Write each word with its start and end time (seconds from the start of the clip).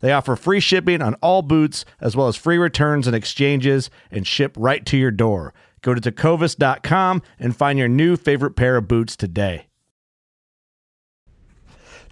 They 0.00 0.12
offer 0.12 0.36
free 0.36 0.60
shipping 0.60 1.02
on 1.02 1.14
all 1.14 1.42
boots, 1.42 1.84
as 2.00 2.16
well 2.16 2.28
as 2.28 2.36
free 2.36 2.58
returns 2.58 3.06
and 3.06 3.16
exchanges, 3.16 3.90
and 4.10 4.26
ship 4.26 4.54
right 4.56 4.84
to 4.86 4.96
your 4.96 5.10
door. 5.10 5.52
Go 5.82 5.94
to 5.94 6.00
tecovas.com 6.00 7.22
and 7.38 7.56
find 7.56 7.78
your 7.78 7.88
new 7.88 8.16
favorite 8.16 8.56
pair 8.56 8.76
of 8.76 8.88
boots 8.88 9.16
today. 9.16 9.66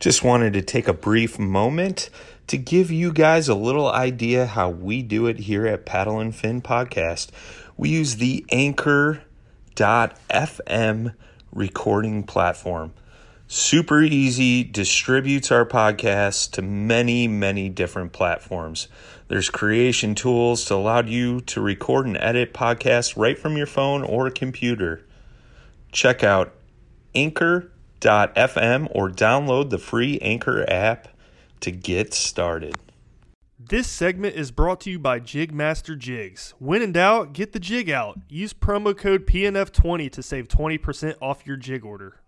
Just 0.00 0.22
wanted 0.22 0.52
to 0.52 0.62
take 0.62 0.88
a 0.88 0.92
brief 0.92 1.38
moment 1.38 2.10
to 2.48 2.58
give 2.58 2.90
you 2.90 3.12
guys 3.12 3.48
a 3.48 3.54
little 3.54 3.90
idea 3.90 4.46
how 4.46 4.68
we 4.68 5.02
do 5.02 5.26
it 5.26 5.38
here 5.40 5.66
at 5.66 5.86
Paddle 5.86 6.20
and 6.20 6.34
Fin 6.34 6.60
Podcast. 6.62 7.30
We 7.76 7.88
use 7.88 8.16
the 8.16 8.44
Anchor.fm 8.52 9.24
recording 11.52 12.22
platform. 12.24 12.92
Super 13.48 14.02
easy, 14.02 14.64
distributes 14.64 15.52
our 15.52 15.64
podcast 15.64 16.50
to 16.52 16.62
many, 16.62 17.28
many 17.28 17.68
different 17.68 18.12
platforms. 18.12 18.88
There's 19.28 19.50
creation 19.50 20.16
tools 20.16 20.64
to 20.64 20.74
allow 20.74 21.02
you 21.02 21.42
to 21.42 21.60
record 21.60 22.06
and 22.06 22.16
edit 22.16 22.52
podcasts 22.52 23.16
right 23.16 23.38
from 23.38 23.56
your 23.56 23.68
phone 23.68 24.02
or 24.02 24.28
computer. 24.30 25.06
Check 25.92 26.24
out 26.24 26.54
anchor.fm 27.14 28.88
or 28.90 29.10
download 29.10 29.70
the 29.70 29.78
free 29.78 30.18
Anchor 30.18 30.68
app 30.68 31.06
to 31.60 31.70
get 31.70 32.14
started. 32.14 32.74
This 33.60 33.86
segment 33.86 34.34
is 34.34 34.50
brought 34.50 34.80
to 34.82 34.90
you 34.90 34.98
by 34.98 35.20
Jigmaster 35.20 35.96
Jigs. 35.96 36.54
When 36.58 36.82
in 36.82 36.90
doubt, 36.90 37.32
get 37.32 37.52
the 37.52 37.60
jig 37.60 37.90
out. 37.90 38.18
Use 38.28 38.52
promo 38.52 38.96
code 38.96 39.24
PNF20 39.24 40.10
to 40.10 40.22
save 40.22 40.48
20% 40.48 41.14
off 41.22 41.46
your 41.46 41.56
jig 41.56 41.84
order. 41.84 42.20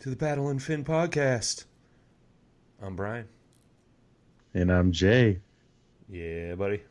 To 0.00 0.10
the 0.10 0.16
Paddle 0.16 0.48
and 0.48 0.62
Fin 0.62 0.84
Podcast. 0.84 1.64
I'm 2.82 2.94
Brian. 2.96 3.26
And 4.54 4.70
I'm 4.72 4.92
Jay. 4.92 5.40
Yeah, 6.08 6.54
buddy. 6.54 6.82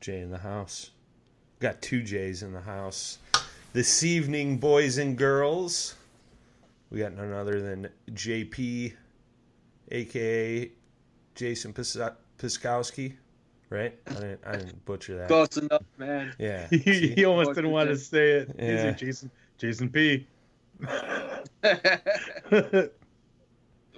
Jay 0.00 0.20
in 0.20 0.30
the 0.30 0.38
house. 0.38 0.90
Got 1.60 1.80
two 1.82 2.02
Jays 2.02 2.42
in 2.42 2.52
the 2.52 2.60
house. 2.60 3.18
This 3.72 4.02
evening, 4.04 4.58
boys 4.58 4.98
and 4.98 5.16
girls, 5.16 5.94
we 6.90 6.98
got 7.00 7.12
none 7.14 7.32
other 7.32 7.60
than 7.60 7.88
JP, 8.12 8.94
aka 9.92 10.70
Jason 11.34 11.72
Pis- 11.72 11.96
Piskowski, 12.38 13.14
right? 13.70 13.94
I 14.08 14.14
didn't, 14.14 14.40
I 14.46 14.52
didn't 14.56 14.84
butcher 14.84 15.16
that. 15.18 15.28
Close 15.28 15.56
enough, 15.56 15.82
man. 15.96 16.32
Yeah. 16.38 16.66
he, 16.70 17.08
he 17.14 17.24
almost 17.24 17.54
didn't 17.54 17.70
want 17.70 17.88
to 17.90 17.96
say 17.96 18.30
it. 18.30 18.48
He's 18.58 18.68
Yeah. 18.68 18.84
like 18.86 18.98
Jason 18.98 19.30
Jason 19.58 19.88
P. 19.90 20.26
the 21.60 22.90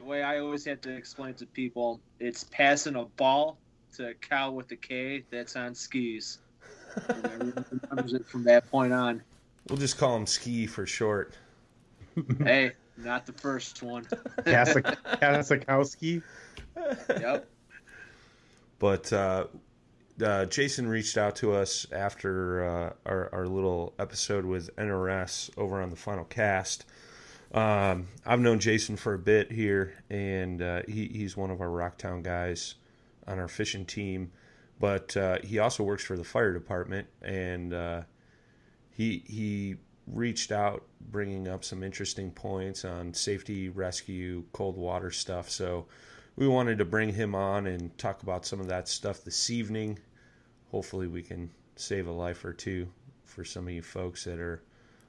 way 0.02 0.22
I 0.22 0.38
always 0.38 0.64
have 0.64 0.80
to 0.82 0.90
explain 0.90 1.34
to 1.34 1.46
people, 1.46 2.00
it's 2.18 2.44
passing 2.44 2.96
a 2.96 3.04
ball 3.04 3.58
to 3.96 4.08
a 4.08 4.14
cow 4.14 4.50
with 4.50 4.70
a 4.72 4.76
K 4.76 5.24
that's 5.30 5.56
on 5.56 5.74
skis. 5.74 6.38
And 7.08 7.24
everyone 7.26 7.64
remembers 7.70 8.14
it 8.14 8.26
from 8.26 8.44
that 8.44 8.70
point 8.70 8.92
on. 8.92 9.22
We'll 9.68 9.78
just 9.78 9.98
call 9.98 10.16
him 10.16 10.26
Ski 10.26 10.66
for 10.66 10.86
short. 10.86 11.34
Hey, 12.42 12.72
not 12.96 13.26
the 13.26 13.32
first 13.32 13.82
one. 13.82 14.04
Kasik- 14.40 14.96
Kasikowski. 15.20 16.22
Yep. 17.08 17.48
But 18.78 19.12
uh, 19.12 19.46
uh, 20.22 20.46
Jason 20.46 20.88
reached 20.88 21.16
out 21.16 21.36
to 21.36 21.52
us 21.52 21.86
after 21.92 22.64
uh, 22.64 22.92
our, 23.06 23.28
our 23.32 23.46
little 23.46 23.94
episode 23.98 24.44
with 24.44 24.74
NRS 24.76 25.50
over 25.56 25.80
on 25.80 25.90
the 25.90 25.96
final 25.96 26.24
cast. 26.24 26.84
Um, 27.52 28.08
I've 28.24 28.40
known 28.40 28.60
Jason 28.60 28.96
for 28.96 29.14
a 29.14 29.18
bit 29.18 29.50
here, 29.50 29.94
and 30.08 30.62
uh, 30.62 30.82
he, 30.86 31.08
he's 31.08 31.36
one 31.36 31.50
of 31.50 31.60
our 31.60 31.68
Rocktown 31.68 32.22
guys 32.22 32.76
on 33.26 33.38
our 33.38 33.48
fishing 33.48 33.84
team. 33.84 34.30
But 34.78 35.16
uh, 35.16 35.38
he 35.42 35.58
also 35.58 35.82
works 35.82 36.04
for 36.04 36.16
the 36.16 36.24
fire 36.24 36.52
department, 36.52 37.08
and 37.22 37.74
uh, 37.74 38.02
he 38.90 39.22
he 39.26 39.76
reached 40.06 40.52
out, 40.52 40.84
bringing 41.00 41.48
up 41.48 41.64
some 41.64 41.82
interesting 41.82 42.30
points 42.30 42.84
on 42.84 43.12
safety, 43.12 43.68
rescue, 43.68 44.44
cold 44.52 44.76
water 44.76 45.10
stuff. 45.10 45.50
So 45.50 45.86
we 46.36 46.48
wanted 46.48 46.78
to 46.78 46.84
bring 46.84 47.12
him 47.12 47.34
on 47.34 47.66
and 47.66 47.96
talk 47.98 48.22
about 48.22 48.46
some 48.46 48.60
of 48.60 48.68
that 48.68 48.88
stuff 48.88 49.22
this 49.22 49.50
evening. 49.50 49.98
Hopefully, 50.70 51.06
we 51.06 51.22
can 51.22 51.50
save 51.76 52.06
a 52.06 52.12
life 52.12 52.44
or 52.44 52.52
two 52.52 52.88
for 53.24 53.44
some 53.44 53.66
of 53.66 53.72
you 53.72 53.82
folks 53.82 54.24
that 54.24 54.38
are 54.38 54.62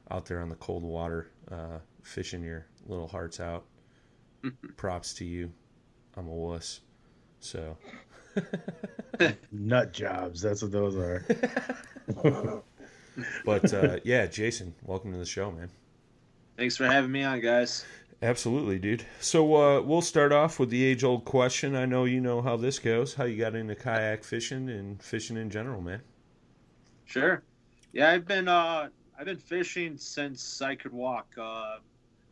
out 0.09 0.25
there 0.25 0.41
on 0.41 0.49
the 0.49 0.55
cold 0.55 0.83
water, 0.83 1.29
uh, 1.51 1.79
fishing 2.01 2.43
your 2.43 2.65
little 2.87 3.07
hearts 3.07 3.39
out. 3.39 3.65
Props 4.75 5.13
to 5.15 5.25
you. 5.25 5.51
I'm 6.17 6.27
a 6.27 6.33
wuss. 6.33 6.81
So, 7.39 7.77
Nut 9.51 9.93
jobs. 9.93 10.41
That's 10.41 10.61
what 10.61 10.71
those 10.71 10.95
are. 10.95 11.25
but 13.45 13.73
uh, 13.73 13.99
yeah, 14.03 14.25
Jason, 14.25 14.73
welcome 14.83 15.11
to 15.11 15.17
the 15.17 15.25
show, 15.25 15.51
man. 15.51 15.69
Thanks 16.57 16.75
for 16.75 16.85
having 16.85 17.11
me 17.11 17.23
on, 17.23 17.39
guys. 17.39 17.85
Absolutely, 18.23 18.77
dude. 18.77 19.03
So 19.19 19.55
uh, 19.55 19.81
we'll 19.81 20.01
start 20.01 20.31
off 20.31 20.59
with 20.59 20.69
the 20.69 20.83
age-old 20.83 21.25
question. 21.25 21.75
I 21.75 21.85
know 21.85 22.05
you 22.05 22.21
know 22.21 22.41
how 22.41 22.55
this 22.55 22.77
goes. 22.77 23.15
How 23.15 23.23
you 23.23 23.37
got 23.37 23.55
into 23.55 23.75
kayak 23.75 24.23
fishing 24.23 24.69
and 24.69 25.01
fishing 25.01 25.37
in 25.37 25.49
general, 25.49 25.81
man? 25.81 26.01
Sure. 27.05 27.41
Yeah, 27.93 28.11
I've 28.11 28.27
been 28.27 28.47
uh, 28.47 28.89
I've 29.17 29.25
been 29.25 29.37
fishing 29.37 29.97
since 29.97 30.61
I 30.61 30.75
could 30.75 30.93
walk. 30.93 31.33
Uh, 31.35 31.77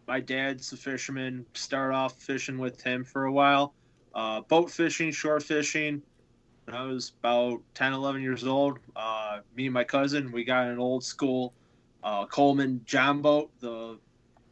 my 0.07 0.19
dad's 0.19 0.71
a 0.73 0.77
fisherman. 0.77 1.45
Started 1.53 1.95
off 1.95 2.21
fishing 2.21 2.59
with 2.59 2.81
him 2.81 3.03
for 3.03 3.25
a 3.25 3.31
while. 3.31 3.73
Uh, 4.13 4.41
boat 4.41 4.69
fishing, 4.69 5.11
shore 5.11 5.39
fishing. 5.39 6.03
When 6.65 6.75
I 6.75 6.83
was 6.83 7.13
about 7.19 7.61
10, 7.73 7.93
11 7.93 8.21
years 8.21 8.45
old, 8.45 8.77
uh, 8.95 9.39
me 9.55 9.65
and 9.65 9.73
my 9.73 9.83
cousin, 9.83 10.31
we 10.31 10.43
got 10.43 10.67
an 10.67 10.77
old 10.77 11.03
school 11.03 11.53
uh, 12.03 12.27
Coleman 12.27 12.81
John 12.85 13.21
boat, 13.21 13.51
the 13.59 13.97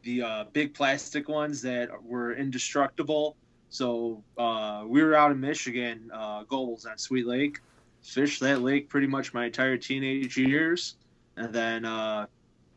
the 0.08 0.22
uh, 0.22 0.46
big 0.54 0.74
plastic 0.74 1.28
ones 1.28 1.62
that 1.62 1.90
were 2.02 2.34
indestructible. 2.34 3.36
So 3.70 4.24
uh, 4.38 4.86
we 4.88 5.04
were 5.04 5.16
out 5.16 5.32
in 5.32 5.40
Michigan, 5.42 6.10
uh, 6.14 6.44
Goals 6.44 6.86
on 6.86 6.98
Sweet 6.98 7.28
Lake. 7.28 7.60
Fished 8.02 8.40
that 8.40 8.62
lake 8.62 8.88
pretty 8.88 9.08
much 9.08 9.34
my 9.34 9.48
entire 9.48 9.76
teenage 9.76 10.38
years, 10.38 10.96
and 11.36 11.54
then 11.54 11.84
uh, 11.84 12.26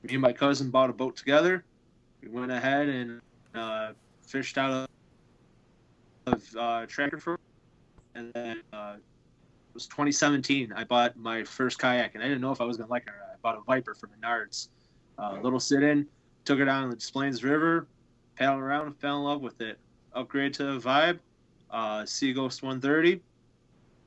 me 0.02 0.14
and 0.14 0.20
my 0.20 0.32
cousin 0.32 0.70
bought 0.70 0.90
a 0.90 0.92
boat 0.92 1.16
together. 1.16 1.64
We 2.20 2.28
went 2.30 2.50
ahead 2.50 2.88
and 2.88 3.20
uh, 3.54 3.92
fished 4.26 4.58
out 4.58 4.88
of, 6.26 6.56
uh, 6.58 6.86
Tracker 6.86 7.18
for, 7.18 7.38
and 8.16 8.32
then 8.32 8.62
uh, 8.72 8.94
it 8.96 9.74
was 9.74 9.86
2017. 9.86 10.72
I 10.72 10.82
bought 10.82 11.16
my 11.16 11.44
first 11.44 11.78
kayak, 11.78 12.16
and 12.16 12.24
I 12.24 12.26
didn't 12.26 12.40
know 12.40 12.50
if 12.50 12.60
I 12.60 12.64
was 12.64 12.76
gonna 12.76 12.90
like 12.90 13.04
it. 13.06 13.12
I 13.22 13.36
bought 13.40 13.56
a 13.56 13.60
Viper 13.60 13.94
from 13.94 14.10
Menards, 14.20 14.68
uh, 15.16 15.38
little 15.40 15.60
sit-in. 15.60 16.08
Took 16.44 16.60
it 16.60 16.64
down 16.64 16.90
the 16.90 16.96
Des 16.96 17.46
River, 17.46 17.86
paddled 18.36 18.60
around, 18.60 18.94
fell 18.94 19.18
in 19.18 19.24
love 19.24 19.40
with 19.40 19.60
it. 19.60 19.78
Upgrade 20.14 20.54
to 20.54 20.64
the 20.64 20.80
Vibe, 20.80 21.18
uh, 21.70 22.04
Sea 22.04 22.32
Ghost 22.32 22.62
130. 22.62 23.20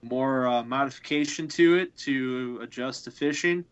More 0.02 0.48
uh, 0.48 0.64
modification 0.64 1.48
to 1.50 1.78
it 1.78 1.96
to 2.00 2.60
adjust 2.62 3.06
to 3.06 3.12
fishing. 3.12 3.64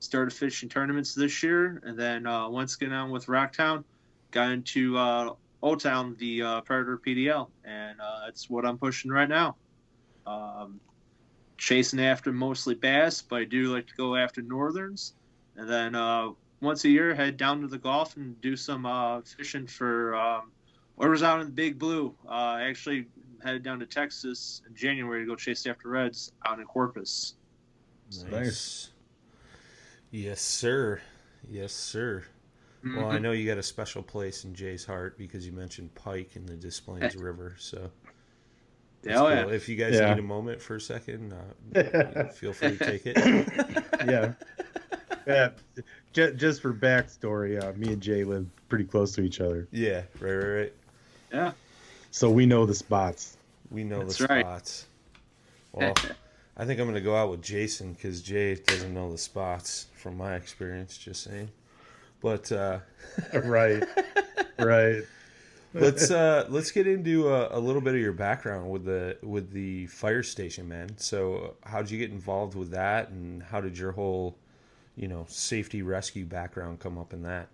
Started 0.00 0.32
fishing 0.32 0.68
tournaments 0.68 1.14
this 1.14 1.42
year, 1.42 1.82
and 1.84 1.98
then 1.98 2.26
uh, 2.26 2.48
once 2.48 2.76
getting 2.76 2.94
on 2.94 3.10
with 3.10 3.26
Rocktown, 3.26 3.82
got 4.30 4.52
into 4.52 4.96
uh, 4.96 5.34
Old 5.62 5.80
Town, 5.80 6.14
the 6.18 6.42
uh, 6.42 6.60
Predator 6.60 7.00
PDL, 7.04 7.48
and 7.64 8.00
uh, 8.00 8.26
that's 8.26 8.48
what 8.48 8.64
I'm 8.64 8.78
pushing 8.78 9.10
right 9.10 9.28
now. 9.28 9.56
Um, 10.26 10.80
chasing 11.56 12.00
after 12.00 12.32
mostly 12.32 12.74
bass, 12.74 13.22
but 13.22 13.40
I 13.40 13.44
do 13.44 13.72
like 13.72 13.88
to 13.88 13.94
go 13.96 14.14
after 14.14 14.40
northerns, 14.40 15.14
and 15.56 15.68
then 15.68 15.94
uh, 15.94 16.30
once 16.60 16.84
a 16.84 16.88
year 16.88 17.14
head 17.14 17.36
down 17.36 17.60
to 17.60 17.66
the 17.68 17.78
Gulf 17.78 18.16
and 18.16 18.40
do 18.40 18.56
some 18.56 18.84
uh, 18.86 19.20
fishing 19.22 19.66
for 19.66 20.14
um, 20.16 20.50
orders 20.96 21.22
out 21.22 21.40
in 21.40 21.46
the 21.46 21.52
Big 21.52 21.78
Blue. 21.78 22.14
Uh, 22.26 22.30
I 22.32 22.62
actually 22.62 23.06
headed 23.42 23.62
down 23.62 23.78
to 23.80 23.86
Texas 23.86 24.62
in 24.68 24.74
January 24.74 25.20
to 25.22 25.26
go 25.26 25.36
chase 25.36 25.66
after 25.66 25.88
reds 25.88 26.32
out 26.46 26.58
in 26.58 26.64
Corpus. 26.66 27.34
Nice. 28.30 28.90
Yes, 30.10 30.40
sir. 30.40 31.00
Yes, 31.48 31.72
sir. 31.72 32.24
Well, 32.84 32.92
Mm-hmm. 32.94 33.04
I 33.10 33.18
know 33.18 33.32
you 33.32 33.44
got 33.46 33.58
a 33.58 33.62
special 33.62 34.02
place 34.04 34.44
in 34.44 34.54
Jay's 34.54 34.84
heart 34.84 35.18
because 35.18 35.44
you 35.44 35.52
mentioned 35.52 35.92
Pike 35.96 36.36
in 36.36 36.46
the 36.46 36.54
Des 36.54 36.80
Plaines 36.84 37.16
River. 37.16 37.56
So, 37.58 37.90
that's 39.02 39.18
Oh, 39.18 39.28
yeah. 39.28 39.48
if 39.48 39.68
you 39.68 39.74
guys 39.74 39.94
Yeah. 39.94 40.10
need 40.14 40.20
a 40.20 40.22
moment 40.22 40.62
for 40.62 40.76
a 40.76 40.80
second, 40.80 41.34
uh, 41.34 42.28
feel 42.28 42.52
free 42.52 42.76
to 42.78 42.84
take 42.84 43.02
it. 43.04 43.16
yeah. 44.06 44.32
Yeah. 45.26 45.50
Just, 46.18 46.36
just 46.36 46.62
for 46.62 46.74
backstory, 46.74 47.62
uh, 47.62 47.72
me 47.78 47.92
and 47.92 48.02
Jay 48.02 48.24
live 48.24 48.44
pretty 48.68 48.82
close 48.82 49.12
to 49.12 49.20
each 49.20 49.40
other, 49.40 49.68
Yeah, 49.70 50.02
right, 50.18 50.32
right, 50.34 50.46
right. 50.60 50.72
Yeah. 51.32 51.52
so 52.10 52.28
we 52.28 52.44
know 52.44 52.66
the 52.66 52.74
spots. 52.74 53.36
We 53.70 53.84
know 53.84 54.00
That's 54.00 54.18
the 54.18 54.26
right. 54.26 54.40
spots. 54.44 54.86
Well, 55.70 55.94
I 56.56 56.64
think 56.64 56.80
I'm 56.80 56.86
going 56.86 56.96
to 56.96 57.00
go 57.00 57.14
out 57.14 57.30
with 57.30 57.40
Jason 57.40 57.92
because 57.92 58.20
Jay 58.20 58.56
doesn't 58.56 58.92
know 58.92 59.12
the 59.12 59.18
spots 59.18 59.86
from 59.94 60.16
my 60.16 60.34
experience. 60.34 60.98
Just 60.98 61.22
saying. 61.22 61.50
But 62.20 62.50
uh, 62.50 62.80
right. 63.44 63.84
Right. 64.58 65.02
let's 65.72 66.10
uh, 66.10 66.46
let's 66.48 66.72
get 66.72 66.88
into 66.88 67.28
a, 67.28 67.56
a 67.56 67.60
little 67.60 67.80
bit 67.80 67.94
of 67.94 68.00
your 68.00 68.12
background 68.12 68.68
with 68.70 68.84
the 68.84 69.18
with 69.22 69.52
the 69.52 69.86
fire 69.86 70.24
station, 70.24 70.66
man. 70.68 70.98
So, 70.98 71.54
how 71.62 71.80
did 71.80 71.92
you 71.92 71.98
get 71.98 72.10
involved 72.10 72.56
with 72.56 72.72
that, 72.72 73.10
and 73.10 73.40
how 73.40 73.60
did 73.60 73.78
your 73.78 73.92
whole, 73.92 74.36
you 74.98 75.06
know, 75.06 75.24
safety 75.28 75.82
rescue 75.82 76.26
background 76.26 76.80
come 76.80 76.98
up 76.98 77.12
in 77.12 77.22
that? 77.22 77.48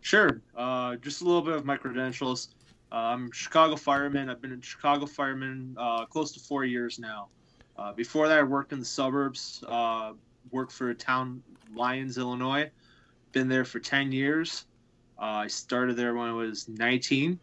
Sure. 0.00 0.42
Uh, 0.56 0.96
just 0.96 1.22
a 1.22 1.24
little 1.24 1.40
bit 1.40 1.54
of 1.54 1.64
my 1.64 1.76
credentials. 1.76 2.48
Uh, 2.90 2.96
I'm 2.96 3.30
Chicago 3.30 3.76
fireman. 3.76 4.28
I've 4.28 4.42
been 4.42 4.52
a 4.52 4.62
Chicago 4.62 5.06
fireman 5.06 5.76
uh, 5.78 6.04
close 6.04 6.32
to 6.32 6.40
four 6.40 6.64
years 6.64 6.98
now. 6.98 7.28
Uh, 7.78 7.92
before 7.92 8.26
that, 8.26 8.38
I 8.40 8.42
worked 8.42 8.72
in 8.72 8.80
the 8.80 8.84
suburbs. 8.84 9.62
Uh, 9.68 10.14
worked 10.50 10.72
for 10.72 10.90
a 10.90 10.94
town, 10.94 11.42
Lyons, 11.74 12.18
Illinois. 12.18 12.70
Been 13.30 13.48
there 13.48 13.64
for 13.64 13.78
ten 13.78 14.10
years. 14.10 14.66
Uh, 15.18 15.44
I 15.44 15.46
started 15.46 15.96
there 15.96 16.14
when 16.14 16.28
I 16.28 16.32
was 16.32 16.68
19. 16.68 17.38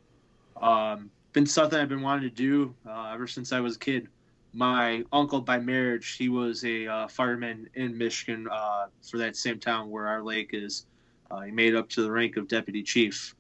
Um, 0.62 1.10
been 1.32 1.46
something 1.46 1.80
I've 1.80 1.90
been 1.90 2.02
wanting 2.02 2.30
to 2.30 2.36
do 2.36 2.76
ever 2.88 3.28
since 3.28 3.52
I 3.52 3.60
was 3.60 3.78
a 3.78 3.80
kid. 3.80 4.08
My 4.54 5.04
uncle 5.12 5.42
by 5.42 5.60
marriage, 5.60 6.16
he 6.16 6.30
was 6.30 6.64
a 6.64 6.88
uh, 6.88 7.08
fireman 7.08 7.68
in 7.74 7.98
Michigan 7.98 8.48
uh, 8.52 8.86
for 9.02 9.18
that 9.18 9.36
same 9.36 9.60
town 9.60 9.90
where 9.90 10.08
our 10.08 10.22
lake 10.22 10.52
is. 10.54 10.86
Uh, 11.32 11.42
he 11.42 11.52
made 11.52 11.76
up 11.76 11.90
to 11.90 12.04
the 12.04 12.12
rank 12.12 12.38
of 12.38 12.48
deputy 12.48 12.84
chief. 12.84 13.36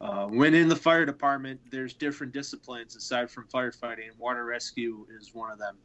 Uh, 0.00 0.26
when 0.26 0.54
in 0.54 0.68
the 0.68 0.76
fire 0.76 1.04
department, 1.04 1.60
there's 1.72 1.92
different 1.92 2.32
disciplines 2.32 2.94
aside 2.94 3.28
from 3.28 3.48
firefighting. 3.48 4.10
Water 4.16 4.44
rescue 4.44 5.04
is 5.18 5.34
one 5.34 5.50
of 5.50 5.58
them. 5.58 5.76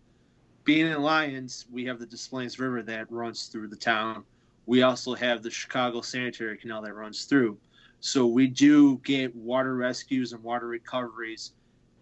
Being 0.65 0.85
in 0.85 1.01
Lyons, 1.01 1.65
we 1.71 1.83
have 1.85 1.97
the 1.97 2.05
Des 2.05 2.29
Plaines 2.29 2.59
River 2.59 2.83
that 2.83 3.11
runs 3.11 3.47
through 3.47 3.69
the 3.69 3.75
town. 3.75 4.23
We 4.67 4.83
also 4.83 5.15
have 5.15 5.41
the 5.41 5.49
Chicago 5.49 6.01
Sanitary 6.01 6.57
Canal 6.57 6.83
that 6.83 6.93
runs 6.93 7.25
through. 7.25 7.57
So 8.01 8.27
we 8.27 8.47
do 8.47 8.97
get 8.99 9.35
water 9.35 9.75
rescues 9.75 10.31
and 10.31 10.43
water 10.43 10.67
recoveries. 10.67 11.53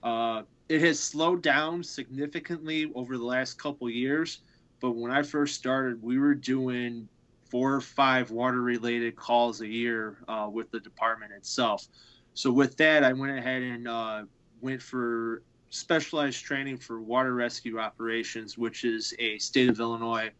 Uh, 0.03 0.43
it 0.69 0.81
has 0.81 0.99
slowed 0.99 1.41
down 1.41 1.83
significantly 1.83 2.91
over 2.95 3.17
the 3.17 3.25
last 3.25 3.59
couple 3.59 3.89
years, 3.89 4.39
but 4.79 4.91
when 4.91 5.11
I 5.11 5.21
first 5.21 5.55
started, 5.55 6.01
we 6.01 6.17
were 6.17 6.33
doing 6.33 7.07
four 7.49 7.73
or 7.73 7.81
five 7.81 8.31
water 8.31 8.61
related 8.61 9.15
calls 9.15 9.59
a 9.61 9.67
year 9.67 10.17
uh, 10.27 10.49
with 10.51 10.71
the 10.71 10.79
department 10.79 11.33
itself. 11.33 11.87
So 12.33 12.51
with 12.51 12.77
that, 12.77 13.03
I 13.03 13.11
went 13.11 13.37
ahead 13.37 13.61
and 13.61 13.87
uh, 13.87 14.23
went 14.61 14.81
for 14.81 15.43
specialized 15.69 16.43
training 16.43 16.77
for 16.77 17.01
water 17.01 17.33
rescue 17.33 17.77
operations, 17.79 18.57
which 18.57 18.85
is 18.85 19.13
a 19.19 19.37
state 19.37 19.69
of 19.69 19.79
Illinois 19.79 20.31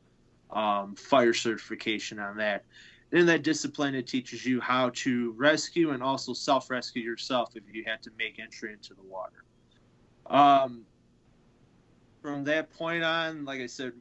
um, 0.51 0.95
fire 0.95 1.33
certification 1.33 2.19
on 2.19 2.37
that. 2.37 2.63
In 3.11 3.25
that 3.25 3.43
discipline, 3.43 3.93
it 3.93 4.07
teaches 4.07 4.45
you 4.45 4.61
how 4.61 4.91
to 4.95 5.33
rescue 5.33 5.91
and 5.91 6.01
also 6.01 6.33
self 6.33 6.69
rescue 6.69 7.03
yourself 7.03 7.55
if 7.55 7.63
you 7.73 7.83
had 7.85 8.01
to 8.03 8.11
make 8.17 8.39
entry 8.39 8.71
into 8.71 8.93
the 8.93 9.03
water. 9.03 9.43
Um, 10.31 10.85
from 12.21 12.45
that 12.45 12.71
point 12.71 13.03
on, 13.03 13.45
like 13.45 13.59
I 13.59 13.67
said, 13.67 13.91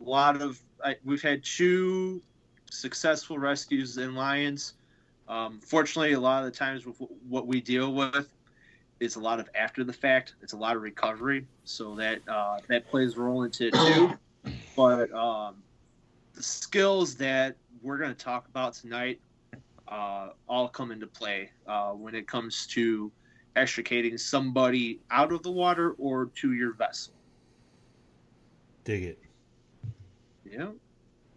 a 0.00 0.04
lot 0.04 0.40
of 0.40 0.60
I, 0.84 0.96
we've 1.04 1.22
had 1.22 1.42
two 1.44 2.22
successful 2.70 3.38
rescues 3.38 3.98
in 3.98 4.14
Lyons. 4.14 4.74
Um, 5.28 5.60
fortunately, 5.60 6.12
a 6.12 6.20
lot 6.20 6.44
of 6.44 6.52
the 6.52 6.56
times 6.56 6.86
with 6.86 6.96
what 7.28 7.46
we 7.46 7.60
deal 7.60 7.92
with 7.92 8.28
is 9.00 9.16
a 9.16 9.20
lot 9.20 9.40
of 9.40 9.48
after 9.54 9.82
the 9.82 9.92
fact. 9.92 10.34
It's 10.40 10.52
a 10.52 10.56
lot 10.56 10.76
of 10.76 10.82
recovery, 10.82 11.46
so 11.64 11.96
that 11.96 12.20
uh, 12.28 12.58
that 12.68 12.88
plays 12.88 13.16
a 13.16 13.20
role 13.20 13.42
into 13.42 13.68
it 13.68 13.74
too. 13.74 14.12
But 14.76 15.12
um, 15.12 15.56
the 16.34 16.42
skills 16.42 17.16
that 17.16 17.56
we're 17.82 17.98
going 17.98 18.14
to 18.14 18.24
talk 18.24 18.46
about 18.48 18.74
tonight 18.74 19.20
uh, 19.88 20.30
all 20.48 20.68
come 20.68 20.92
into 20.92 21.06
play 21.06 21.50
uh, 21.66 21.90
when 21.90 22.14
it 22.14 22.28
comes 22.28 22.66
to 22.68 23.10
extricating 23.56 24.16
somebody 24.18 25.00
out 25.10 25.32
of 25.32 25.42
the 25.42 25.50
water 25.50 25.94
or 25.98 26.26
to 26.26 26.52
your 26.52 26.72
vessel. 26.74 27.12
Dig 28.84 29.04
it. 29.04 29.18
Yeah. 30.50 30.68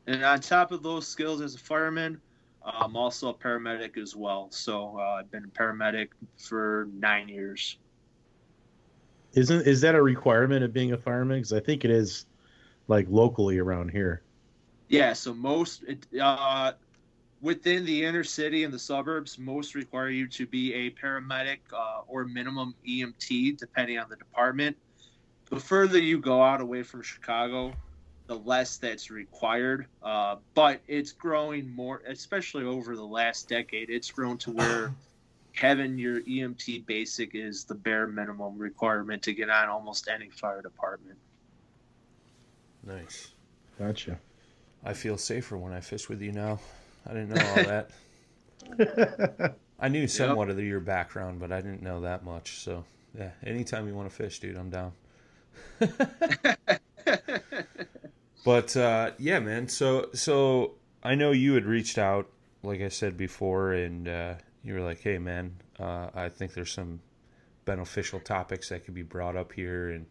And 0.07 0.24
on 0.24 0.39
top 0.39 0.72
of 0.72 0.84
those 0.84 1.07
skills 1.07 1.41
as 1.41 1.55
a 1.55 1.60
fireman, 1.60 2.19
I'm 2.63 2.95
also 2.95 3.29
a 3.29 3.34
paramedic 3.34 3.98
as 3.98 4.15
well. 4.15 4.48
So 4.51 4.98
uh, 5.00 5.19
I've 5.19 5.31
been 5.31 5.45
a 5.45 5.48
paramedic 5.48 6.10
for 6.38 6.88
nine 6.93 7.27
years. 7.27 7.77
Isn't 9.34 9.67
is 9.67 9.81
that 9.81 9.95
a 9.95 10.01
requirement 10.01 10.63
of 10.63 10.74
being 10.74 10.93
a 10.93 10.98
fireman? 10.98 11.39
Because 11.39 11.53
I 11.53 11.60
think 11.60 11.86
it 11.86 11.91
is, 11.91 12.25
like 12.88 13.07
locally 13.10 13.60
around 13.60 13.89
here. 13.89 14.22
Yeah. 14.89 15.13
So 15.13 15.34
most 15.34 15.84
uh, 16.19 16.72
within 17.46 17.86
the 17.86 18.04
inner 18.04 18.24
city 18.24 18.64
and 18.64 18.74
the 18.74 18.80
suburbs, 18.80 19.38
most 19.38 19.75
require 19.75 20.10
you 20.10 20.28
to 20.28 20.48
be 20.48 20.74
a 20.74 20.90
paramedic 20.90 21.60
uh, 21.72 22.02
or 22.08 22.25
minimum 22.25 22.74
EMT, 22.88 23.60
depending 23.60 24.00
on 24.00 24.10
the 24.10 24.16
department. 24.16 24.75
The 25.52 25.60
further 25.60 26.00
you 26.00 26.18
go 26.18 26.42
out 26.42 26.60
away 26.60 26.82
from 26.82 27.04
Chicago, 27.04 27.72
the 28.25 28.40
less 28.40 28.78
that's 28.78 29.12
required. 29.12 29.86
Uh, 30.02 30.38
but 30.56 30.82
it's 30.88 31.12
growing 31.12 31.70
more, 31.70 32.02
especially 32.08 32.64
over 32.64 32.96
the 32.96 33.06
last 33.06 33.48
decade. 33.48 33.92
It's 33.92 34.10
grown 34.10 34.40
to 34.40 34.52
where 34.52 34.92
having 35.54 36.00
your 36.00 36.22
EMT 36.22 36.88
basic 36.88 37.36
is 37.36 37.64
the 37.64 37.75
bare 37.75 38.08
minimum 38.08 38.58
requirement 38.58 39.22
to 39.22 39.34
get 39.34 39.52
on 39.52 39.70
almost 39.70 40.10
any 40.12 40.32
fire 40.32 40.64
department. 40.64 41.20
Nice. 42.84 43.34
Gotcha. 43.78 44.20
I 44.84 44.94
feel 44.94 45.20
safer 45.20 45.58
when 45.58 45.74
I 45.74 45.80
fish 45.80 46.10
with 46.10 46.24
you 46.24 46.32
now. 46.32 46.60
I 47.08 47.14
didn't 47.14 47.30
know 47.30 47.48
all 47.50 47.56
that. 47.56 47.92
I 49.80 49.90
knew 49.90 50.08
somewhat 50.08 50.50
of 50.50 50.60
your 50.60 50.80
background, 50.80 51.40
but 51.40 51.52
I 51.52 51.62
didn't 51.62 51.84
know 51.84 52.02
that 52.02 52.24
much. 52.24 52.60
So 52.60 52.86
yeah, 53.18 53.32
anytime 53.44 53.88
you 53.88 53.94
want 53.94 54.10
to 54.10 54.16
fish, 54.16 54.40
dude, 54.40 54.58
I'm 54.58 54.70
down. 54.70 54.94
but 58.46 58.78
uh, 58.78 59.12
yeah, 59.18 59.40
man. 59.40 59.68
So 59.68 60.10
so 60.14 60.74
I 61.04 61.16
know 61.16 61.32
you 61.32 61.54
had 61.54 61.66
reached 61.66 61.98
out, 61.98 62.30
like 62.64 62.82
I 62.82 62.90
said 62.90 63.18
before, 63.18 63.74
and 63.74 64.08
uh, 64.08 64.36
you 64.64 64.74
were 64.74 64.82
like, 64.82 65.02
"Hey, 65.02 65.18
man, 65.18 65.56
uh, 65.80 66.10
I 66.16 66.30
think 66.30 66.54
there's 66.54 66.72
some 66.72 67.02
beneficial 67.66 68.20
topics 68.20 68.70
that 68.70 68.86
could 68.86 68.94
be 68.94 69.04
brought 69.04 69.36
up 69.36 69.52
here, 69.52 69.90
and 69.90 70.06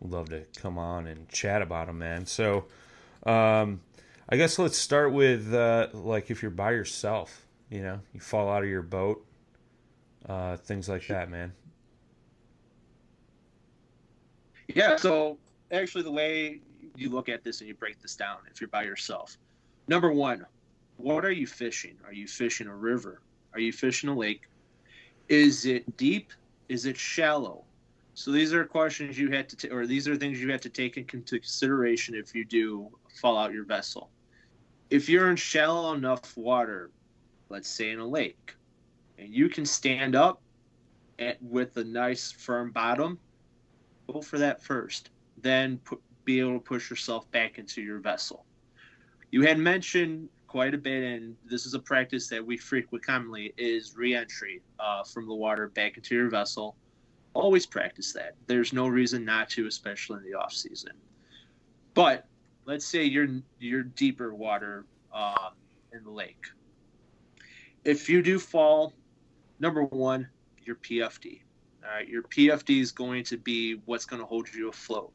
would 0.00 0.12
love 0.12 0.28
to 0.28 0.44
come 0.56 0.78
on 0.78 1.06
and 1.06 1.28
chat 1.28 1.62
about 1.62 1.86
them, 1.86 1.98
man." 1.98 2.26
So, 2.26 2.66
um, 3.24 3.80
I 4.28 4.36
guess 4.36 4.58
let's 4.58 4.76
start 4.76 5.12
with 5.12 5.54
uh, 5.54 5.88
like 5.92 6.30
if 6.30 6.42
you're 6.42 6.50
by 6.50 6.72
yourself, 6.72 7.46
you 7.70 7.82
know, 7.82 8.00
you 8.12 8.18
fall 8.18 8.48
out 8.48 8.64
of 8.64 8.68
your 8.68 8.82
boat, 8.82 9.24
uh, 10.28 10.56
things 10.56 10.88
like 10.88 11.06
that, 11.06 11.30
man. 11.30 11.52
Yeah. 14.68 14.96
So 14.96 15.38
actually, 15.70 16.02
the 16.02 16.10
way 16.10 16.60
you 16.96 17.08
look 17.08 17.28
at 17.28 17.44
this 17.44 17.60
and 17.60 17.68
you 17.68 17.74
break 17.74 18.00
this 18.00 18.16
down, 18.16 18.38
if 18.50 18.60
you're 18.60 18.68
by 18.68 18.82
yourself, 18.82 19.38
number 19.86 20.12
one, 20.12 20.44
what 20.96 21.24
are 21.24 21.30
you 21.30 21.46
fishing? 21.46 21.96
Are 22.04 22.12
you 22.12 22.26
fishing 22.26 22.66
a 22.66 22.74
river? 22.74 23.22
Are 23.52 23.60
you 23.60 23.72
fishing 23.72 24.10
a 24.10 24.14
lake? 24.14 24.42
Is 25.28 25.66
it 25.66 25.96
deep? 25.96 26.32
Is 26.68 26.86
it 26.86 26.96
shallow? 26.96 27.62
So 28.14 28.32
these 28.32 28.52
are 28.54 28.64
questions 28.64 29.18
you 29.18 29.30
had 29.30 29.48
to, 29.50 29.56
t- 29.56 29.68
or 29.68 29.86
these 29.86 30.08
are 30.08 30.16
things 30.16 30.40
you 30.40 30.50
have 30.50 30.62
to 30.62 30.70
take 30.70 30.96
into 30.96 31.38
consideration 31.38 32.14
if 32.14 32.34
you 32.34 32.44
do 32.44 32.90
fall 33.20 33.36
out 33.36 33.52
your 33.52 33.64
vessel. 33.64 34.10
If 34.90 35.08
you're 35.08 35.30
in 35.30 35.36
shallow 35.36 35.94
enough 35.94 36.36
water, 36.36 36.90
let's 37.48 37.68
say 37.68 37.90
in 37.90 37.98
a 37.98 38.06
lake, 38.06 38.54
and 39.18 39.34
you 39.34 39.48
can 39.48 39.66
stand 39.66 40.14
up 40.14 40.40
at, 41.18 41.42
with 41.42 41.76
a 41.76 41.84
nice 41.84 42.30
firm 42.30 42.70
bottom, 42.70 43.18
go 44.12 44.20
for 44.20 44.38
that 44.38 44.62
first. 44.62 45.10
Then 45.38 45.80
be 46.24 46.40
able 46.40 46.54
to 46.54 46.60
push 46.60 46.90
yourself 46.90 47.30
back 47.30 47.58
into 47.58 47.82
your 47.82 47.98
vessel. 47.98 48.44
You 49.30 49.42
had 49.42 49.58
mentioned 49.58 50.28
quite 50.46 50.74
a 50.74 50.78
bit, 50.78 51.02
and 51.02 51.36
this 51.44 51.66
is 51.66 51.74
a 51.74 51.78
practice 51.78 52.28
that 52.28 52.44
we 52.44 52.56
frequent 52.56 53.04
commonly, 53.04 53.52
is 53.56 53.96
reentry 53.96 54.62
uh, 54.78 55.02
from 55.02 55.26
the 55.26 55.34
water 55.34 55.68
back 55.68 55.96
into 55.96 56.14
your 56.14 56.30
vessel. 56.30 56.76
Always 57.34 57.66
practice 57.66 58.12
that. 58.12 58.34
There's 58.46 58.72
no 58.72 58.86
reason 58.88 59.24
not 59.24 59.50
to, 59.50 59.66
especially 59.66 60.18
in 60.18 60.30
the 60.30 60.38
off 60.38 60.52
season. 60.52 60.92
But 61.94 62.26
let's 62.66 62.84
say 62.84 63.04
you're 63.04 63.28
you're 63.58 63.82
deeper 63.82 64.34
water 64.34 64.84
um, 65.14 65.54
in 65.92 66.04
the 66.04 66.10
lake. 66.10 66.44
If 67.84 68.08
you 68.08 68.20
do 68.20 68.38
fall, 68.38 68.92
number 69.60 69.84
one, 69.84 70.28
your 70.62 70.76
PFD. 70.76 71.40
All 71.84 71.90
right, 71.90 72.08
your 72.08 72.24
PFD 72.24 72.80
is 72.80 72.90
going 72.92 73.24
to 73.24 73.36
be 73.36 73.80
what's 73.86 74.04
going 74.04 74.20
to 74.20 74.26
hold 74.26 74.52
you 74.52 74.68
afloat 74.68 75.12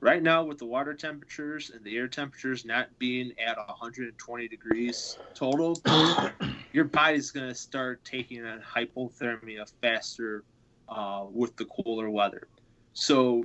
right 0.00 0.22
now 0.22 0.42
with 0.42 0.58
the 0.58 0.64
water 0.64 0.94
temperatures 0.94 1.70
and 1.74 1.84
the 1.84 1.96
air 1.96 2.08
temperatures 2.08 2.64
not 2.64 2.88
being 2.98 3.32
at 3.38 3.56
120 3.56 4.48
degrees 4.48 5.18
total 5.34 5.80
your 6.72 6.84
body's 6.84 7.30
going 7.30 7.46
to 7.46 7.54
start 7.54 8.02
taking 8.04 8.44
on 8.44 8.60
hypothermia 8.60 9.70
faster 9.82 10.42
uh, 10.88 11.24
with 11.30 11.54
the 11.56 11.66
cooler 11.66 12.08
weather 12.08 12.48
so 12.94 13.44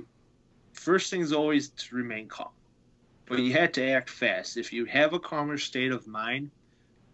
first 0.72 1.10
thing 1.10 1.20
is 1.20 1.32
always 1.32 1.68
to 1.68 1.94
remain 1.94 2.26
calm 2.26 2.48
but 3.26 3.38
you 3.38 3.52
had 3.52 3.74
to 3.74 3.84
act 3.84 4.10
fast 4.10 4.56
if 4.56 4.72
you 4.72 4.84
have 4.84 5.12
a 5.12 5.18
calmer 5.18 5.58
state 5.58 5.92
of 5.92 6.06
mind 6.06 6.50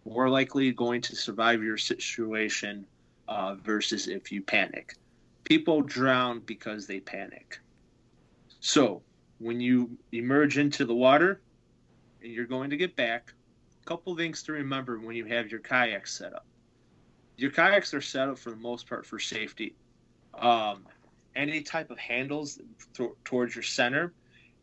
more 0.05 0.29
likely 0.29 0.73
going 0.73 1.01
to 1.01 1.15
survive 1.15 1.63
your 1.63 1.77
situation 1.79 2.85
uh, 3.29 3.55
versus 3.57 4.09
if 4.09 4.33
you 4.33 4.43
panic 4.43 4.95
people 5.45 5.83
drown 5.83 6.41
because 6.41 6.87
they 6.87 7.01
panic 7.01 7.59
so 8.61 9.03
when 9.43 9.61
you 9.61 9.91
emerge 10.13 10.57
into 10.57 10.85
the 10.85 10.95
water 10.95 11.41
and 12.23 12.33
you're 12.33 12.47
going 12.47 12.71
to 12.71 12.77
get 12.77 12.95
back, 12.95 13.35
a 13.83 13.87
couple 13.87 14.17
things 14.17 14.43
to 14.45 14.53
remember 14.53 15.01
when 15.01 15.17
you 15.17 15.25
have 15.25 15.51
your 15.51 15.59
kayak 15.59 16.07
set 16.07 16.33
up. 16.33 16.47
Your 17.37 17.51
kayaks 17.51 17.93
are 17.93 18.01
set 18.01 18.29
up 18.29 18.39
for 18.39 18.51
the 18.51 18.57
most 18.57 18.89
part 18.89 19.05
for 19.05 19.19
safety. 19.19 19.75
Um, 20.35 20.87
any 21.35 21.63
type 21.63 21.91
of 21.91 21.99
handles 21.99 22.61
th- 22.95 23.11
towards 23.25 23.57
your 23.57 23.65
center 23.65 24.13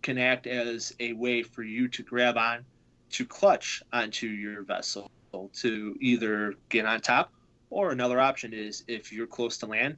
can 0.02 0.18
act 0.18 0.48
as 0.48 0.94
a 1.00 1.14
way 1.14 1.44
for 1.44 1.64
you 1.64 1.88
to 1.88 2.04
grab 2.04 2.38
on 2.38 2.66
to 3.12 3.26
clutch 3.26 3.84
onto 3.92 4.28
your 4.28 4.64
vessel 4.64 5.12
to 5.54 5.96
either 6.02 6.54
get 6.70 6.86
on 6.86 7.02
top 7.02 7.32
or 7.70 7.92
another 7.92 8.20
option 8.20 8.54
is 8.54 8.84
if 8.88 9.12
you're 9.12 9.28
close 9.28 9.58
to 9.58 9.66
land 9.66 9.98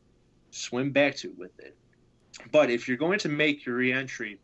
swim 0.51 0.91
back 0.91 1.15
to 1.15 1.33
with 1.37 1.57
it. 1.59 1.75
But 2.51 2.69
if 2.69 2.87
you're 2.87 2.97
going 2.97 3.19
to 3.19 3.29
make 3.29 3.65
your 3.65 3.75
reentry 3.75 4.39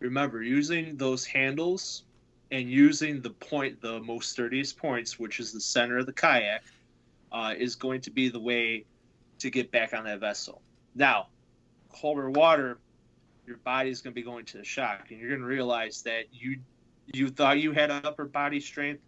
remember 0.00 0.42
using 0.42 0.96
those 0.96 1.24
handles 1.24 2.04
and 2.50 2.70
using 2.70 3.20
the 3.20 3.30
point 3.30 3.80
the 3.80 4.00
most 4.00 4.30
sturdiest 4.30 4.76
points 4.76 5.18
which 5.18 5.40
is 5.40 5.52
the 5.52 5.60
center 5.60 5.98
of 5.98 6.06
the 6.06 6.12
kayak 6.12 6.62
uh, 7.32 7.54
is 7.56 7.74
going 7.74 8.00
to 8.02 8.10
be 8.10 8.28
the 8.28 8.38
way 8.38 8.84
to 9.38 9.50
get 9.50 9.70
back 9.70 9.94
on 9.94 10.04
that 10.04 10.20
vessel. 10.20 10.60
Now 10.94 11.28
colder 11.88 12.30
water 12.30 12.78
your 13.46 13.58
body 13.58 13.90
is 13.90 14.00
going 14.00 14.12
to 14.12 14.14
be 14.14 14.22
going 14.22 14.44
to 14.44 14.58
the 14.58 14.64
shock 14.64 15.10
and 15.10 15.18
you're 15.18 15.30
going 15.30 15.40
to 15.40 15.46
realize 15.46 16.02
that 16.02 16.24
you 16.32 16.58
you 17.14 17.28
thought 17.28 17.60
you 17.60 17.72
had 17.72 17.90
upper 17.90 18.24
body 18.24 18.60
strength 18.60 19.02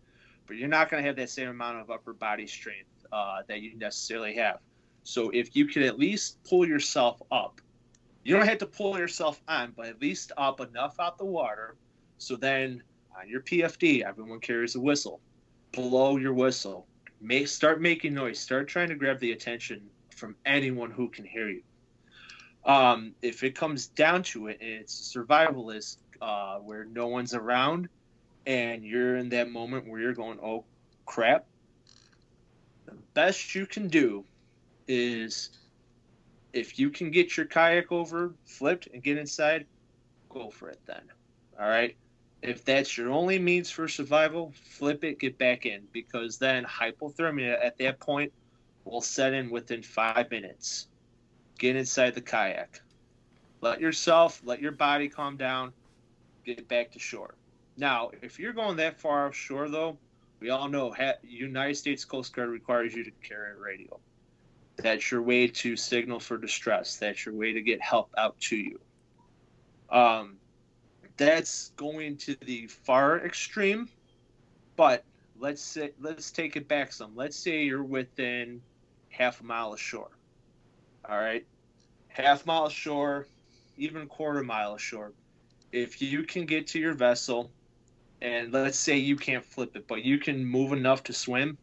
but 0.47 0.57
you're 0.57 0.68
not 0.68 0.90
going 0.90 1.02
to 1.02 1.07
have 1.07 1.16
that 1.16 1.28
same 1.28 1.49
amount 1.49 1.78
of 1.78 1.90
upper 1.90 2.12
body 2.12 2.47
strength 2.47 2.88
uh, 3.12 3.42
that 3.49 3.61
you 3.61 3.76
necessarily 3.76 4.35
have 4.35 4.59
so 5.02 5.30
if 5.30 5.57
you 5.57 5.66
can 5.66 5.83
at 5.83 5.99
least 5.99 6.38
pull 6.45 6.66
yourself 6.66 7.21
up 7.30 7.61
you 8.25 8.37
don't 8.37 8.47
have 8.47 8.59
to 8.59 8.66
pull 8.66 8.99
yourself 8.99 9.40
on, 9.49 9.73
but 9.75 9.87
at 9.87 10.02
least 10.02 10.33
up 10.37 10.61
enough 10.61 11.00
out 11.00 11.16
the 11.16 11.25
water 11.25 11.76
so 12.18 12.37
then 12.37 12.83
on 13.18 13.28
your 13.28 13.40
PFD, 13.40 14.02
everyone 14.02 14.40
carries 14.40 14.75
a 14.75 14.80
whistle. 14.80 15.21
Blow 15.73 16.16
your 16.16 16.35
whistle. 16.35 16.87
Make 17.21 17.49
start 17.49 17.80
making 17.80 18.14
noise. 18.14 18.38
Start 18.38 18.68
trying 18.68 18.88
to 18.88 18.95
grab 18.95 19.18
the 19.18 19.33
attention 19.33 19.83
from 20.14 20.37
anyone 20.45 20.90
who 20.90 21.09
can 21.09 21.25
hear 21.25 21.49
you. 21.49 21.62
Um, 22.68 23.14
if 23.22 23.42
it 23.42 23.54
comes 23.54 23.87
down 23.88 24.22
to 24.25 24.48
it, 24.48 24.58
it's 24.60 25.14
survivalist 25.16 25.96
uh, 26.20 26.58
where 26.58 26.84
no 26.84 27.06
one's 27.08 27.34
around, 27.34 27.88
and 28.44 28.84
you're 28.84 29.16
in 29.16 29.30
that 29.30 29.50
moment 29.50 29.88
where 29.88 30.00
you're 30.00 30.14
going, 30.14 30.38
"Oh 30.42 30.66
crap!" 31.06 31.46
The 32.84 32.96
best 33.14 33.54
you 33.54 33.66
can 33.66 33.88
do 33.88 34.25
is 34.87 35.50
if 36.52 36.78
you 36.78 36.90
can 36.90 37.10
get 37.10 37.37
your 37.37 37.46
kayak 37.46 37.90
over, 37.90 38.34
flipped, 38.44 38.88
and 38.92 39.02
get 39.02 39.16
inside, 39.16 39.66
go 40.28 40.50
for 40.50 40.68
it 40.68 40.80
then. 40.87 41.02
All 41.58 41.68
right. 41.68 41.96
If 42.42 42.64
that's 42.64 42.96
your 42.96 43.10
only 43.10 43.38
means 43.38 43.70
for 43.70 43.88
survival, 43.88 44.52
flip 44.78 45.04
it, 45.04 45.18
get 45.18 45.38
back 45.38 45.66
in, 45.66 45.88
because 45.92 46.38
then 46.38 46.64
hypothermia 46.64 47.64
at 47.64 47.78
that 47.78 47.98
point 47.98 48.32
will 48.84 49.00
set 49.00 49.32
in 49.32 49.50
within 49.50 49.82
five 49.82 50.30
minutes. 50.30 50.87
Get 51.58 51.76
inside 51.76 52.14
the 52.14 52.20
kayak. 52.20 52.80
Let 53.60 53.80
yourself, 53.80 54.40
let 54.44 54.62
your 54.62 54.72
body 54.72 55.08
calm 55.08 55.36
down, 55.36 55.72
get 56.44 56.68
back 56.68 56.92
to 56.92 56.98
shore. 56.98 57.34
Now, 57.76 58.10
if 58.22 58.38
you're 58.38 58.52
going 58.52 58.76
that 58.76 59.00
far 59.00 59.26
offshore, 59.26 59.68
though, 59.68 59.98
we 60.40 60.50
all 60.50 60.68
know 60.68 60.94
United 61.22 61.76
States 61.76 62.04
Coast 62.04 62.34
Guard 62.34 62.50
requires 62.50 62.94
you 62.94 63.04
to 63.04 63.10
carry 63.22 63.52
a 63.52 63.56
radio. 63.56 63.98
That's 64.76 65.10
your 65.10 65.22
way 65.22 65.48
to 65.48 65.76
signal 65.76 66.20
for 66.20 66.38
distress. 66.38 66.96
That's 66.96 67.26
your 67.26 67.34
way 67.34 67.52
to 67.52 67.60
get 67.60 67.82
help 67.82 68.10
out 68.16 68.38
to 68.42 68.56
you. 68.56 68.78
Um, 69.90 70.36
that's 71.16 71.70
going 71.70 72.16
to 72.18 72.36
the 72.44 72.68
far 72.68 73.24
extreme, 73.24 73.88
but 74.76 75.04
let's 75.36 75.60
say 75.60 75.90
let's 76.00 76.30
take 76.30 76.56
it 76.56 76.68
back 76.68 76.92
some. 76.92 77.16
Let's 77.16 77.36
say 77.36 77.64
you're 77.64 77.82
within 77.82 78.60
half 79.08 79.40
a 79.40 79.44
mile 79.44 79.72
ashore. 79.72 80.10
All 81.08 81.18
right, 81.18 81.46
half 82.08 82.44
mile 82.46 82.66
ashore, 82.66 83.26
even 83.76 84.06
quarter 84.06 84.42
mile 84.42 84.74
ashore. 84.74 85.12
If 85.72 86.02
you 86.02 86.22
can 86.22 86.46
get 86.46 86.66
to 86.68 86.78
your 86.78 86.94
vessel, 86.94 87.50
and 88.20 88.52
let's 88.52 88.78
say 88.78 88.96
you 88.96 89.16
can't 89.16 89.44
flip 89.44 89.76
it, 89.76 89.86
but 89.86 90.04
you 90.04 90.18
can 90.18 90.44
move 90.44 90.72
enough 90.72 91.04
to 91.04 91.12
swim, 91.12 91.56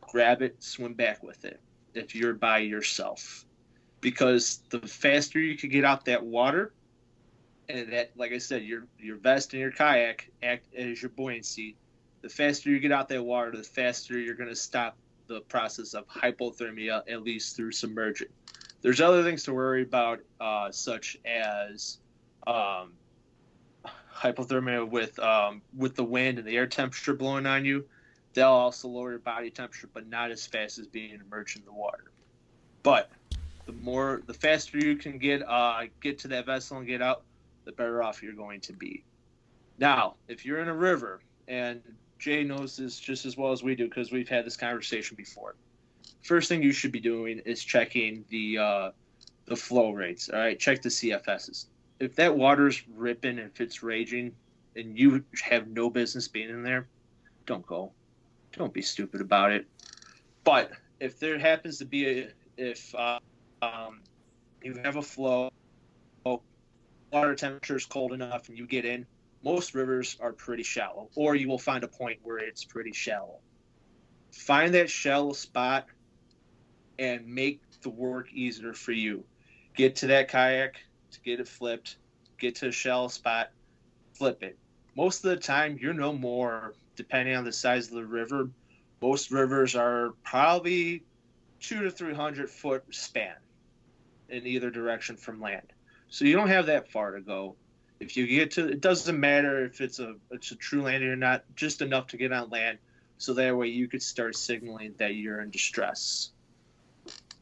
grab 0.00 0.42
it, 0.42 0.62
swim 0.62 0.94
back 0.94 1.22
with 1.22 1.44
it 1.44 1.60
if 1.94 2.14
you're 2.14 2.34
by 2.34 2.58
yourself 2.58 3.44
because 4.00 4.62
the 4.70 4.80
faster 4.80 5.38
you 5.38 5.56
can 5.56 5.70
get 5.70 5.84
out 5.84 6.04
that 6.06 6.24
water 6.24 6.72
and 7.68 7.92
that, 7.92 8.10
like 8.16 8.32
I 8.32 8.38
said, 8.38 8.64
your 8.64 8.86
your 8.98 9.16
vest 9.16 9.52
and 9.52 9.60
your 9.60 9.70
kayak 9.70 10.30
act 10.42 10.74
as 10.74 11.00
your 11.00 11.10
buoyancy. 11.10 11.76
The 12.22 12.28
faster 12.28 12.70
you 12.70 12.80
get 12.80 12.92
out 12.92 13.08
that 13.08 13.24
water, 13.24 13.56
the 13.56 13.62
faster 13.62 14.18
you're 14.18 14.34
going 14.34 14.48
to 14.48 14.56
stop 14.56 14.96
the 15.26 15.40
process 15.42 15.94
of 15.94 16.06
hypothermia, 16.08 17.02
at 17.08 17.22
least 17.22 17.56
through 17.56 17.72
submerging. 17.72 18.28
There's 18.82 19.00
other 19.00 19.22
things 19.22 19.44
to 19.44 19.54
worry 19.54 19.82
about, 19.82 20.20
uh, 20.40 20.70
such 20.70 21.18
as 21.24 21.98
um, 22.46 22.92
hypothermia 24.14 24.88
with 24.88 25.18
um, 25.18 25.62
with 25.76 25.96
the 25.96 26.04
wind 26.04 26.38
and 26.38 26.46
the 26.46 26.56
air 26.56 26.66
temperature 26.66 27.14
blowing 27.14 27.46
on 27.46 27.64
you. 27.64 27.86
They'll 28.32 28.48
also 28.48 28.88
lower 28.88 29.10
your 29.10 29.18
body 29.18 29.50
temperature, 29.50 29.88
but 29.92 30.08
not 30.08 30.30
as 30.30 30.46
fast 30.46 30.78
as 30.78 30.86
being 30.86 31.20
immersed 31.20 31.56
in 31.56 31.64
the 31.64 31.72
water. 31.72 32.10
But 32.82 33.10
the 33.66 33.72
more, 33.72 34.22
the 34.26 34.34
faster 34.34 34.78
you 34.78 34.96
can 34.96 35.18
get 35.18 35.46
uh, 35.46 35.82
get 36.00 36.18
to 36.20 36.28
that 36.28 36.46
vessel 36.46 36.78
and 36.78 36.86
get 36.86 37.02
out, 37.02 37.22
the 37.64 37.72
better 37.72 38.02
off 38.02 38.22
you're 38.22 38.32
going 38.32 38.60
to 38.62 38.72
be. 38.72 39.04
Now, 39.78 40.14
if 40.28 40.44
you're 40.44 40.60
in 40.60 40.68
a 40.68 40.74
river, 40.74 41.20
and 41.48 41.82
Jay 42.18 42.44
knows 42.44 42.76
this 42.76 42.98
just 43.00 43.24
as 43.24 43.36
well 43.36 43.52
as 43.52 43.62
we 43.62 43.74
do 43.74 43.88
because 43.88 44.12
we've 44.12 44.28
had 44.28 44.44
this 44.44 44.56
conversation 44.56 45.16
before. 45.16 45.54
First 46.22 46.48
thing 46.48 46.62
you 46.62 46.72
should 46.72 46.92
be 46.92 47.00
doing 47.00 47.40
is 47.44 47.62
checking 47.62 48.24
the 48.28 48.58
uh, 48.58 48.90
the 49.46 49.56
flow 49.56 49.90
rates. 49.90 50.28
All 50.28 50.38
right, 50.38 50.58
check 50.58 50.82
the 50.82 50.88
CFSs. 50.88 51.66
If 51.98 52.16
that 52.16 52.36
water's 52.36 52.82
ripping 52.94 53.38
and 53.38 53.50
if 53.50 53.60
it's 53.60 53.82
raging, 53.82 54.34
and 54.76 54.98
you 54.98 55.24
have 55.42 55.68
no 55.68 55.90
business 55.90 56.28
being 56.28 56.50
in 56.50 56.62
there, 56.62 56.86
don't 57.46 57.66
go. 57.66 57.92
Don't 58.52 58.72
be 58.72 58.82
stupid 58.82 59.20
about 59.20 59.52
it. 59.52 59.66
But 60.44 60.72
if 60.98 61.18
there 61.18 61.38
happens 61.38 61.78
to 61.78 61.84
be 61.84 62.06
a 62.06 62.28
if 62.56 62.94
uh, 62.94 63.18
um, 63.62 64.02
you 64.62 64.74
have 64.84 64.96
a 64.96 65.02
flow, 65.02 65.50
water 66.24 67.34
temperature 67.34 67.76
is 67.76 67.86
cold 67.86 68.12
enough, 68.12 68.48
and 68.48 68.58
you 68.58 68.66
get 68.66 68.84
in, 68.84 69.06
most 69.42 69.74
rivers 69.74 70.16
are 70.20 70.32
pretty 70.32 70.62
shallow, 70.62 71.08
or 71.14 71.34
you 71.34 71.48
will 71.48 71.58
find 71.58 71.84
a 71.84 71.88
point 71.88 72.18
where 72.22 72.38
it's 72.38 72.64
pretty 72.64 72.92
shallow. 72.92 73.38
Find 74.32 74.74
that 74.74 74.90
shallow 74.90 75.32
spot 75.32 75.86
and 77.00 77.26
make 77.26 77.62
the 77.80 77.88
work 77.88 78.30
easier 78.32 78.74
for 78.74 78.92
you. 78.92 79.24
Get 79.74 79.96
to 79.96 80.06
that 80.08 80.28
kayak 80.28 80.74
to 81.12 81.20
get 81.22 81.40
it 81.40 81.48
flipped, 81.48 81.96
get 82.38 82.56
to 82.56 82.68
a 82.68 82.72
shallow 82.72 83.08
spot, 83.08 83.50
flip 84.12 84.42
it. 84.42 84.58
Most 84.94 85.24
of 85.24 85.30
the 85.30 85.36
time, 85.36 85.78
you're 85.80 85.94
no 85.94 86.12
more, 86.12 86.74
depending 86.94 87.34
on 87.34 87.44
the 87.44 87.52
size 87.52 87.88
of 87.88 87.94
the 87.94 88.04
river. 88.04 88.50
Most 89.00 89.30
rivers 89.30 89.74
are 89.74 90.10
probably 90.24 91.02
two 91.58 91.82
to 91.82 91.90
300 91.90 92.50
foot 92.50 92.84
span 92.90 93.34
in 94.28 94.46
either 94.46 94.70
direction 94.70 95.16
from 95.16 95.40
land. 95.40 95.72
So 96.10 96.26
you 96.26 96.34
don't 96.34 96.48
have 96.48 96.66
that 96.66 96.90
far 96.92 97.12
to 97.12 97.20
go. 97.22 97.56
If 97.98 98.16
you 98.16 98.26
get 98.26 98.52
to, 98.52 98.68
it 98.68 98.80
doesn't 98.80 99.18
matter 99.18 99.64
if 99.64 99.80
it's 99.80 100.00
a 100.00 100.16
it's 100.30 100.50
a 100.50 100.56
true 100.56 100.82
landing 100.82 101.10
or 101.10 101.16
not, 101.16 101.44
just 101.54 101.82
enough 101.82 102.08
to 102.08 102.16
get 102.16 102.32
on 102.32 102.50
land, 102.50 102.78
so 103.18 103.34
that 103.34 103.56
way 103.56 103.68
you 103.68 103.88
could 103.88 104.02
start 104.02 104.36
signaling 104.36 104.94
that 104.98 105.14
you're 105.14 105.40
in 105.40 105.50
distress. 105.50 106.30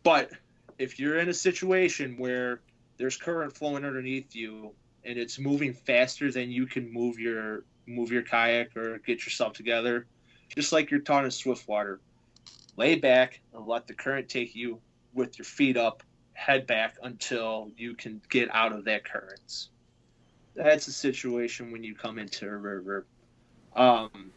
But 0.09 0.31
if 0.79 0.99
you're 0.99 1.19
in 1.19 1.29
a 1.29 1.35
situation 1.35 2.17
where 2.17 2.61
there's 2.97 3.19
current 3.19 3.55
flowing 3.55 3.85
underneath 3.85 4.35
you 4.35 4.73
and 5.05 5.19
it's 5.19 5.39
moving 5.39 5.75
faster 5.75 6.33
than 6.33 6.51
you 6.51 6.65
can 6.65 6.91
move 6.91 7.19
your 7.19 7.65
move 7.87 8.11
your 8.11 8.23
kayak 8.23 8.75
or 8.75 9.01
get 9.01 9.27
yourself 9.27 9.53
together, 9.53 10.07
just 10.49 10.73
like 10.73 10.91
you're 10.91 11.01
taught 11.01 11.27
in 11.27 11.31
swift 11.31 11.69
water, 11.69 12.01
lay 12.77 12.95
back 12.95 13.41
and 13.53 13.67
let 13.67 13.87
the 13.87 13.93
current 13.93 14.31
take 14.31 14.57
you 14.57 14.81
with 15.13 15.39
your 15.39 15.45
feet 15.45 15.77
up, 15.77 16.03
head 16.33 16.67
back 16.67 16.97
until 17.03 17.71
you 17.77 17.95
can 17.95 18.23
get 18.31 18.49
out 18.55 18.73
of 18.73 18.87
that 18.87 19.05
currents. 19.05 19.69
That's 20.55 20.89
a 20.89 20.93
situation 20.93 21.71
when 21.71 21.85
you 21.85 21.95
come 21.95 22.19
into 22.19 22.49
a 22.49 22.57
river. 22.57 23.05
Um, 23.77 24.31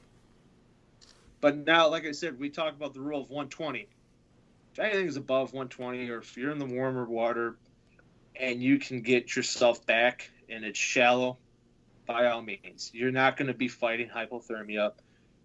but 1.39 1.65
now, 1.65 1.87
like 1.87 2.05
I 2.05 2.11
said, 2.11 2.37
we 2.37 2.49
talk 2.49 2.75
about 2.75 2.93
the 2.93 2.99
rule 2.99 3.21
of 3.21 3.29
120. 3.29 3.87
If 4.71 4.79
anything 4.79 5.07
is 5.07 5.17
above 5.17 5.53
120, 5.53 6.09
or 6.09 6.19
if 6.19 6.37
you're 6.37 6.51
in 6.51 6.59
the 6.59 6.65
warmer 6.65 7.05
water 7.05 7.57
and 8.35 8.61
you 8.61 8.79
can 8.79 9.01
get 9.01 9.35
yourself 9.35 9.85
back 9.85 10.29
and 10.49 10.63
it's 10.63 10.79
shallow, 10.79 11.37
by 12.05 12.27
all 12.27 12.41
means, 12.41 12.91
you're 12.93 13.11
not 13.11 13.37
going 13.37 13.47
to 13.47 13.53
be 13.53 13.67
fighting 13.67 14.09
hypothermia. 14.09 14.93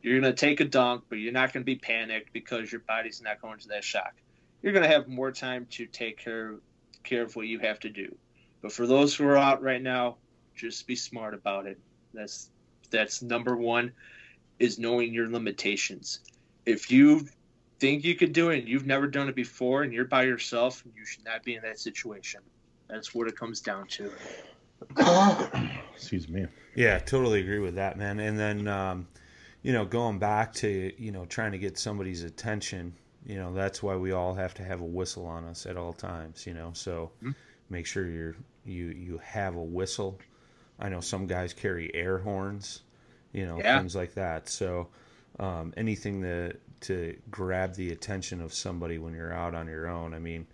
You're 0.02 0.20
going 0.20 0.32
to 0.32 0.38
take 0.38 0.60
a 0.60 0.64
dunk, 0.64 1.04
but 1.08 1.16
you're 1.16 1.32
not 1.32 1.52
going 1.52 1.62
to 1.62 1.66
be 1.66 1.76
panicked 1.76 2.32
because 2.32 2.70
your 2.70 2.82
body's 2.82 3.20
not 3.20 3.40
going 3.40 3.58
to 3.60 3.68
that 3.68 3.82
shock. 3.82 4.14
You're 4.62 4.72
going 4.72 4.84
to 4.84 4.94
have 4.94 5.08
more 5.08 5.32
time 5.32 5.66
to 5.72 5.86
take 5.86 6.18
care 6.18 6.54
care 7.02 7.22
of 7.22 7.36
what 7.36 7.46
you 7.46 7.58
have 7.60 7.78
to 7.80 7.88
do. 7.88 8.14
But 8.62 8.72
for 8.72 8.86
those 8.86 9.14
who 9.14 9.26
are 9.26 9.36
out 9.36 9.62
right 9.62 9.82
now, 9.82 10.16
just 10.54 10.86
be 10.86 10.96
smart 10.96 11.34
about 11.34 11.66
it. 11.66 11.78
That's 12.14 12.50
that's 12.90 13.22
number 13.22 13.56
one 13.56 13.92
is 14.58 14.78
knowing 14.78 15.12
your 15.12 15.28
limitations. 15.28 16.20
If 16.64 16.90
you 16.90 17.28
think 17.78 18.04
you 18.04 18.14
could 18.14 18.32
do 18.32 18.50
it 18.50 18.60
and 18.60 18.68
you've 18.68 18.86
never 18.86 19.06
done 19.06 19.28
it 19.28 19.34
before 19.34 19.82
and 19.82 19.92
you're 19.92 20.04
by 20.04 20.24
yourself, 20.24 20.82
you 20.96 21.04
should 21.04 21.24
not 21.24 21.42
be 21.42 21.54
in 21.54 21.62
that 21.62 21.78
situation. 21.78 22.40
That's 22.88 23.14
what 23.14 23.28
it 23.28 23.36
comes 23.36 23.60
down 23.60 23.86
to. 23.88 24.12
Excuse 25.94 26.28
me. 26.28 26.46
Yeah, 26.74 26.98
totally 26.98 27.40
agree 27.40 27.58
with 27.58 27.74
that, 27.76 27.98
man. 27.98 28.20
And 28.20 28.38
then, 28.38 28.68
um, 28.68 29.08
you 29.62 29.72
know, 29.72 29.84
going 29.84 30.18
back 30.18 30.52
to 30.54 30.92
you 30.98 31.10
know 31.10 31.24
trying 31.24 31.52
to 31.52 31.58
get 31.58 31.78
somebody's 31.78 32.22
attention, 32.22 32.94
you 33.24 33.36
know, 33.36 33.52
that's 33.52 33.82
why 33.82 33.96
we 33.96 34.12
all 34.12 34.34
have 34.34 34.54
to 34.54 34.64
have 34.64 34.80
a 34.80 34.84
whistle 34.84 35.26
on 35.26 35.44
us 35.44 35.66
at 35.66 35.76
all 35.76 35.92
times. 35.92 36.46
You 36.46 36.54
know, 36.54 36.70
so 36.74 37.10
Mhm. 37.22 37.34
make 37.68 37.86
sure 37.86 38.06
you're 38.06 38.36
you 38.64 38.86
you 38.86 39.18
have 39.18 39.56
a 39.56 39.62
whistle. 39.62 40.18
I 40.78 40.88
know 40.88 41.00
some 41.00 41.26
guys 41.26 41.52
carry 41.54 41.92
air 41.94 42.18
horns, 42.18 42.82
you 43.32 43.46
know, 43.46 43.58
Yeah. 43.58 43.78
things 43.78 43.96
like 43.96 44.14
that. 44.14 44.48
So 44.48 44.88
um, 45.38 45.72
anything 45.76 46.22
to 46.22 46.54
to 46.86 47.16
grab 47.30 47.74
the 47.74 47.92
attention 47.92 48.40
of 48.40 48.54
somebody 48.54 48.98
when 48.98 49.14
you're 49.14 49.32
out 49.32 49.54
on 49.54 49.66
your 49.66 49.88
own. 49.88 50.14
I 50.14 50.18
mean, 50.18 50.46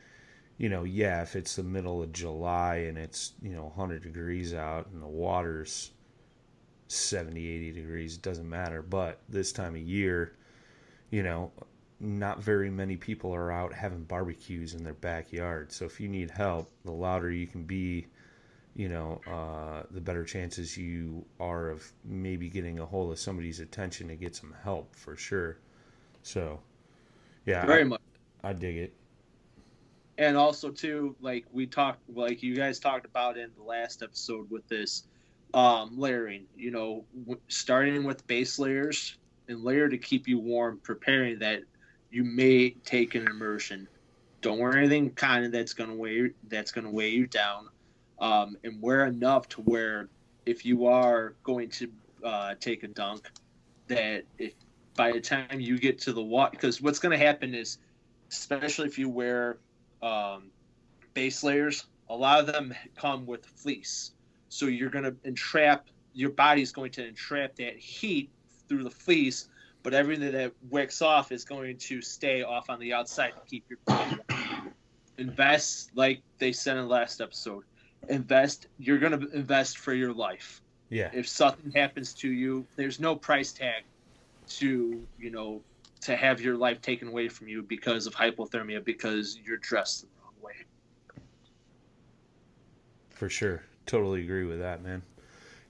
you 0.59 0.69
know, 0.69 0.85
yeah, 0.85 1.23
if 1.23 1.37
it's 1.37 1.57
the 1.57 1.63
middle 1.63 2.03
of 2.03 2.13
July 2.13 2.77
and 2.89 2.97
it's, 2.97 3.33
you 3.43 3.55
know, 3.55 3.65
100 3.65 4.03
degrees 4.03 4.55
out 4.55 4.89
and 4.93 5.03
the 5.03 5.07
water's 5.07 5.91
70, 6.89 7.49
80 7.49 7.73
degrees, 7.73 8.17
it 8.17 8.23
doesn't 8.23 8.49
matter. 8.49 8.83
But 8.83 9.21
this 9.29 9.53
time 9.53 9.75
of 9.75 9.83
year, 9.83 10.35
you 11.11 11.23
know, 11.23 11.53
not 12.01 12.43
very 12.43 12.71
many 12.71 12.97
people 12.97 13.35
are 13.35 13.53
out 13.53 13.73
having 13.73 14.05
barbecues 14.05 14.75
in 14.75 14.83
their 14.83 14.95
backyard. 14.95 15.71
So 15.71 15.85
if 15.85 16.01
you 16.01 16.09
need 16.09 16.31
help, 16.31 16.71
the 16.85 16.91
louder 16.91 17.31
you 17.31 17.47
can 17.47 17.65
be, 17.65 18.07
you 18.75 18.89
know, 18.89 19.21
uh, 19.27 19.85
the 19.91 20.01
better 20.01 20.25
chances 20.25 20.77
you 20.77 21.25
are 21.39 21.69
of 21.69 21.93
maybe 22.05 22.49
getting 22.49 22.79
a 22.79 22.87
hold 22.87 23.13
of 23.13 23.19
somebody's 23.19 23.61
attention 23.61 24.09
to 24.09 24.17
get 24.17 24.35
some 24.35 24.55
help 24.65 24.97
for 24.97 25.15
sure. 25.17 25.59
So, 26.23 26.61
yeah, 27.47 27.67
Very 27.67 27.83
I, 27.83 27.85
much. 27.85 28.01
I 28.43 28.53
dig 28.53 28.77
it. 28.77 28.95
and 30.19 30.37
also 30.37 30.71
too 30.71 31.17
like 31.21 31.45
we 31.53 31.67
talked 31.67 32.01
like 32.09 32.43
you 32.43 32.55
guys 32.55 32.79
talked 32.79 33.07
about 33.07 33.39
in 33.39 33.51
the 33.57 33.63
last 33.63 34.03
episode 34.03 34.51
with 34.51 34.67
this 34.69 35.07
um 35.55 35.99
layering 35.99 36.47
you 36.55 36.71
know 36.71 37.07
w- 37.25 37.41
starting 37.49 38.05
with 38.05 38.27
base 38.27 38.59
layers 38.59 39.19
and 39.49 39.63
layer 39.65 39.89
to 39.89 39.99
keep 39.99 40.29
you 40.29 40.39
warm 40.39 40.81
preparing 40.83 41.39
that 41.39 41.63
you 42.11 42.25
may 42.25 42.71
take 42.85 43.15
an 43.15 43.27
immersion 43.27 43.89
don't 44.43 44.59
wear 44.59 44.77
anything 44.77 45.11
kind 45.15 45.45
of 45.47 45.53
that's 45.53 45.73
going 45.73 45.91
to 45.91 45.97
weigh 45.97 46.31
that's 46.49 46.73
going 46.73 46.85
to 46.85 46.91
weigh 46.91 47.11
you 47.11 47.27
down 47.27 47.69
um, 48.21 48.57
and 48.65 48.81
wear 48.83 49.07
enough 49.07 49.49
to 49.49 49.61
where 49.63 50.11
if 50.47 50.65
you 50.65 50.87
are 50.87 51.37
going 51.43 51.71
to 51.71 51.91
uh, 52.25 52.55
take 52.61 52.83
a 52.85 52.89
dunk 52.89 53.31
that 53.89 54.25
if 54.39 54.55
by 54.95 55.13
the 55.13 55.21
time 55.21 55.61
you 55.61 55.79
get 55.79 55.99
to 56.01 56.13
the 56.13 56.23
water 56.23 56.51
because 56.51 56.81
what's 56.81 56.99
going 56.99 57.19
to 57.19 57.25
happen 57.25 57.55
is 57.55 57.79
especially 58.31 58.89
if 58.89 58.99
you 58.99 59.09
wear 59.09 59.59
um, 60.03 60.51
base 61.15 61.43
layers, 61.43 61.85
a 62.09 62.17
lot 62.17 62.41
of 62.41 62.47
them 62.47 62.75
come 62.97 63.27
with 63.27 63.45
fleece. 63.45 64.13
So 64.49 64.67
you're 64.67 64.91
going 64.91 65.05
to 65.05 65.15
entrap, 65.25 65.87
your 66.15 66.31
body's 66.31 66.73
going 66.73 66.91
to 66.93 67.07
entrap 67.07 67.57
that 67.57 67.77
heat 67.79 68.31
through 68.69 68.85
the 68.85 68.91
fleece, 68.91 69.49
but 69.83 69.95
everything 69.95 70.33
that 70.33 70.53
wicks 70.71 71.03
off 71.03 71.33
is 71.33 71.45
going 71.45 71.77
to 71.77 72.03
stay 72.03 72.43
off 72.43 72.71
on 72.71 72.81
the 72.81 72.93
outside 72.93 73.33
to 73.37 73.41
keep 73.49 73.65
your. 73.69 73.79
Invest, 75.19 75.91
like 75.95 76.23
they 76.39 76.53
said 76.53 76.77
in 76.79 76.85
the 76.85 76.89
last 76.89 77.21
episode, 77.21 77.65
invest, 78.09 78.67
you're 78.79 78.99
going 78.99 79.19
to 79.19 79.31
invest 79.33 79.79
for 79.79 79.93
your 79.93 80.13
life. 80.13 80.63
Yeah. 80.89 81.11
If 81.13 81.29
something 81.29 81.71
happens 81.71 82.15
to 82.15 82.31
you, 82.31 82.67
there's 82.77 82.99
no 82.99 83.15
price 83.15 83.53
tag 83.53 83.85
to, 84.49 85.07
you 85.19 85.31
know, 85.31 85.63
to 86.03 86.17
have 86.17 86.41
your 86.41 86.57
life 86.57 86.81
taken 86.81 87.09
away 87.09 87.29
from 87.29 87.49
you 87.49 87.63
because 87.63 88.07
of 88.07 88.15
hypothermia 88.15 88.85
because 88.85 89.39
you're 89.45 89.59
dressed 89.59 90.03
the 90.03 90.09
wrong 90.23 90.35
way. 90.43 90.55
For 93.11 93.29
sure. 93.29 93.63
Totally 93.87 94.23
agree 94.23 94.45
with 94.45 94.61
that, 94.61 94.83
man. 94.83 95.03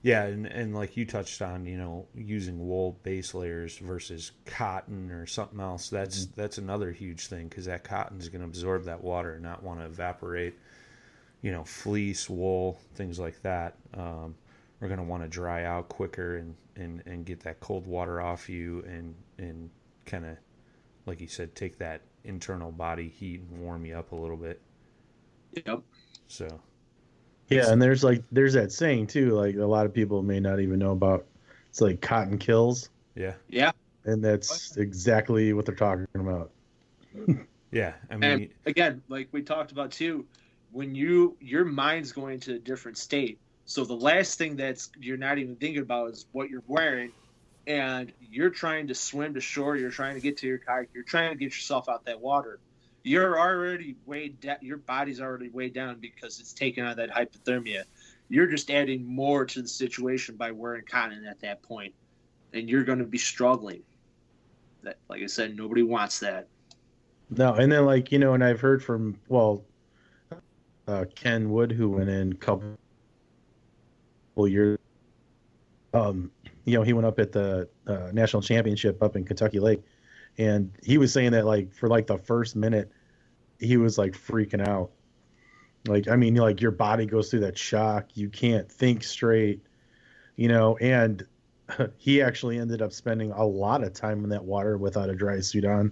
Yeah, 0.01 0.23
and, 0.25 0.45
and 0.47 0.75
like 0.75 0.97
you 0.97 1.05
touched 1.05 1.41
on, 1.41 1.65
you 1.65 1.77
know, 1.77 2.07
using 2.15 2.67
wool 2.67 2.99
base 3.03 3.33
layers 3.33 3.77
versus 3.77 4.31
cotton 4.45 5.11
or 5.11 5.25
something 5.25 5.59
else. 5.59 5.89
That's 5.89 6.25
that's 6.27 6.57
another 6.57 6.91
huge 6.91 7.27
thing 7.27 7.47
because 7.47 7.65
that 7.65 7.83
cotton 7.83 8.19
is 8.19 8.29
going 8.29 8.41
to 8.41 8.47
absorb 8.47 8.85
that 8.85 9.03
water 9.03 9.33
and 9.35 9.43
not 9.43 9.63
want 9.63 9.79
to 9.79 9.85
evaporate. 9.85 10.55
you 11.41 11.51
know, 11.51 11.63
fleece, 11.63 12.29
wool, 12.29 12.79
things 12.95 13.19
like 13.19 13.41
that, 13.41 13.75
um, 13.95 14.35
are 14.83 14.87
going 14.87 14.99
to 14.99 15.05
want 15.05 15.23
to 15.23 15.29
dry 15.29 15.63
out 15.63 15.89
quicker 15.89 16.37
and, 16.37 16.55
and, 16.75 17.01
and 17.05 17.25
get 17.25 17.39
that 17.41 17.59
cold 17.59 17.87
water 17.87 18.21
off 18.21 18.49
you 18.49 18.83
and, 18.87 19.15
and 19.37 19.69
kind 20.05 20.25
of, 20.25 20.37
like 21.05 21.21
you 21.21 21.27
said, 21.27 21.55
take 21.55 21.77
that 21.79 22.01
internal 22.23 22.71
body 22.71 23.07
heat 23.07 23.41
and 23.41 23.61
warm 23.61 23.85
you 23.85 23.95
up 23.95 24.11
a 24.11 24.15
little 24.15 24.37
bit. 24.37 24.61
Yep. 25.65 25.81
So, 26.27 26.59
Yeah, 27.49 27.71
and 27.71 27.81
there's 27.81 28.03
like 28.03 28.23
there's 28.31 28.53
that 28.53 28.71
saying 28.71 29.07
too. 29.07 29.31
Like 29.31 29.55
a 29.55 29.65
lot 29.65 29.85
of 29.85 29.93
people 29.93 30.23
may 30.23 30.39
not 30.39 30.59
even 30.59 30.79
know 30.79 30.91
about. 30.91 31.25
It's 31.69 31.81
like 31.81 32.01
cotton 32.01 32.37
kills, 32.37 32.89
yeah. 33.15 33.33
Yeah. 33.49 33.71
and 34.05 34.23
that's 34.23 34.77
exactly 34.77 35.53
what 35.53 35.65
they're 35.65 35.75
talking 35.75 36.07
about. 36.13 36.51
Yeah. 37.73 37.93
I 38.09 38.17
mean, 38.17 38.23
And 38.23 38.49
again, 38.65 39.01
like 39.09 39.29
we 39.31 39.41
talked 39.41 39.71
about 39.71 39.91
too, 39.91 40.25
when 40.71 40.93
you 40.93 41.35
your 41.41 41.65
mind's 41.65 42.11
going 42.11 42.39
to 42.41 42.55
a 42.55 42.59
different 42.59 42.97
state. 42.97 43.39
So 43.65 43.85
the 43.85 43.95
last 43.95 44.37
thing 44.37 44.55
that's 44.55 44.89
you're 44.99 45.17
not 45.17 45.37
even 45.37 45.55
thinking 45.55 45.81
about 45.81 46.11
is 46.11 46.25
what 46.31 46.49
you're 46.49 46.63
wearing, 46.67 47.11
and 47.65 48.11
you're 48.19 48.49
trying 48.49 48.87
to 48.87 48.95
swim 48.95 49.33
to 49.35 49.41
shore. 49.41 49.77
You're 49.77 49.91
trying 49.91 50.15
to 50.15 50.21
get 50.21 50.37
to 50.37 50.47
your 50.47 50.57
kayak. 50.57 50.89
You're 50.93 51.03
trying 51.03 51.31
to 51.31 51.37
get 51.37 51.45
yourself 51.45 51.87
out 51.87 52.05
that 52.05 52.19
water. 52.19 52.59
You're 53.03 53.39
already 53.39 53.95
weighed 54.05 54.39
down. 54.41 54.57
Your 54.61 54.77
body's 54.77 55.21
already 55.21 55.49
weighed 55.49 55.73
down 55.73 55.99
because 55.99 56.39
it's 56.39 56.53
taken 56.53 56.85
on 56.85 56.97
that 56.97 57.09
hypothermia. 57.09 57.83
You're 58.29 58.47
just 58.47 58.69
adding 58.69 59.05
more 59.05 59.45
to 59.45 59.61
the 59.61 59.67
situation 59.67 60.35
by 60.35 60.51
wearing 60.51 60.83
cotton 60.89 61.25
at 61.25 61.39
that 61.41 61.61
point, 61.63 61.93
and 62.53 62.69
you're 62.69 62.83
going 62.83 62.99
to 62.99 63.05
be 63.05 63.17
struggling. 63.17 63.83
That, 64.83 64.97
like 65.09 65.21
I 65.21 65.27
said, 65.27 65.55
nobody 65.55 65.83
wants 65.83 66.19
that. 66.19 66.47
No, 67.29 67.53
and 67.53 67.71
then 67.71 67.85
like 67.85 68.11
you 68.11 68.19
know, 68.19 68.33
and 68.33 68.43
I've 68.43 68.59
heard 68.59 68.83
from 68.83 69.17
well, 69.29 69.63
uh, 70.87 71.05
Ken 71.15 71.49
Wood 71.49 71.71
who 71.71 71.89
went 71.89 72.09
in 72.09 72.33
a 72.33 72.67
couple 74.33 74.47
years. 74.47 74.79
Um, 75.93 76.31
you 76.65 76.75
know, 76.75 76.83
he 76.83 76.93
went 76.93 77.05
up 77.05 77.19
at 77.19 77.31
the 77.31 77.69
uh, 77.85 78.09
national 78.13 78.41
championship 78.41 79.03
up 79.03 79.15
in 79.15 79.25
Kentucky 79.25 79.59
Lake, 79.59 79.81
and 80.37 80.71
he 80.83 80.97
was 80.97 81.13
saying 81.13 81.31
that 81.33 81.45
like 81.45 81.73
for 81.73 81.87
like 81.87 82.07
the 82.07 82.17
first 82.17 82.55
minute, 82.55 82.91
he 83.59 83.77
was 83.77 83.97
like 83.97 84.13
freaking 84.13 84.67
out. 84.67 84.89
Like 85.87 86.07
I 86.07 86.15
mean, 86.15 86.35
like 86.35 86.61
your 86.61 86.71
body 86.71 87.05
goes 87.05 87.29
through 87.29 87.41
that 87.41 87.57
shock. 87.57 88.07
You 88.15 88.29
can't 88.29 88.71
think 88.71 89.03
straight, 89.03 89.61
you 90.35 90.47
know. 90.47 90.77
And 90.77 91.25
he 91.97 92.21
actually 92.21 92.57
ended 92.57 92.81
up 92.81 92.91
spending 92.91 93.31
a 93.31 93.45
lot 93.45 93.83
of 93.83 93.93
time 93.93 94.23
in 94.23 94.29
that 94.31 94.43
water 94.43 94.77
without 94.77 95.09
a 95.09 95.15
dry 95.15 95.39
suit 95.41 95.65
on 95.65 95.91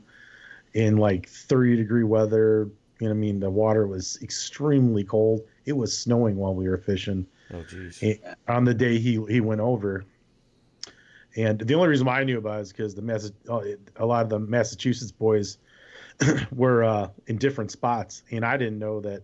in 0.74 0.98
like 0.98 1.28
30 1.30 1.76
degree 1.76 2.04
weather. 2.04 2.70
You 3.00 3.08
know, 3.08 3.12
I 3.12 3.18
mean, 3.18 3.40
the 3.40 3.50
water 3.52 3.86
was 3.86 4.18
extremely 4.24 5.04
cold. 5.04 5.42
It 5.66 5.74
was 5.74 5.96
snowing 5.96 6.38
while 6.38 6.56
we 6.56 6.68
were 6.70 6.78
fishing 6.78 7.28
oh, 7.54 7.64
geez. 7.64 8.00
eh, 8.02 8.16
on 8.48 8.66
the 8.66 8.74
day 8.74 9.00
he 9.00 9.24
he 9.30 9.42
went 9.42 9.62
over. 9.62 10.06
And 11.36 11.60
the 11.60 11.76
only 11.76 11.88
reason 11.88 12.06
why 12.06 12.20
I 12.20 12.24
knew 12.26 12.38
about 12.38 12.60
it 12.60 12.64
is 12.64 12.74
because 12.74 12.94
the 12.94 13.02
Massa- 13.02 13.32
uh, 13.50 13.62
a 13.96 14.06
lot 14.06 14.24
of 14.24 14.30
the 14.30 14.40
Massachusetts 14.40 15.14
boys 15.14 15.58
were 16.52 16.84
uh, 16.84 17.10
in 17.28 17.38
different 17.38 17.72
spots, 17.72 18.24
and 18.32 18.46
I 18.46 18.58
didn't 18.58 18.80
know 18.80 19.00
that 19.02 19.24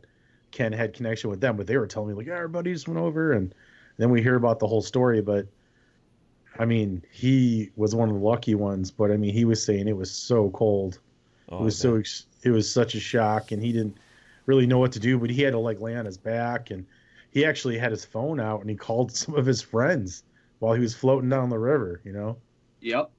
Ken 0.51 0.71
had 0.71 0.93
connection 0.93 1.29
with 1.29 1.41
them, 1.41 1.57
but 1.57 1.67
they 1.67 1.77
were 1.77 1.85
telling 1.87 2.09
me 2.09 2.15
like, 2.15 2.27
yeah, 2.27 2.35
our 2.35 2.47
buddies 2.47 2.87
went 2.87 2.99
over, 2.99 3.33
and 3.33 3.53
then 3.97 4.09
we 4.09 4.21
hear 4.21 4.35
about 4.35 4.59
the 4.59 4.67
whole 4.67 4.81
story. 4.81 5.21
But 5.21 5.47
I 6.57 6.63
mean, 6.63 7.03
he 7.11 7.71
was 7.75 7.93
one 7.93 8.07
of 8.07 8.15
the 8.15 8.21
lucky 8.21 8.55
ones, 8.55 8.89
but 8.89 9.11
I 9.11 9.17
mean, 9.17 9.33
he 9.33 9.43
was 9.43 9.61
saying 9.61 9.87
it 9.89 9.97
was 9.97 10.11
so 10.11 10.49
cold 10.51 10.99
Oh, 11.49 11.59
it 11.59 11.63
was 11.63 11.77
so 11.77 11.95
ex- 11.95 12.25
it 12.43 12.51
was 12.51 12.71
such 12.71 12.95
a 12.95 12.99
shock 12.99 13.51
and 13.51 13.63
he 13.63 13.71
didn't 13.71 13.97
really 14.45 14.67
know 14.67 14.79
what 14.79 14.91
to 14.93 14.99
do 14.99 15.17
but 15.17 15.29
he 15.29 15.41
had 15.41 15.53
to 15.53 15.59
like 15.59 15.79
lay 15.79 15.95
on 15.95 16.05
his 16.05 16.17
back 16.17 16.71
and 16.71 16.85
he 17.37 17.45
actually 17.45 17.77
had 17.77 17.91
his 17.91 18.03
phone 18.03 18.39
out 18.39 18.61
and 18.61 18.69
he 18.69 18.75
called 18.75 19.11
some 19.15 19.35
of 19.35 19.45
his 19.45 19.61
friends 19.61 20.23
while 20.59 20.73
he 20.73 20.81
was 20.81 20.93
floating 20.93 21.29
down 21.29 21.49
the 21.49 21.59
river 21.59 22.01
you 22.03 22.11
know 22.11 22.37
Yep. 22.81 23.11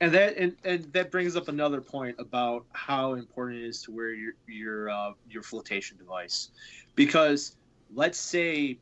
And 0.00 0.14
that 0.14 0.36
and, 0.36 0.56
and 0.64 0.92
that 0.92 1.10
brings 1.10 1.36
up 1.36 1.48
another 1.48 1.80
point 1.80 2.16
about 2.18 2.64
how 2.72 3.14
important 3.14 3.60
it 3.60 3.66
is 3.66 3.82
to 3.82 3.92
wear 3.92 4.12
your 4.12 4.32
your 4.46 4.88
uh, 4.88 5.12
your 5.28 5.42
flotation 5.42 5.98
device, 5.98 6.50
because 6.94 7.56
let's 7.94 8.18
say 8.18 8.78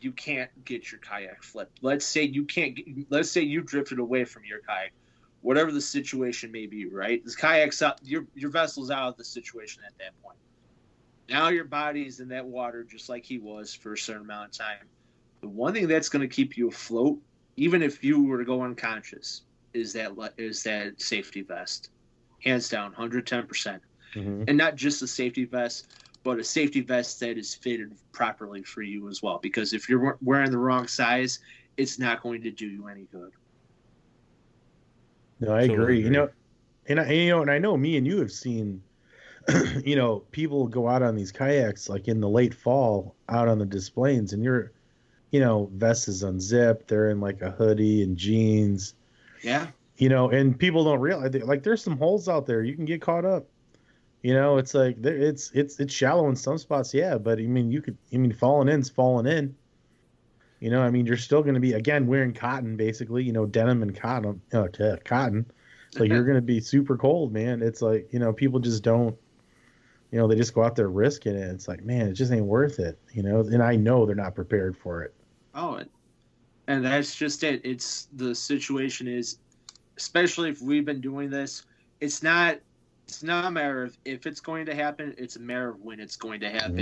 you 0.00 0.12
can't 0.12 0.50
get 0.64 0.92
your 0.92 1.00
kayak 1.00 1.42
flipped. 1.42 1.80
Let's 1.82 2.06
say 2.06 2.22
you 2.22 2.44
can't. 2.44 2.76
Get, 2.76 2.86
let's 3.10 3.30
say 3.30 3.40
you 3.40 3.60
drifted 3.60 3.98
away 3.98 4.24
from 4.24 4.44
your 4.44 4.60
kayak, 4.60 4.92
whatever 5.40 5.72
the 5.72 5.80
situation 5.80 6.52
may 6.52 6.66
be. 6.66 6.86
Right, 6.86 7.24
this 7.24 7.34
kayak's 7.34 7.82
out. 7.82 7.98
Your 8.04 8.24
your 8.36 8.50
vessel's 8.50 8.90
out 8.92 9.08
of 9.08 9.16
the 9.16 9.24
situation 9.24 9.82
at 9.84 9.98
that 9.98 10.12
point. 10.22 10.38
Now 11.30 11.48
your 11.48 11.64
body's 11.64 12.20
in 12.20 12.28
that 12.28 12.46
water 12.46 12.84
just 12.84 13.08
like 13.08 13.24
he 13.24 13.38
was 13.38 13.74
for 13.74 13.94
a 13.94 13.98
certain 13.98 14.22
amount 14.22 14.48
of 14.50 14.58
time. 14.58 14.90
The 15.42 15.48
one 15.48 15.72
thing 15.74 15.88
that's 15.88 16.10
going 16.10 16.28
to 16.28 16.34
keep 16.34 16.56
you 16.58 16.68
afloat 16.68 17.20
even 17.56 17.82
if 17.82 18.04
you 18.04 18.24
were 18.24 18.38
to 18.38 18.44
go 18.44 18.62
unconscious, 18.62 19.42
is 19.74 19.92
that 19.94 20.12
is 20.38 20.62
that 20.64 21.00
safety 21.00 21.42
vest, 21.42 21.90
hands 22.42 22.68
down, 22.68 22.92
hundred 22.92 23.26
ten 23.26 23.46
percent, 23.46 23.82
Mhm. 24.16 24.44
and 24.48 24.58
not 24.58 24.76
just 24.76 25.02
a 25.02 25.06
safety 25.06 25.44
vest, 25.44 25.86
but 26.24 26.38
a 26.38 26.44
safety 26.44 26.80
vest 26.80 27.20
that 27.20 27.38
is 27.38 27.54
fitted 27.54 27.92
properly 28.12 28.62
for 28.62 28.82
you 28.82 29.08
as 29.08 29.22
well. 29.22 29.38
Because 29.42 29.72
if 29.72 29.88
you're 29.88 30.18
wearing 30.22 30.50
the 30.50 30.58
wrong 30.58 30.86
size, 30.88 31.38
it's 31.76 31.98
not 31.98 32.22
going 32.22 32.42
to 32.42 32.50
do 32.50 32.66
you 32.66 32.88
any 32.88 33.06
good. 33.12 33.32
no 35.40 35.54
i 35.54 35.66
Totally 35.66 35.74
agree 35.82 36.02
you 36.02 36.10
know 36.10 36.28
and 36.86 37.00
I, 37.00 37.04
and, 37.04 37.16
you 37.16 37.28
know 37.30 37.42
and 37.42 37.50
i 37.50 37.58
know 37.58 37.76
me 37.76 37.96
and 37.96 38.06
you 38.06 38.18
have 38.20 38.32
seen 38.32 38.82
you 39.84 39.96
know 39.96 40.20
people 40.30 40.66
go 40.66 40.88
out 40.88 41.02
on 41.02 41.14
these 41.14 41.32
kayaks 41.32 41.88
like 41.88 42.08
in 42.08 42.20
the 42.20 42.28
late 42.28 42.54
fall 42.54 43.14
out 43.28 43.48
on 43.48 43.58
the 43.58 43.66
Des 43.66 43.90
Plaines 43.92 44.32
and 44.32 44.44
you're 44.44 44.72
you 45.30 45.40
know 45.40 45.70
vest 45.74 46.08
is 46.08 46.22
unzipped 46.22 46.88
they're 46.88 47.10
in 47.10 47.20
like 47.20 47.40
a 47.40 47.50
hoodie 47.50 48.02
and 48.02 48.16
jeans 48.16 48.94
Yeah, 49.42 49.68
you 50.00 50.08
know, 50.08 50.30
and 50.30 50.58
people 50.58 50.82
don't 50.82 50.98
realize 50.98 51.34
like 51.44 51.62
there's 51.62 51.84
some 51.84 51.98
holes 51.98 52.26
out 52.26 52.46
there 52.46 52.62
you 52.62 52.74
can 52.74 52.86
get 52.86 53.02
caught 53.02 53.26
up. 53.26 53.46
You 54.22 54.32
know, 54.32 54.56
it's 54.56 54.72
like 54.72 54.96
it's 55.04 55.50
it's 55.52 55.78
it's 55.78 55.92
shallow 55.92 56.26
in 56.30 56.36
some 56.36 56.56
spots, 56.56 56.94
yeah, 56.94 57.18
but 57.18 57.38
I 57.38 57.42
mean 57.42 57.70
you 57.70 57.82
could 57.82 57.98
I 58.10 58.16
mean 58.16 58.32
falling 58.32 58.68
in's 58.68 58.88
falling 58.88 59.26
in. 59.26 59.54
You 60.58 60.70
know, 60.70 60.80
I 60.80 60.88
mean 60.90 61.04
you're 61.04 61.18
still 61.18 61.42
going 61.42 61.54
to 61.54 61.60
be 61.60 61.74
again 61.74 62.06
wearing 62.06 62.32
cotton 62.32 62.78
basically, 62.78 63.24
you 63.24 63.32
know, 63.32 63.44
denim 63.44 63.82
and 63.82 63.94
cotton, 63.94 64.40
uh, 64.54 64.68
cotton. 65.04 65.44
So 65.90 66.04
you're 66.04 66.24
going 66.30 66.36
to 66.36 66.42
be 66.42 66.60
super 66.60 66.96
cold, 66.96 67.34
man. 67.34 67.62
It's 67.62 67.82
like 67.82 68.08
you 68.10 68.20
know 68.20 68.32
people 68.32 68.58
just 68.58 68.82
don't, 68.82 69.14
you 70.10 70.18
know, 70.18 70.26
they 70.26 70.34
just 70.34 70.54
go 70.54 70.62
out 70.62 70.76
there 70.76 70.88
risking 70.88 71.36
it. 71.36 71.50
It's 71.50 71.68
like 71.68 71.82
man, 71.82 72.08
it 72.08 72.14
just 72.14 72.32
ain't 72.32 72.44
worth 72.46 72.78
it. 72.78 72.98
You 73.12 73.22
know, 73.22 73.40
and 73.40 73.62
I 73.62 73.76
know 73.76 74.06
they're 74.06 74.14
not 74.14 74.34
prepared 74.34 74.76
for 74.76 75.02
it. 75.02 75.14
Oh, 75.54 75.74
and, 75.74 75.90
and 76.66 76.84
that's 76.84 77.14
just 77.14 77.42
it. 77.44 77.60
It's 77.64 78.08
the 78.14 78.34
situation 78.34 79.08
is, 79.08 79.38
especially 79.96 80.50
if 80.50 80.60
we've 80.62 80.84
been 80.84 81.00
doing 81.00 81.30
this, 81.30 81.64
it's 82.00 82.22
not. 82.22 82.58
It's 83.06 83.24
not 83.24 83.44
a 83.44 83.50
matter 83.50 83.82
of 83.82 83.98
if 84.04 84.24
it's 84.24 84.40
going 84.40 84.66
to 84.66 84.74
happen. 84.74 85.16
It's 85.18 85.34
a 85.34 85.40
matter 85.40 85.70
of 85.70 85.80
when 85.80 85.98
it's 85.98 86.14
going 86.14 86.38
to 86.40 86.48
happen. 86.48 86.76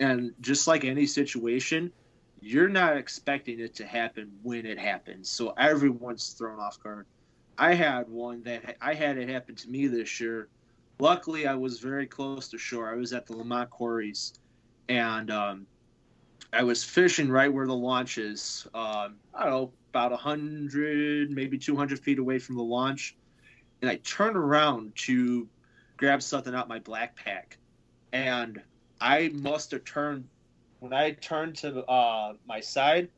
Mm-hmm. 0.00 0.04
And 0.04 0.32
just 0.40 0.66
like 0.66 0.84
any 0.84 1.04
situation, 1.04 1.92
you're 2.40 2.68
not 2.68 2.96
expecting 2.96 3.60
it 3.60 3.74
to 3.74 3.86
happen 3.86 4.32
when 4.42 4.64
it 4.64 4.78
happens. 4.78 5.28
So 5.28 5.50
everyone's 5.58 6.30
thrown 6.30 6.58
off 6.58 6.82
guard. 6.82 7.06
I 7.58 7.74
had 7.74 8.08
one 8.08 8.42
that 8.44 8.76
I 8.80 8.94
had 8.94 9.18
it 9.18 9.28
happen 9.28 9.56
to 9.56 9.68
me 9.68 9.88
this 9.88 10.20
year. 10.20 10.48
Luckily, 11.00 11.46
I 11.46 11.54
was 11.54 11.78
very 11.78 12.06
close 12.06 12.48
to 12.48 12.58
shore. 12.58 12.90
I 12.90 12.96
was 12.96 13.12
at 13.12 13.26
the 13.26 13.36
Lemont 13.36 13.70
Quarries, 13.70 14.34
and 14.88 15.30
um, 15.30 15.66
I 16.52 16.64
was 16.64 16.82
fishing 16.82 17.30
right 17.30 17.52
where 17.52 17.66
the 17.66 17.74
launch 17.74 18.18
is. 18.18 18.66
Um, 18.74 19.16
I 19.34 19.44
don't 19.44 19.50
know, 19.50 19.72
about 19.90 20.10
100, 20.10 21.30
maybe 21.30 21.58
200 21.58 21.98
feet 21.98 22.18
away 22.18 22.38
from 22.38 22.56
the 22.56 22.62
launch. 22.62 23.16
And 23.80 23.90
I 23.90 23.96
turned 23.96 24.36
around 24.36 24.96
to 24.96 25.48
grab 25.96 26.22
something 26.22 26.54
out 26.54 26.68
my 26.68 26.78
black 26.80 27.16
pack. 27.16 27.58
And 28.12 28.60
I 29.00 29.30
must 29.34 29.70
have 29.70 29.84
turned, 29.84 30.24
when 30.80 30.92
I 30.92 31.12
turned 31.12 31.56
to 31.56 31.84
uh, 31.84 32.34
my 32.46 32.60
side, 32.60 33.08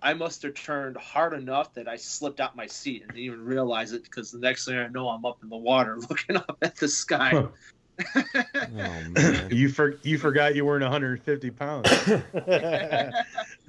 I 0.00 0.14
must 0.14 0.42
have 0.42 0.54
turned 0.54 0.96
hard 0.96 1.32
enough 1.32 1.74
that 1.74 1.88
I 1.88 1.96
slipped 1.96 2.40
out 2.40 2.54
my 2.54 2.66
seat 2.66 3.02
and 3.02 3.10
didn't 3.10 3.24
even 3.24 3.44
realize 3.44 3.92
it 3.92 4.04
because 4.04 4.30
the 4.30 4.38
next 4.38 4.64
thing 4.64 4.76
I 4.78 4.86
know, 4.88 5.08
I'm 5.08 5.24
up 5.24 5.42
in 5.42 5.48
the 5.48 5.56
water 5.56 5.98
looking 6.10 6.36
up 6.36 6.58
at 6.62 6.76
the 6.76 6.88
sky. 6.88 7.30
Huh. 7.30 7.48
Oh 8.14 9.04
man. 9.10 9.48
you 9.50 9.68
for 9.68 9.98
you 10.02 10.18
forgot 10.18 10.54
you 10.54 10.64
weren't 10.64 10.84
150 10.84 11.50
pounds. 11.50 11.90
yeah, 12.06 13.12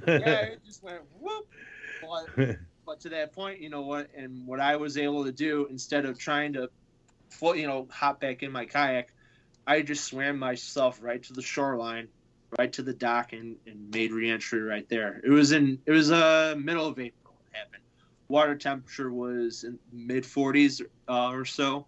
it 0.06 0.64
just 0.66 0.84
went 0.84 1.02
whoop. 1.20 1.48
But, 2.02 2.58
but 2.86 3.00
to 3.02 3.10
that 3.10 3.34
point, 3.34 3.60
you 3.60 3.70
know 3.70 3.82
what? 3.82 4.10
And 4.16 4.46
what 4.46 4.60
I 4.60 4.76
was 4.76 4.98
able 4.98 5.26
to 5.26 5.32
do 5.32 5.68
instead 5.70 6.06
of 6.06 6.20
trying 6.20 6.54
to, 6.54 6.70
float, 7.30 7.58
you 7.58 7.68
know, 7.68 7.88
hop 7.92 8.20
back 8.20 8.44
in 8.44 8.52
my 8.52 8.66
kayak, 8.66 9.14
I 9.66 9.82
just 9.82 10.06
swam 10.06 10.40
myself 10.40 11.00
right 11.02 11.22
to 11.24 11.34
the 11.34 11.42
shoreline, 11.42 12.08
right 12.58 12.72
to 12.74 12.82
the 12.82 12.94
dock, 12.94 13.34
and, 13.34 13.56
and 13.68 13.90
made 13.94 14.12
reentry 14.12 14.62
right 14.62 14.88
there. 14.90 15.22
It 15.24 15.30
was 15.30 15.52
in 15.52 15.80
it 15.86 15.92
was 15.92 16.12
uh 16.12 16.56
middle 16.58 16.88
of 16.88 17.00
April. 17.00 17.36
It 17.52 17.58
happened. 17.58 17.84
Water 18.28 18.56
temperature 18.56 19.12
was 19.12 19.64
in 19.64 19.78
mid 19.92 20.24
40s 20.24 20.82
uh, 21.08 21.30
or 21.32 21.46
so. 21.46 21.86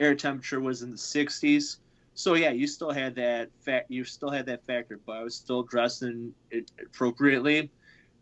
Air 0.00 0.14
temperature 0.14 0.60
was 0.60 0.82
in 0.82 0.90
the 0.90 0.96
60s. 0.96 1.76
So 2.14 2.34
yeah, 2.34 2.50
you 2.50 2.66
still 2.66 2.90
had 2.90 3.14
that 3.16 3.50
fact. 3.60 3.90
You 3.90 4.04
still 4.04 4.30
had 4.30 4.46
that 4.46 4.64
factor, 4.66 5.00
but 5.06 5.12
I 5.12 5.22
was 5.22 5.34
still 5.34 5.62
dressing 5.62 6.34
it 6.50 6.70
appropriately, 6.80 7.70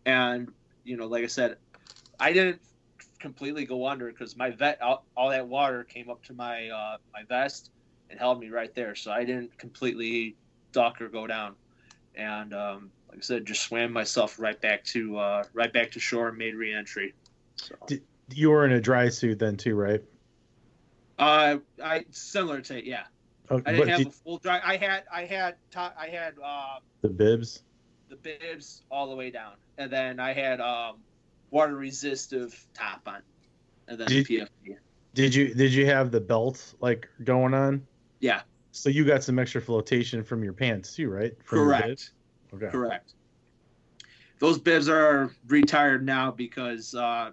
and 0.07 0.53
you 0.85 0.97
know, 0.97 1.07
like 1.07 1.25
I 1.25 1.29
said, 1.29 1.57
I 2.19 2.33
didn't 2.33 2.61
completely 3.19 3.65
go 3.67 3.87
under 3.87 4.11
because 4.11 4.37
my 4.37 4.51
vet 4.51 4.81
all, 4.81 5.05
all, 5.17 5.31
that 5.31 5.47
water 5.47 5.85
came 5.85 6.09
up 6.09 6.23
to 6.25 6.33
my 6.35 6.69
uh, 6.69 6.97
my 7.13 7.25
vest 7.29 7.71
and 8.11 8.19
held 8.19 8.41
me 8.41 8.49
right 8.49 8.75
there, 8.75 8.95
so 8.95 9.11
I 9.11 9.25
didn't 9.25 9.57
completely 9.59 10.37
duck 10.73 11.01
or 11.01 11.09
go 11.09 11.27
down, 11.27 11.55
and 12.15 12.55
um, 12.55 12.91
like 13.09 13.19
I 13.19 13.23
said, 13.23 13.47
just 13.47 13.63
swam 13.63 13.93
myself 13.93 14.39
right 14.39 14.61
back 14.61 14.85
to 14.85 15.19
uh, 15.19 15.45
right 15.53 15.73
back 15.73 15.91
to 15.93 16.01
shore 16.01 16.29
and 16.29 16.39
made 16.39 16.55
reentry. 16.55 17.15
So. 17.57 17.75
You 18.33 18.51
were 18.51 18.65
in 18.65 18.73
a 18.73 18.81
dry 18.81 19.09
suit 19.09 19.39
then 19.39 19.57
too, 19.57 19.75
right? 19.75 20.03
Uh, 21.19 21.59
I 21.83 22.05
similar 22.11 22.61
to 22.63 22.87
yeah. 22.87 23.05
Okay, 23.51 23.71
I 23.71 23.75
didn't 23.75 23.89
have 23.89 24.07
a 24.07 24.11
full 24.11 24.39
dry. 24.39 24.61
I 24.65 24.77
had 24.77 25.05
I 25.13 25.25
had 25.25 25.57
I 25.77 26.09
had 26.09 26.35
uh, 26.43 26.79
the 27.03 27.09
bibs. 27.09 27.63
The 28.09 28.17
bibs 28.17 28.83
all 28.91 29.09
the 29.09 29.17
way 29.17 29.31
down, 29.31 29.53
and 29.79 29.91
then 29.91 30.19
I 30.19 30.33
had 30.33 30.61
um, 30.61 30.97
water 31.51 31.75
resistive 31.75 32.67
top 32.75 33.03
on, 33.07 33.23
and 33.89 33.99
then 33.99 34.07
did, 34.07 34.27
the 34.27 34.39
PFD. 34.39 34.77
Did 35.15 35.35
you 35.35 35.55
did 35.55 35.75
you 35.75 35.87
have 35.87 36.11
the 36.11 36.21
belt 36.21 36.75
like 36.81 37.09
going 37.25 37.55
on? 37.55 37.87
Yeah. 38.21 38.43
So 38.73 38.89
you 38.89 39.05
got 39.05 39.23
some 39.23 39.39
extra 39.39 39.61
flotation 39.61 40.23
from 40.23 40.45
your 40.45 40.53
pants 40.53 40.95
too, 40.95 41.11
right? 41.11 41.33
From 41.45 41.59
Correct. 41.59 42.13
Okay. 42.55 42.69
Correct. 42.69 43.15
Those 44.39 44.59
bibs 44.59 44.89
are 44.89 45.33
retired 45.49 46.05
now 46.05 46.31
because 46.31 46.95
uh, 46.95 47.33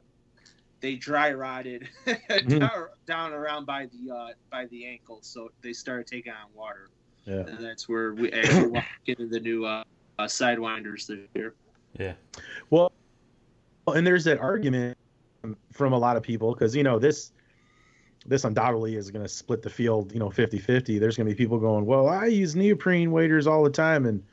they 0.79 0.95
dry 0.95 1.31
rotted 1.31 1.87
mm-hmm. 2.05 2.59
down, 2.59 2.87
down, 3.05 3.33
around 3.33 3.65
by 3.65 3.87
the 3.87 4.13
uh, 4.13 4.27
by 4.51 4.65
the 4.67 4.85
ankle, 4.85 5.19
so 5.21 5.49
they 5.61 5.73
started 5.73 6.07
taking 6.07 6.33
on 6.33 6.49
water. 6.53 6.89
Yeah. 7.25 7.41
And 7.41 7.59
that's 7.59 7.87
where 7.87 8.13
we 8.13 8.31
actually 8.31 8.67
walk 8.67 8.85
into 9.05 9.27
the 9.27 9.39
new 9.39 9.65
uh, 9.65 9.83
uh, 10.19 10.25
sidewinders 10.25 11.07
this 11.07 11.19
year. 11.33 11.55
Yeah. 11.99 12.13
Well, 12.69 12.91
and 13.87 14.05
there's 14.05 14.23
that 14.25 14.39
argument 14.39 14.97
from 15.71 15.93
a 15.93 15.97
lot 15.97 16.17
of 16.17 16.23
people 16.23 16.53
because 16.53 16.75
you 16.75 16.83
know 16.83 16.99
this 16.99 17.31
this 18.27 18.43
undoubtedly 18.43 18.95
is 18.95 19.09
going 19.09 19.23
to 19.23 19.29
split 19.29 19.61
the 19.61 19.69
field, 19.69 20.11
you 20.13 20.19
know, 20.19 20.29
50-50. 20.29 20.99
There's 20.99 21.15
going 21.15 21.27
to 21.27 21.33
be 21.33 21.37
people 21.37 21.59
going, 21.59 21.85
"Well, 21.85 22.07
I 22.07 22.25
use 22.25 22.55
neoprene 22.55 23.11
waders 23.11 23.47
all 23.47 23.63
the 23.63 23.69
time," 23.69 24.05
and 24.05 24.23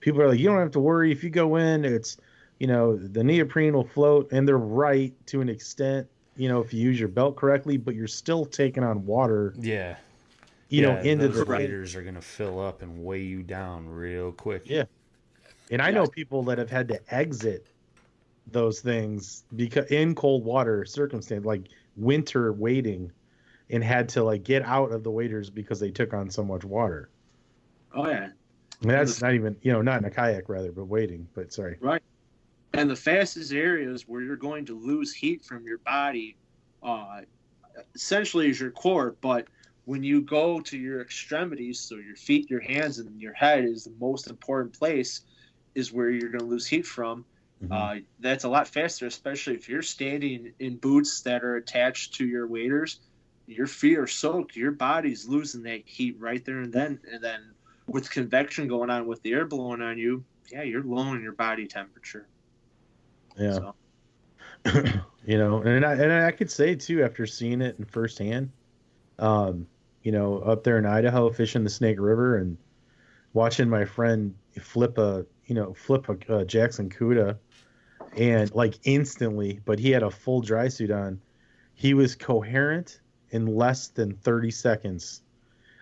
people 0.00 0.20
are 0.22 0.28
like, 0.28 0.38
"You 0.38 0.48
don't 0.48 0.58
have 0.58 0.72
to 0.72 0.80
worry 0.80 1.12
if 1.12 1.22
you 1.22 1.30
go 1.30 1.56
in. 1.56 1.84
It's 1.84 2.16
you 2.58 2.66
know, 2.66 2.96
the 2.96 3.22
neoprene 3.22 3.74
will 3.74 3.84
float, 3.84 4.32
and 4.32 4.46
they're 4.46 4.58
right 4.58 5.12
to 5.26 5.40
an 5.40 5.48
extent, 5.48 6.06
you 6.36 6.48
know, 6.48 6.60
if 6.60 6.72
you 6.72 6.80
use 6.80 6.98
your 6.98 7.08
belt 7.08 7.36
correctly, 7.36 7.76
but 7.76 7.94
you're 7.94 8.06
still 8.06 8.44
taking 8.44 8.82
on 8.82 9.04
water. 9.04 9.54
Yeah. 9.58 9.96
You 10.68 10.82
yeah, 10.82 10.94
know, 10.94 11.00
into 11.00 11.28
the 11.28 11.44
waders 11.44 11.94
are 11.94 12.02
going 12.02 12.14
to 12.14 12.22
fill 12.22 12.60
up 12.60 12.82
and 12.82 13.04
weigh 13.04 13.22
you 13.22 13.42
down 13.42 13.88
real 13.88 14.32
quick. 14.32 14.62
Yeah. 14.64 14.84
And 15.70 15.80
I 15.80 15.90
know 15.90 16.06
people 16.06 16.42
that 16.44 16.58
have 16.58 16.70
had 16.70 16.88
to 16.88 17.00
exit 17.14 17.66
those 18.50 18.80
things 18.80 19.44
because 19.56 19.86
in 19.90 20.14
cold 20.14 20.44
water 20.44 20.84
circumstance, 20.84 21.44
like 21.44 21.62
winter 21.96 22.52
waiting, 22.52 23.12
and 23.70 23.82
had 23.82 24.08
to 24.10 24.22
like 24.22 24.44
get 24.44 24.62
out 24.62 24.92
of 24.92 25.02
the 25.02 25.10
waders 25.10 25.50
because 25.50 25.80
they 25.80 25.90
took 25.90 26.12
on 26.12 26.30
so 26.30 26.44
much 26.44 26.64
water. 26.64 27.08
Oh 27.94 28.08
yeah. 28.08 28.30
And 28.82 28.90
that's 28.90 29.22
not 29.22 29.34
even 29.34 29.56
you 29.62 29.72
know 29.72 29.82
not 29.82 29.98
in 29.98 30.04
a 30.04 30.10
kayak 30.10 30.48
rather, 30.48 30.72
but 30.72 30.84
waiting. 30.84 31.28
But 31.34 31.52
sorry. 31.52 31.76
Right. 31.80 32.02
And 32.72 32.90
the 32.90 32.96
fastest 32.96 33.52
areas 33.52 34.02
where 34.08 34.20
you're 34.20 34.36
going 34.36 34.66
to 34.66 34.78
lose 34.78 35.14
heat 35.14 35.44
from 35.44 35.64
your 35.64 35.78
body, 35.78 36.36
uh, 36.82 37.20
essentially, 37.94 38.50
is 38.50 38.60
your 38.60 38.72
core. 38.72 39.14
But 39.20 39.46
when 39.84 40.02
you 40.02 40.22
go 40.22 40.60
to 40.60 40.76
your 40.76 41.00
extremities, 41.00 41.78
so 41.78 41.96
your 41.96 42.16
feet, 42.16 42.50
your 42.50 42.60
hands, 42.60 42.98
and 42.98 43.20
your 43.20 43.32
head 43.32 43.64
is 43.64 43.84
the 43.84 43.92
most 44.00 44.28
important 44.28 44.76
place, 44.76 45.20
is 45.76 45.92
where 45.92 46.10
you're 46.10 46.30
going 46.30 46.40
to 46.40 46.46
lose 46.46 46.66
heat 46.66 46.84
from. 46.84 47.24
Mm-hmm. 47.62 47.72
Uh, 47.72 48.02
that's 48.18 48.42
a 48.42 48.48
lot 48.48 48.66
faster, 48.66 49.06
especially 49.06 49.54
if 49.54 49.68
you're 49.68 49.82
standing 49.82 50.52
in 50.58 50.76
boots 50.76 51.20
that 51.22 51.44
are 51.44 51.56
attached 51.56 52.14
to 52.14 52.26
your 52.26 52.46
waders. 52.46 52.98
Your 53.46 53.66
feet 53.66 53.98
are 53.98 54.06
soaked. 54.06 54.56
Your 54.56 54.72
body's 54.72 55.28
losing 55.28 55.62
that 55.64 55.82
heat 55.86 56.16
right 56.18 56.44
there 56.44 56.60
and 56.60 56.72
then. 56.72 57.00
And 57.10 57.22
then 57.22 57.52
with 57.86 58.10
convection 58.10 58.68
going 58.68 58.90
on, 58.90 59.06
with 59.06 59.22
the 59.22 59.32
air 59.32 59.44
blowing 59.44 59.82
on 59.82 59.98
you, 59.98 60.24
yeah, 60.50 60.62
you're 60.62 60.82
lowering 60.82 61.22
your 61.22 61.32
body 61.32 61.66
temperature. 61.66 62.26
Yeah. 63.38 63.52
So. 63.52 63.74
you 65.26 65.38
know, 65.38 65.60
and 65.62 65.84
I 65.84 65.92
and 65.94 66.12
I 66.12 66.30
could 66.30 66.50
say 66.50 66.74
too 66.74 67.02
after 67.02 67.26
seeing 67.26 67.60
it 67.60 67.76
in 67.78 67.84
firsthand, 67.84 68.50
um, 69.18 69.66
you 70.02 70.12
know, 70.12 70.38
up 70.38 70.64
there 70.64 70.78
in 70.78 70.86
Idaho 70.86 71.30
fishing 71.30 71.64
the 71.64 71.70
Snake 71.70 71.98
River 72.00 72.38
and 72.38 72.56
watching 73.32 73.68
my 73.68 73.84
friend 73.84 74.34
flip 74.60 74.96
a 74.98 75.26
you 75.46 75.54
know 75.54 75.74
flip 75.74 76.08
a, 76.08 76.38
a 76.38 76.44
Jackson 76.44 76.88
Cuda 76.88 77.36
and 78.16 78.54
like 78.54 78.74
instantly, 78.84 79.60
but 79.64 79.78
he 79.78 79.90
had 79.90 80.02
a 80.02 80.10
full 80.10 80.40
dry 80.40 80.68
suit 80.68 80.90
on. 80.90 81.20
He 81.74 81.92
was 81.92 82.14
coherent 82.14 83.00
in 83.34 83.46
less 83.46 83.88
than 83.88 84.14
30 84.14 84.52
seconds. 84.52 85.20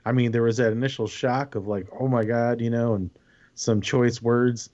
I 0.06 0.12
mean, 0.12 0.32
there 0.32 0.42
was 0.42 0.56
that 0.56 0.72
initial 0.72 1.06
shock 1.06 1.54
of 1.54 1.68
like, 1.68 1.86
oh 2.00 2.08
my 2.08 2.24
god, 2.24 2.62
you 2.62 2.70
know, 2.70 2.94
and 2.94 3.10
some 3.54 3.82
choice 3.82 4.22
words, 4.22 4.70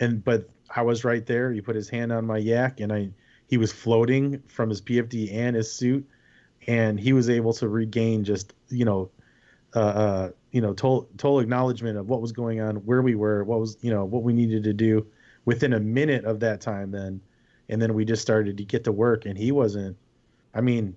and 0.00 0.22
but 0.22 0.50
I 0.74 0.82
was 0.82 1.04
right 1.04 1.24
there. 1.24 1.52
He 1.52 1.60
put 1.60 1.76
his 1.76 1.88
hand 1.88 2.12
on 2.12 2.26
my 2.26 2.38
yak, 2.38 2.80
and 2.80 2.92
I 2.92 3.10
he 3.46 3.56
was 3.56 3.72
floating 3.72 4.42
from 4.48 4.68
his 4.68 4.82
PFD 4.82 5.32
and 5.32 5.54
his 5.54 5.72
suit, 5.72 6.04
and 6.66 6.98
he 6.98 7.12
was 7.12 7.30
able 7.30 7.52
to 7.54 7.68
regain 7.68 8.24
just 8.24 8.52
you 8.68 8.84
know, 8.84 9.08
uh, 9.74 9.78
uh 9.78 10.30
you 10.50 10.60
know, 10.60 10.74
total 10.74 11.08
total 11.16 11.38
acknowledgement 11.38 11.96
of 11.96 12.08
what 12.08 12.20
was 12.20 12.32
going 12.32 12.60
on, 12.60 12.76
where 12.76 13.02
we 13.02 13.14
were, 13.14 13.44
what 13.44 13.60
was 13.60 13.78
you 13.82 13.92
know 13.92 14.04
what 14.04 14.24
we 14.24 14.32
needed 14.32 14.64
to 14.64 14.72
do 14.72 15.06
within 15.44 15.74
a 15.74 15.80
minute 15.80 16.24
of 16.24 16.40
that 16.40 16.60
time. 16.60 16.90
Then, 16.90 17.20
and 17.68 17.80
then 17.80 17.94
we 17.94 18.04
just 18.04 18.20
started 18.20 18.56
to 18.56 18.64
get 18.64 18.82
to 18.84 18.92
work, 18.92 19.26
and 19.26 19.38
he 19.38 19.52
wasn't. 19.52 19.96
I 20.52 20.60
mean, 20.60 20.96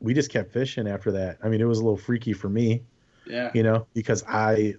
we 0.00 0.14
just 0.14 0.30
kept 0.30 0.52
fishing 0.52 0.88
after 0.88 1.12
that. 1.12 1.38
I 1.42 1.48
mean, 1.48 1.60
it 1.60 1.64
was 1.64 1.78
a 1.78 1.82
little 1.82 1.96
freaky 1.96 2.32
for 2.32 2.48
me. 2.48 2.82
Yeah. 3.26 3.50
You 3.54 3.62
know, 3.62 3.86
because 3.94 4.24
I, 4.26 4.74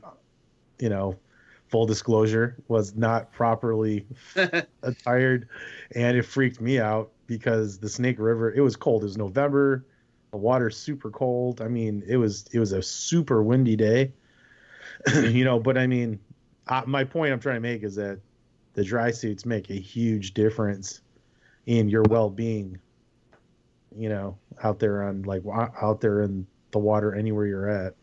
you 0.80 0.90
know, 0.90 1.18
full 1.72 1.86
disclosure, 1.86 2.58
was 2.68 2.96
not 2.96 3.32
properly 3.32 4.06
attired, 4.84 5.48
and 5.96 6.18
it 6.18 6.24
freaked 6.24 6.60
me 6.60 6.80
out 6.80 7.12
because 7.28 7.80
the 7.80 7.88
Snake 7.88 8.20
River. 8.20 8.54
It 8.54 8.62
was 8.62 8.76
cold. 8.76 9.04
It 9.04 9.06
was 9.06 9.18
November. 9.18 9.86
The 10.32 10.38
water's 10.38 10.78
super 10.78 11.10
cold. 11.10 11.62
I 11.62 11.68
mean, 11.68 12.04
it 12.08 12.18
was 12.18 12.46
it 12.52 12.60
was 12.60 12.74
a 12.74 12.82
super 12.82 13.42
windy 13.42 13.76
day. 13.76 14.12
you 15.16 15.46
know, 15.46 15.60
but 15.60 15.78
I 15.78 15.88
mean, 15.88 16.20
I, 16.68 16.84
my 16.86 17.04
point 17.04 17.32
I'm 17.32 17.40
trying 17.40 17.56
to 17.56 17.62
make 17.62 17.84
is 17.84 17.96
that 17.96 18.20
the 18.74 18.84
dry 18.84 19.12
suits 19.12 19.46
make 19.46 19.70
a 19.70 19.80
huge 19.80 20.34
difference 20.34 21.02
in 21.66 21.90
your 21.90 22.04
well-being. 22.04 22.80
You 23.96 24.10
know, 24.10 24.38
out 24.64 24.80
there 24.80 25.04
on 25.04 25.24
like 25.24 25.44
out 25.48 26.02
there 26.02 26.22
in 26.22 26.48
the 26.72 26.80
water 26.80 27.14
anywhere 27.14 27.46
you're 27.46 27.70
at. 27.70 27.96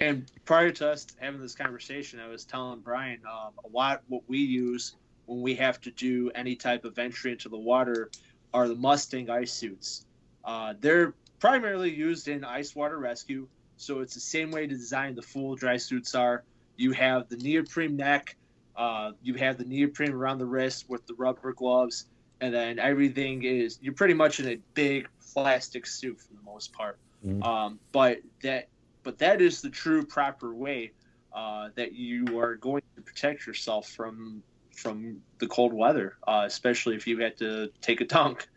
And 0.00 0.30
prior 0.46 0.70
to 0.70 0.90
us 0.90 1.06
having 1.18 1.40
this 1.40 1.54
conversation, 1.54 2.20
I 2.20 2.28
was 2.28 2.44
telling 2.44 2.80
Brian 2.80 3.20
um, 3.26 3.52
a 3.64 3.68
lot 3.68 4.02
what 4.08 4.22
we 4.28 4.38
use 4.38 4.96
when 5.26 5.42
we 5.42 5.54
have 5.56 5.80
to 5.82 5.90
do 5.90 6.30
any 6.34 6.56
type 6.56 6.84
of 6.84 6.98
entry 6.98 7.32
into 7.32 7.48
the 7.48 7.58
water 7.58 8.10
are 8.54 8.66
the 8.66 8.74
Mustang 8.74 9.28
ice 9.30 9.52
suits. 9.52 10.06
Uh, 10.44 10.74
they're 10.80 11.14
primarily 11.38 11.94
used 11.94 12.28
in 12.28 12.44
ice 12.44 12.74
water 12.74 12.98
rescue, 12.98 13.46
so 13.76 14.00
it's 14.00 14.14
the 14.14 14.20
same 14.20 14.50
way 14.50 14.66
to 14.66 14.74
design 14.74 15.14
the 15.14 15.22
full 15.22 15.54
dry 15.54 15.76
suits 15.76 16.14
are. 16.14 16.44
You 16.76 16.92
have 16.92 17.28
the 17.28 17.36
neoprene 17.36 17.96
neck, 17.96 18.36
uh, 18.74 19.12
you 19.22 19.34
have 19.34 19.58
the 19.58 19.64
neoprene 19.64 20.12
around 20.12 20.38
the 20.38 20.46
wrist 20.46 20.86
with 20.88 21.06
the 21.06 21.14
rubber 21.14 21.52
gloves, 21.52 22.06
and 22.40 22.54
then 22.54 22.78
everything 22.78 23.42
is 23.44 23.78
you're 23.82 23.94
pretty 23.94 24.14
much 24.14 24.40
in 24.40 24.48
a 24.48 24.58
big 24.74 25.08
plastic 25.32 25.86
suit 25.86 26.20
for 26.20 26.32
the 26.34 26.42
most 26.42 26.72
part. 26.72 26.98
Mm-hmm. 27.24 27.42
Um, 27.42 27.78
but 27.92 28.20
that 28.42 28.68
but 29.02 29.18
that 29.18 29.40
is 29.40 29.62
the 29.62 29.70
true 29.70 30.04
proper 30.04 30.54
way 30.54 30.92
uh, 31.32 31.68
that 31.74 31.92
you 31.92 32.38
are 32.38 32.56
going 32.56 32.82
to 32.96 33.02
protect 33.02 33.46
yourself 33.46 33.88
from 33.88 34.42
from 34.74 35.20
the 35.38 35.46
cold 35.46 35.72
weather, 35.72 36.16
uh, 36.26 36.44
especially 36.46 36.96
if 36.96 37.06
you 37.06 37.18
had 37.18 37.36
to 37.38 37.70
take 37.80 38.00
a 38.00 38.04
dunk. 38.04 38.48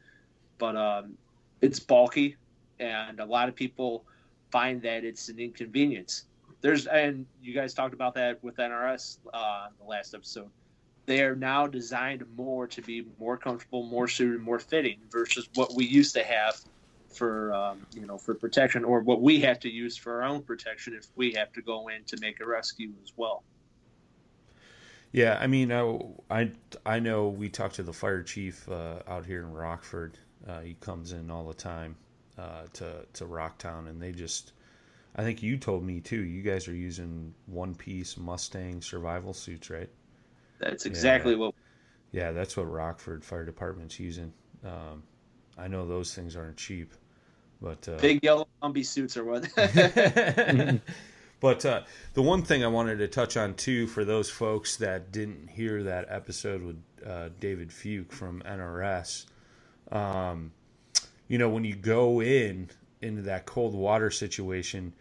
But 0.57 0.75
um, 0.75 1.17
it's 1.61 1.79
bulky, 1.79 2.37
and 2.79 3.19
a 3.19 3.25
lot 3.25 3.49
of 3.49 3.55
people 3.55 4.05
find 4.51 4.81
that 4.83 5.03
it's 5.03 5.29
an 5.29 5.39
inconvenience. 5.39 6.25
There's 6.61 6.87
and 6.87 7.25
you 7.41 7.53
guys 7.53 7.73
talked 7.73 7.93
about 7.93 8.15
that 8.15 8.41
with 8.43 8.55
NRS 8.57 9.17
uh, 9.33 9.67
the 9.77 9.85
last 9.85 10.13
episode. 10.13 10.49
They 11.05 11.21
are 11.21 11.35
now 11.35 11.67
designed 11.67 12.23
more 12.35 12.67
to 12.67 12.81
be 12.81 13.05
more 13.19 13.37
comfortable, 13.37 13.83
more 13.83 14.07
suited, 14.07 14.41
more 14.41 14.59
fitting 14.59 14.99
versus 15.11 15.49
what 15.55 15.75
we 15.75 15.85
used 15.85 16.15
to 16.15 16.23
have 16.23 16.55
for 17.13 17.53
um, 17.53 17.85
you 17.93 18.05
know 18.05 18.17
for 18.17 18.33
protection 18.33 18.83
or 18.83 19.01
what 19.01 19.21
we 19.21 19.39
have 19.41 19.59
to 19.59 19.69
use 19.69 19.95
for 19.97 20.21
our 20.21 20.27
own 20.27 20.43
protection 20.43 20.93
if 20.93 21.05
we 21.15 21.33
have 21.33 21.51
to 21.53 21.61
go 21.61 21.87
in 21.87 22.03
to 22.05 22.17
make 22.19 22.39
a 22.41 22.45
rescue 22.45 22.91
as 23.03 23.11
well 23.15 23.43
yeah 25.11 25.37
i 25.39 25.45
mean 25.45 25.71
i 25.71 26.49
i, 26.85 26.99
know 26.99 27.27
we 27.27 27.49
talked 27.49 27.75
to 27.75 27.83
the 27.83 27.93
fire 27.93 28.23
chief 28.23 28.67
uh, 28.69 28.95
out 29.07 29.25
here 29.25 29.41
in 29.41 29.53
rockford 29.53 30.17
uh, 30.47 30.59
he 30.61 30.73
comes 30.81 31.11
in 31.11 31.29
all 31.29 31.45
the 31.45 31.53
time 31.53 31.95
uh, 32.37 32.63
to 32.73 33.05
to 33.13 33.25
rocktown 33.25 33.87
and 33.87 34.01
they 34.01 34.11
just 34.11 34.53
I 35.15 35.21
think 35.21 35.43
you 35.43 35.57
told 35.57 35.83
me 35.83 35.99
too. 35.99 36.23
You 36.23 36.41
guys 36.41 36.67
are 36.67 36.73
using 36.73 37.33
one 37.45 37.75
piece 37.75 38.17
Mustang 38.17 38.81
survival 38.81 39.33
suits, 39.33 39.69
right? 39.69 39.89
That's 40.63 40.85
exactly 40.85 41.33
Yeah. 41.33 41.39
what. 41.39 41.55
Yeah, 42.11 42.31
that's 42.31 42.55
what 42.55 42.71
Rockford 42.71 43.25
Fire 43.25 43.43
Department's 43.43 43.99
using. 43.99 44.33
Um, 44.63 45.03
I 45.57 45.67
know 45.67 45.87
those 45.87 46.13
things 46.13 46.35
aren't 46.35 46.57
cheap, 46.57 46.93
but 47.61 47.87
uh, 47.89 47.97
Big 47.97 48.23
yellow 48.23 48.47
Gumby 48.61 48.85
suits 48.85 49.17
are 49.17 49.23
what. 49.25 49.47
but 51.39 51.65
uh, 51.65 51.81
the 52.13 52.21
one 52.21 52.43
thing 52.43 52.63
I 52.63 52.67
wanted 52.67 52.97
to 52.99 53.07
touch 53.07 53.35
on 53.35 53.55
too, 53.55 53.87
for 53.87 54.05
those 54.05 54.29
folks 54.29 54.77
that 54.77 55.11
didn't 55.11 55.49
hear 55.49 55.83
that 55.83 56.05
episode 56.09 56.61
with 56.61 56.83
uh, 57.05 57.29
David 57.39 57.69
Fuke 57.69 58.11
from 58.11 58.41
NRS, 58.43 59.25
um, 59.91 60.51
you 61.27 61.37
know, 61.37 61.49
when 61.49 61.63
you 61.63 61.75
go 61.75 62.21
in 62.21 62.69
into 63.01 63.23
that 63.23 63.45
cold 63.45 63.73
water 63.73 64.11
situation, 64.11 64.93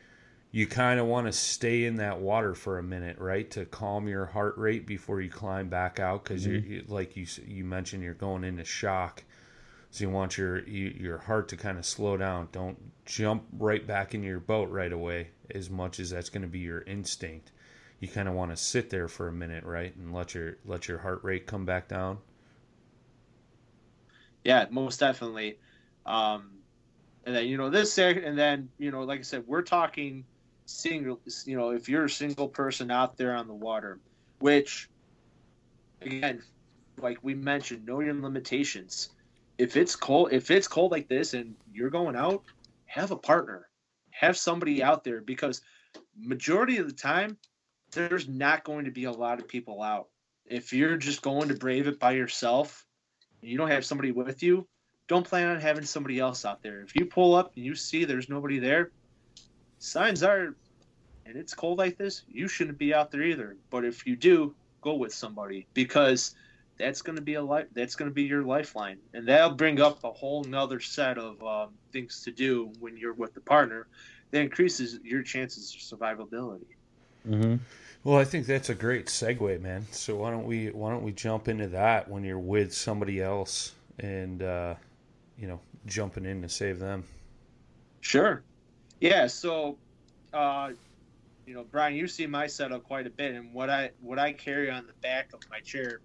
you 0.52 0.66
kind 0.66 1.00
of 1.00 1.06
want 1.06 1.26
to 1.26 1.32
stay 1.32 1.84
in 1.86 1.96
that 1.96 2.20
water 2.20 2.54
for 2.54 2.78
a 2.78 2.82
minute, 2.82 3.18
right, 3.18 3.50
to 3.52 3.64
calm 3.64 4.06
your 4.06 4.26
heart 4.26 4.56
rate 4.58 4.86
before 4.86 5.20
you 5.20 5.30
climb 5.30 5.68
back 5.70 5.98
out, 5.98 6.22
because 6.24 6.46
you 6.46 6.54
you 6.54 6.84
like 6.88 7.16
you 7.16 7.26
you 7.46 7.64
mentioned, 7.64 8.02
you're 8.02 8.14
going 8.14 8.44
into 8.44 8.64
shock. 8.64 9.24
So 9.90 10.04
you 10.04 10.10
want 10.10 10.38
your 10.38 10.60
you, 10.68 10.88
your 10.88 11.18
heart 11.18 11.48
to 11.48 11.56
kind 11.56 11.78
of 11.78 11.86
slow 11.86 12.16
down. 12.18 12.48
Don't 12.52 12.78
jump 13.06 13.44
right 13.58 13.86
back 13.86 14.14
into 14.14 14.28
your 14.28 14.40
boat 14.40 14.70
right 14.70 14.92
away. 14.92 15.30
As 15.54 15.70
much 15.70 16.00
as 16.00 16.10
that's 16.10 16.30
going 16.30 16.42
to 16.42 16.48
be 16.48 16.60
your 16.60 16.82
instinct, 16.82 17.52
you 18.00 18.08
kind 18.08 18.28
of 18.28 18.34
want 18.34 18.50
to 18.52 18.56
sit 18.56 18.90
there 18.90 19.08
for 19.08 19.28
a 19.28 19.32
minute, 19.32 19.64
right, 19.64 19.94
and 19.96 20.14
let 20.14 20.34
your 20.34 20.58
let 20.66 20.86
your 20.88 20.98
heart 20.98 21.20
rate 21.24 21.46
come 21.46 21.64
back 21.64 21.88
down. 21.88 22.18
yeah, 24.44 24.66
most 24.70 25.00
definitely. 25.00 25.58
Um, 26.06 26.50
and 27.24 27.34
then 27.34 27.46
you 27.46 27.56
know 27.56 27.70
this, 27.70 27.96
and 27.98 28.38
then 28.38 28.70
you 28.78 28.90
know, 28.90 29.02
like 29.02 29.20
I 29.20 29.22
said, 29.22 29.44
we're 29.46 29.62
talking 29.62 30.24
single. 30.66 31.20
You 31.44 31.56
know, 31.56 31.70
if 31.70 31.88
you're 31.88 32.04
a 32.04 32.10
single 32.10 32.48
person 32.48 32.90
out 32.90 33.16
there 33.16 33.34
on 33.34 33.46
the 33.46 33.54
water, 33.54 33.98
which 34.38 34.88
again, 36.00 36.42
like 36.98 37.18
we 37.22 37.34
mentioned, 37.34 37.86
know 37.86 38.00
your 38.00 38.14
limitations. 38.14 39.10
If 39.58 39.76
it's 39.76 39.96
cold, 39.96 40.32
if 40.32 40.50
it's 40.50 40.68
cold 40.68 40.90
like 40.90 41.08
this, 41.08 41.34
and 41.34 41.54
you're 41.72 41.90
going 41.90 42.16
out, 42.16 42.42
have 42.86 43.10
a 43.10 43.16
partner, 43.16 43.68
have 44.10 44.36
somebody 44.36 44.82
out 44.82 45.04
there 45.04 45.20
because 45.20 45.62
majority 46.18 46.78
of 46.78 46.86
the 46.86 46.94
time, 46.94 47.36
there's 47.92 48.28
not 48.28 48.64
going 48.64 48.84
to 48.84 48.90
be 48.90 49.04
a 49.04 49.12
lot 49.12 49.38
of 49.38 49.48
people 49.48 49.82
out. 49.82 50.08
If 50.46 50.72
you're 50.72 50.96
just 50.96 51.22
going 51.22 51.48
to 51.48 51.54
brave 51.54 51.86
it 51.86 51.98
by 51.98 52.12
yourself, 52.12 52.86
and 53.40 53.50
you 53.50 53.58
don't 53.58 53.70
have 53.70 53.84
somebody 53.84 54.12
with 54.12 54.42
you, 54.42 54.66
don't 55.08 55.26
plan 55.26 55.48
on 55.48 55.60
having 55.60 55.84
somebody 55.84 56.18
else 56.18 56.44
out 56.44 56.62
there. 56.62 56.80
If 56.80 56.96
you 56.96 57.06
pull 57.06 57.34
up 57.34 57.52
and 57.56 57.64
you 57.64 57.74
see 57.74 58.04
there's 58.04 58.28
nobody 58.28 58.58
there, 58.58 58.90
signs 59.82 60.22
are, 60.22 60.54
and 61.26 61.36
it's 61.36 61.54
cold 61.54 61.78
like 61.78 61.98
this, 61.98 62.22
you 62.28 62.48
shouldn't 62.48 62.78
be 62.78 62.94
out 62.94 63.10
there 63.10 63.22
either. 63.22 63.56
But 63.70 63.84
if 63.84 64.06
you 64.06 64.16
do, 64.16 64.54
go 64.80 64.94
with 64.94 65.12
somebody 65.12 65.66
because 65.74 66.34
that's 66.78 67.02
going 67.02 67.16
to 67.16 67.22
be 67.22 67.34
a 67.34 67.42
life. 67.42 67.66
That's 67.74 67.94
going 67.94 68.10
to 68.10 68.14
be 68.14 68.22
your 68.22 68.42
lifeline, 68.42 68.98
and 69.12 69.26
that'll 69.28 69.54
bring 69.54 69.80
up 69.80 70.02
a 70.04 70.10
whole 70.10 70.44
nother 70.44 70.80
set 70.80 71.18
of 71.18 71.42
um, 71.42 71.70
things 71.92 72.22
to 72.24 72.30
do 72.30 72.72
when 72.80 72.96
you're 72.96 73.12
with 73.12 73.34
the 73.34 73.40
partner. 73.40 73.86
That 74.30 74.40
increases 74.40 74.98
your 75.04 75.22
chances 75.22 75.74
of 75.74 75.98
survivability. 75.98 76.64
Mm-hmm. 77.28 77.56
Well, 78.02 78.18
I 78.18 78.24
think 78.24 78.46
that's 78.46 78.70
a 78.70 78.74
great 78.74 79.06
segue, 79.06 79.60
man. 79.60 79.86
So 79.90 80.16
why 80.16 80.30
don't 80.30 80.46
we 80.46 80.70
why 80.70 80.90
don't 80.90 81.02
we 81.02 81.12
jump 81.12 81.48
into 81.48 81.68
that 81.68 82.08
when 82.08 82.24
you're 82.24 82.38
with 82.38 82.74
somebody 82.74 83.20
else 83.20 83.72
and 83.98 84.42
uh, 84.42 84.74
you 85.38 85.46
know 85.46 85.60
jumping 85.86 86.24
in 86.24 86.42
to 86.42 86.48
save 86.48 86.78
them. 86.78 87.04
Sure. 88.00 88.42
Yeah. 89.02 89.26
So, 89.26 89.78
uh, 90.32 90.70
you 91.44 91.54
know, 91.54 91.64
Brian, 91.64 91.96
you 91.96 92.06
see 92.06 92.28
my 92.28 92.46
setup 92.46 92.84
quite 92.84 93.08
a 93.08 93.10
bit, 93.10 93.34
and 93.34 93.52
what 93.52 93.68
I 93.68 93.90
what 94.00 94.20
I 94.20 94.32
carry 94.32 94.70
on 94.70 94.86
the 94.86 94.92
back 95.02 95.30
of 95.34 95.40
my 95.50 95.58
chair, 95.58 96.00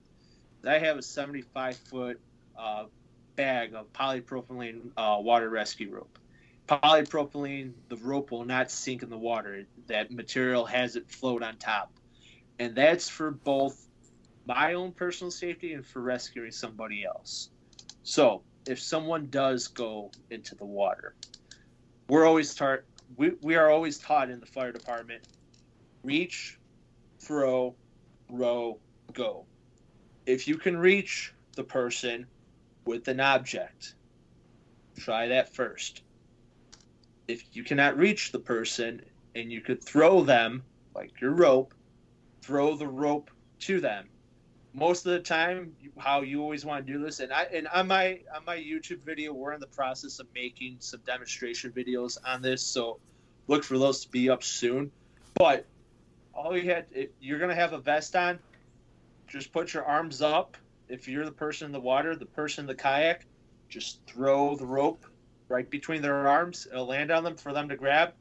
I 0.65 0.79
have 0.79 0.97
a 0.97 1.03
75 1.03 1.77
foot 1.77 2.19
uh, 2.57 2.85
bag 3.35 3.75
of 3.75 3.93
polypropylene 3.93 4.89
uh, 4.97 5.17
water 5.19 5.47
rescue 5.47 5.91
rope. 5.93 6.17
Polypropylene, 6.67 7.73
the 7.87 7.97
rope 7.97 8.31
will 8.31 8.45
not 8.45 8.71
sink 8.71 9.03
in 9.03 9.11
the 9.11 9.17
water. 9.17 9.65
That 9.85 10.11
material 10.11 10.65
has 10.65 10.95
it 10.95 11.07
float 11.11 11.43
on 11.43 11.57
top, 11.57 11.91
and 12.57 12.73
that's 12.75 13.07
for 13.07 13.29
both 13.29 13.77
my 14.47 14.73
own 14.73 14.91
personal 14.91 15.29
safety 15.29 15.73
and 15.73 15.85
for 15.85 16.01
rescuing 16.01 16.51
somebody 16.51 17.05
else. 17.05 17.51
So, 18.01 18.41
if 18.67 18.81
someone 18.81 19.27
does 19.29 19.67
go 19.67 20.09
into 20.31 20.55
the 20.55 20.65
water, 20.65 21.13
we're 22.09 22.25
always 22.25 22.55
taught 22.55 22.79
we, 23.15 23.31
we 23.41 23.55
are 23.55 23.69
always 23.69 23.97
taught 23.97 24.29
in 24.29 24.39
the 24.39 24.45
fire 24.45 24.71
department 24.71 25.27
reach 26.03 26.59
throw 27.19 27.75
row 28.29 28.79
go. 29.13 29.45
If 30.25 30.47
you 30.47 30.57
can 30.57 30.77
reach 30.77 31.33
the 31.55 31.63
person 31.63 32.27
with 32.85 33.07
an 33.07 33.19
object 33.19 33.95
try 34.97 35.27
that 35.27 35.53
first. 35.53 36.01
If 37.27 37.43
you 37.53 37.63
cannot 37.63 37.97
reach 37.97 38.31
the 38.31 38.39
person 38.39 39.01
and 39.35 39.51
you 39.51 39.61
could 39.61 39.83
throw 39.83 40.23
them 40.23 40.63
like 40.95 41.21
your 41.21 41.31
rope 41.31 41.73
throw 42.41 42.75
the 42.75 42.87
rope 42.87 43.29
to 43.59 43.79
them 43.81 44.07
most 44.77 45.05
of 45.05 45.11
the 45.11 45.19
time 45.19 45.73
how 45.97 46.21
you 46.21 46.41
always 46.41 46.63
want 46.63 46.85
to 46.85 46.93
do 46.93 46.99
this 46.99 47.19
and 47.19 47.33
i 47.33 47.43
and 47.53 47.67
on 47.69 47.87
my 47.87 48.19
on 48.35 48.45
my 48.45 48.55
youtube 48.55 49.01
video 49.03 49.33
we're 49.33 49.53
in 49.53 49.59
the 49.59 49.67
process 49.67 50.19
of 50.19 50.27
making 50.35 50.77
some 50.79 50.99
demonstration 51.05 51.71
videos 51.71 52.17
on 52.23 52.41
this 52.41 52.61
so 52.61 52.99
look 53.47 53.63
for 53.63 53.77
those 53.77 54.01
to 54.01 54.09
be 54.09 54.29
up 54.29 54.43
soon. 54.43 54.91
But 55.35 55.65
all 56.33 56.55
you 56.55 56.69
had 56.69 56.85
if 56.91 57.09
you're 57.19 57.39
going 57.39 57.49
to 57.49 57.55
have 57.55 57.73
a 57.73 57.79
vest 57.79 58.15
on 58.15 58.39
just 59.27 59.51
put 59.51 59.73
your 59.73 59.83
arms 59.83 60.21
up. 60.21 60.57
If 60.87 61.07
you're 61.07 61.25
the 61.25 61.31
person 61.31 61.65
in 61.65 61.71
the 61.71 61.79
water 61.79 62.15
the 62.15 62.25
person 62.25 62.63
in 62.63 62.67
the 62.67 62.75
kayak 62.75 63.25
just 63.69 63.99
throw 64.07 64.55
the 64.55 64.65
rope 64.65 65.05
right 65.49 65.69
between 65.69 66.01
their 66.01 66.27
arms. 66.27 66.67
It'll 66.71 66.85
land 66.85 67.11
on 67.11 67.23
them 67.23 67.35
for 67.35 67.53
them 67.53 67.69
to 67.69 67.75
grab. 67.75 68.13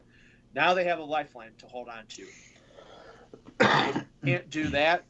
Now 0.55 0.75
they 0.75 0.85
have 0.85 0.99
a 0.99 1.05
lifeline 1.05 1.53
to 1.59 1.67
hold 1.67 1.89
on 1.89 2.07
to. 2.09 2.27
If 3.61 3.97
you 3.97 4.03
can't 4.25 4.51
do 4.51 4.69
that 4.69 5.05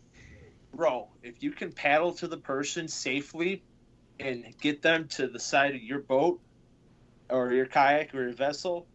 row. 0.77 1.09
If 1.23 1.43
you 1.43 1.51
can 1.51 1.73
paddle 1.73 2.13
to 2.15 2.29
the 2.29 2.37
person 2.37 2.89
safely 2.89 3.63
and 4.21 4.45
get 4.61 4.83
them 4.83 5.09
to 5.09 5.27
the 5.27 5.41
side 5.41 5.75
of 5.75 5.83
your 5.83 6.01
boat 6.01 6.41
or 7.29 7.53
your 7.53 7.67
kayak 7.67 8.15
or 8.15 8.23
your 8.23 8.33
vessel 8.33 8.87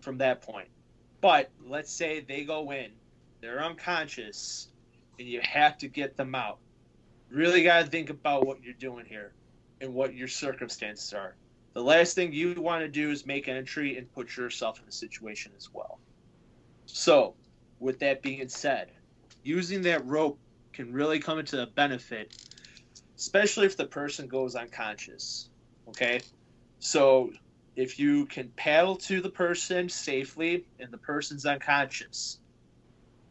from 0.00 0.18
that 0.18 0.42
point. 0.42 0.68
But 1.20 1.50
let's 1.64 1.90
say 1.90 2.20
they 2.20 2.44
go 2.44 2.70
in, 2.72 2.92
they're 3.40 3.62
unconscious, 3.62 4.68
and 5.18 5.26
you 5.26 5.40
have 5.42 5.78
to 5.78 5.88
get 5.88 6.16
them 6.16 6.34
out. 6.34 6.58
Really 7.30 7.62
got 7.62 7.84
to 7.84 7.90
think 7.90 8.10
about 8.10 8.46
what 8.46 8.62
you're 8.62 8.74
doing 8.74 9.06
here 9.06 9.32
and 9.80 9.94
what 9.94 10.14
your 10.14 10.28
circumstances 10.28 11.12
are. 11.12 11.36
The 11.72 11.82
last 11.82 12.14
thing 12.14 12.32
you 12.32 12.54
want 12.60 12.82
to 12.82 12.88
do 12.88 13.10
is 13.10 13.26
make 13.26 13.48
entry 13.48 13.98
and 13.98 14.10
put 14.12 14.36
yourself 14.36 14.80
in 14.80 14.88
a 14.88 14.92
situation 14.92 15.52
as 15.56 15.68
well. 15.72 15.98
So, 16.86 17.34
with 17.80 17.98
that 17.98 18.22
being 18.22 18.48
said, 18.48 18.92
using 19.42 19.82
that 19.82 20.06
rope 20.06 20.38
can 20.76 20.92
really 20.92 21.18
come 21.18 21.38
into 21.38 21.62
a 21.62 21.66
benefit, 21.66 22.36
especially 23.16 23.64
if 23.64 23.76
the 23.78 23.86
person 23.86 24.28
goes 24.28 24.54
unconscious. 24.54 25.48
Okay, 25.88 26.20
so 26.78 27.30
if 27.76 27.98
you 27.98 28.26
can 28.26 28.50
paddle 28.56 28.96
to 28.96 29.22
the 29.22 29.30
person 29.30 29.88
safely 29.88 30.66
and 30.78 30.92
the 30.92 30.98
person's 30.98 31.46
unconscious, 31.46 32.40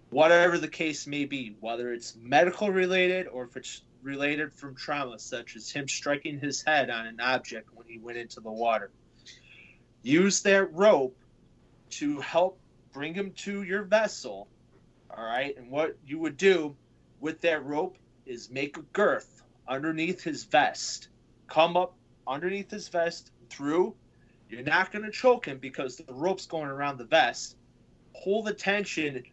whatever 0.10 0.58
the 0.58 0.68
case 0.68 1.06
may 1.06 1.26
be, 1.26 1.56
whether 1.60 1.94
it's 1.94 2.16
medical 2.20 2.72
related 2.72 3.28
or 3.28 3.44
if 3.44 3.56
it's 3.56 3.84
related 4.02 4.52
from 4.52 4.76
trauma, 4.76 5.20
such 5.20 5.56
as 5.56 5.70
him 5.70 5.88
striking 5.88 6.40
his 6.40 6.64
head 6.64 6.90
on 6.90 7.06
an 7.06 7.20
object 7.20 7.70
when 7.76 7.86
he 7.88 8.00
went 8.00 8.18
into 8.18 8.40
the 8.40 8.52
water, 8.52 8.90
use 10.02 10.42
that 10.42 10.74
rope 10.74 11.16
to 11.92 12.20
help 12.22 12.60
bring 12.92 13.14
him 13.14 13.32
to 13.32 13.62
your 13.62 13.84
vessel. 13.84 14.48
All 15.16 15.24
right, 15.24 15.56
and 15.58 15.70
what 15.70 15.96
you 16.06 16.18
would 16.20 16.38
do 16.38 16.76
with 17.26 17.42
that 17.42 17.66
rope 17.66 17.98
is 18.28 18.52
make 18.52 18.78
a 18.78 18.84
girth 18.94 19.42
underneath 19.68 20.22
his 20.22 20.44
vest. 20.44 21.08
Come 21.48 21.76
up 21.76 21.96
underneath 22.28 22.70
his 22.70 22.88
vest 22.88 23.32
through. 23.50 23.96
You're 24.48 24.62
not 24.62 24.92
going 24.92 25.06
to 25.06 25.12
choke 25.12 25.48
him 25.48 25.58
because 25.58 25.98
the 25.98 26.14
rope's 26.14 26.46
going 26.46 26.68
around 26.68 27.00
the 27.00 27.06
vest. 27.06 27.58
Pull 28.24 28.44
the 28.44 28.54
tension 28.54 29.24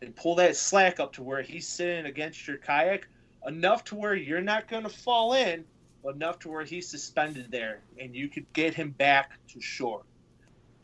and 0.00 0.14
pull 0.14 0.36
that 0.36 0.54
slack 0.54 1.00
up 1.00 1.12
to 1.14 1.24
where 1.24 1.42
he's 1.42 1.66
sitting 1.66 2.06
against 2.06 2.46
your 2.46 2.58
kayak 2.58 3.08
enough 3.44 3.82
to 3.86 3.96
where 3.96 4.14
you're 4.14 4.40
not 4.40 4.68
going 4.68 4.84
to 4.84 4.88
fall 4.88 5.32
in, 5.32 5.64
but 6.04 6.14
enough 6.14 6.38
to 6.38 6.50
where 6.50 6.64
he's 6.64 6.86
suspended 6.86 7.50
there 7.50 7.80
and 8.00 8.14
you 8.14 8.28
could 8.28 8.46
get 8.52 8.74
him 8.74 8.90
back 8.90 9.32
to 9.48 9.60
shore. 9.60 10.02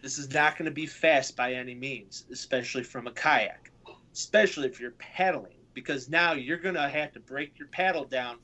This 0.03 0.19
is 0.19 0.35
not 0.35 0.59
going 0.59 0.65
to 0.65 0.75
be 0.75 0.87
fast 0.87 1.37
by 1.37 1.53
any 1.53 1.77
means, 1.77 2.25
especially 2.33 2.83
from 2.83 3.07
a 3.07 3.13
kayak, 3.13 3.71
especially 4.13 4.67
if 4.67 4.81
you're 4.81 4.91
paddling 4.91 5.53
because 5.77 6.09
now 6.09 6.33
you're 6.33 6.57
gonna 6.57 6.89
have 6.89 7.13
to 7.13 7.21
break 7.21 7.59
your 7.59 7.69
paddle 7.69 8.07
down. 8.07 8.39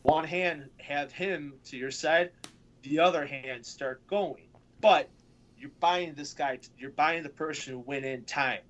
One 0.00 0.24
hand 0.24 0.70
have 0.78 1.12
him 1.12 1.52
to 1.66 1.76
your 1.76 1.90
side, 1.90 2.30
the 2.82 3.00
other 3.00 3.26
hand 3.26 3.66
start 3.66 4.04
going. 4.06 4.48
But 4.80 5.10
you're 5.58 5.70
buying 5.78 6.14
this 6.14 6.32
guy. 6.32 6.58
You're 6.78 6.92
buying 6.92 7.22
the 7.22 7.28
person 7.28 7.74
who 7.74 7.80
went 7.80 8.06
in 8.06 8.24
time. 8.24 8.60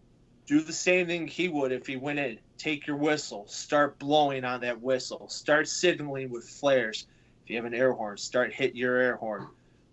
Do 0.47 0.61
the 0.61 0.73
same 0.73 1.07
thing 1.07 1.29
he 1.29 1.49
would 1.49 1.71
if 1.71 1.87
he 1.87 1.95
went 1.95 2.19
in. 2.19 2.41
Take 2.59 2.89
your 2.89 2.97
whistle. 2.97 3.47
Start 3.47 4.01
blowing 4.01 4.45
on 4.45 4.63
that 4.63 4.83
whistle. 4.83 5.29
Start 5.29 5.69
signaling 5.69 6.31
with 6.31 6.49
flares. 6.49 7.07
If 7.45 7.51
you 7.51 7.57
have 7.57 7.65
an 7.65 7.75
air 7.75 7.93
horn, 7.93 8.19
start 8.19 8.53
hitting 8.53 8.77
your 8.77 8.97
air 8.97 9.15
horn. 9.15 9.47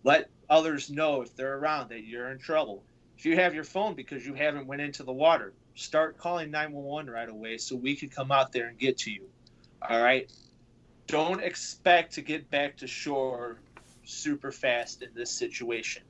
Let 0.04 0.32
others 0.50 0.90
know 0.90 1.22
if 1.22 1.36
they're 1.36 1.60
around 1.60 1.90
that 1.90 2.04
you're 2.04 2.32
in 2.32 2.40
trouble. 2.40 2.84
If 3.16 3.28
you 3.28 3.36
have 3.36 3.54
your 3.54 3.64
phone 3.64 3.94
because 3.94 4.26
you 4.26 4.34
haven't 4.34 4.66
went 4.66 4.82
into 4.82 5.04
the 5.04 5.14
water, 5.14 5.54
start 5.78 6.18
calling 6.18 6.50
911 6.52 7.12
right 7.12 7.30
away 7.30 7.58
so 7.58 7.76
we 7.76 7.96
can 7.96 8.10
come 8.10 8.32
out 8.32 8.52
there 8.52 8.68
and 8.68 8.78
get 8.78 8.98
to 9.00 9.12
you. 9.12 9.28
All 9.88 10.02
right? 10.02 10.32
Don't 11.06 11.42
expect 11.42 12.14
to 12.16 12.22
get 12.22 12.50
back 12.50 12.78
to 12.78 12.88
shore 12.88 13.60
super 14.04 14.52
fast 14.52 15.04
in 15.04 15.10
this 15.14 15.32
situation. 15.32 16.02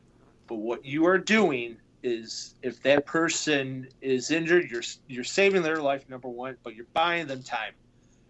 But 0.47 0.55
what 0.55 0.85
you 0.85 1.05
are 1.05 1.17
doing 1.17 1.77
is 2.01 2.55
if 2.61 2.81
that 2.83 3.05
person 3.05 3.89
is 4.01 4.31
injured, 4.31 4.71
you're 4.71 4.83
you're 5.07 5.23
saving 5.23 5.63
their 5.63 5.81
life 5.81 6.07
number 6.09 6.29
one, 6.29 6.55
but 6.63 6.75
you're 6.75 6.85
buying 6.93 7.27
them 7.27 7.43
time 7.43 7.73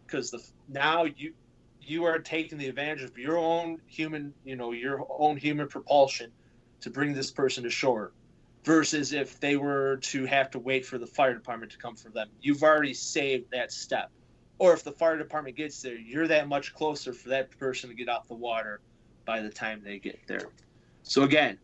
because 0.06 0.32
the 0.32 0.44
now 0.68 1.04
you 1.04 1.34
you 1.82 2.06
are 2.06 2.20
taking 2.20 2.58
the 2.58 2.68
advantage 2.68 3.04
of 3.04 3.18
your 3.18 3.38
own 3.38 3.80
human, 3.86 4.34
you 4.44 4.56
know, 4.56 4.72
your 4.72 5.06
own 5.10 5.38
human 5.38 5.68
propulsion 5.68 6.32
to 6.82 6.90
bring 6.90 7.14
this 7.14 7.32
person 7.32 7.64
to 7.64 7.70
shore 7.70 8.12
versus 8.68 9.14
if 9.14 9.40
they 9.40 9.56
were 9.56 9.96
to 9.96 10.26
have 10.26 10.52
to 10.52 10.60
wait 10.60 10.86
for 10.86 10.98
the 10.98 11.08
fire 11.08 11.34
department 11.34 11.72
to 11.72 11.78
come 11.78 11.96
for 11.96 12.10
them. 12.10 12.28
You've 12.42 12.64
already 12.64 12.94
saved 12.94 13.46
that 13.54 13.72
step. 13.72 14.12
Or 14.60 14.74
if 14.74 14.84
the 14.84 14.92
fire 14.92 15.18
department 15.18 15.56
gets 15.56 15.82
there, 15.82 15.96
you're 15.96 16.28
that 16.28 16.50
much 16.50 16.74
closer 16.74 17.14
for 17.14 17.30
that 17.30 17.58
person 17.58 17.90
to 17.90 17.96
get 17.96 18.10
off 18.10 18.28
the 18.28 18.34
water 18.34 18.82
by 19.26 19.40
the 19.40 19.50
time 19.50 19.82
they 19.86 20.00
get 20.00 20.20
there. 20.28 20.50
So 21.04 21.24
again, 21.24 21.58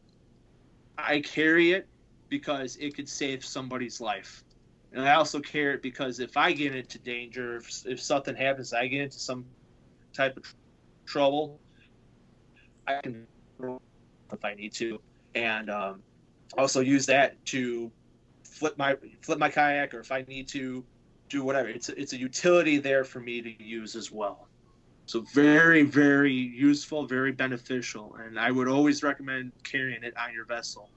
I 0.97 1.19
carry 1.19 1.73
it 1.73 1.89
because 2.29 2.77
it 2.77 2.95
could 2.95 3.09
save 3.09 3.43
somebody's 3.43 3.99
life. 3.99 4.45
And 4.93 5.01
I 5.01 5.15
also 5.15 5.41
carry 5.41 5.73
it 5.73 5.81
because 5.81 6.21
if 6.21 6.37
I 6.37 6.53
get 6.53 6.73
into 6.73 6.99
danger, 6.99 7.57
if, 7.57 7.85
if 7.85 8.01
something 8.01 8.33
happens, 8.33 8.71
I 8.71 8.87
get 8.87 9.01
into 9.01 9.19
some 9.19 9.43
type 10.13 10.37
of 10.37 10.43
tr- 10.43 10.53
trouble, 11.05 11.59
I 12.87 13.01
can 13.03 13.27
if 14.31 14.45
I 14.45 14.53
need 14.53 14.73
to, 14.75 15.01
and 15.35 15.69
um, 15.69 16.01
also 16.57 16.81
use 16.81 17.05
that 17.07 17.43
to 17.47 17.91
flip 18.43 18.77
my 18.77 18.95
flip 19.21 19.39
my 19.39 19.49
kayak, 19.49 19.93
or 19.93 19.99
if 19.99 20.11
I 20.11 20.23
need 20.27 20.47
to 20.49 20.83
do 21.29 21.43
whatever. 21.43 21.69
It's 21.69 21.89
it's 21.89 22.13
a 22.13 22.17
utility 22.17 22.77
there 22.77 23.03
for 23.03 23.19
me 23.19 23.41
to 23.41 23.63
use 23.63 23.95
as 23.95 24.11
well. 24.11 24.47
So 25.05 25.21
very 25.33 25.83
very 25.83 26.33
useful, 26.33 27.05
very 27.05 27.31
beneficial, 27.31 28.15
and 28.15 28.39
I 28.39 28.51
would 28.51 28.67
always 28.67 29.03
recommend 29.03 29.51
carrying 29.63 30.03
it 30.03 30.15
on 30.17 30.33
your 30.33 30.45
vessel. 30.45 30.89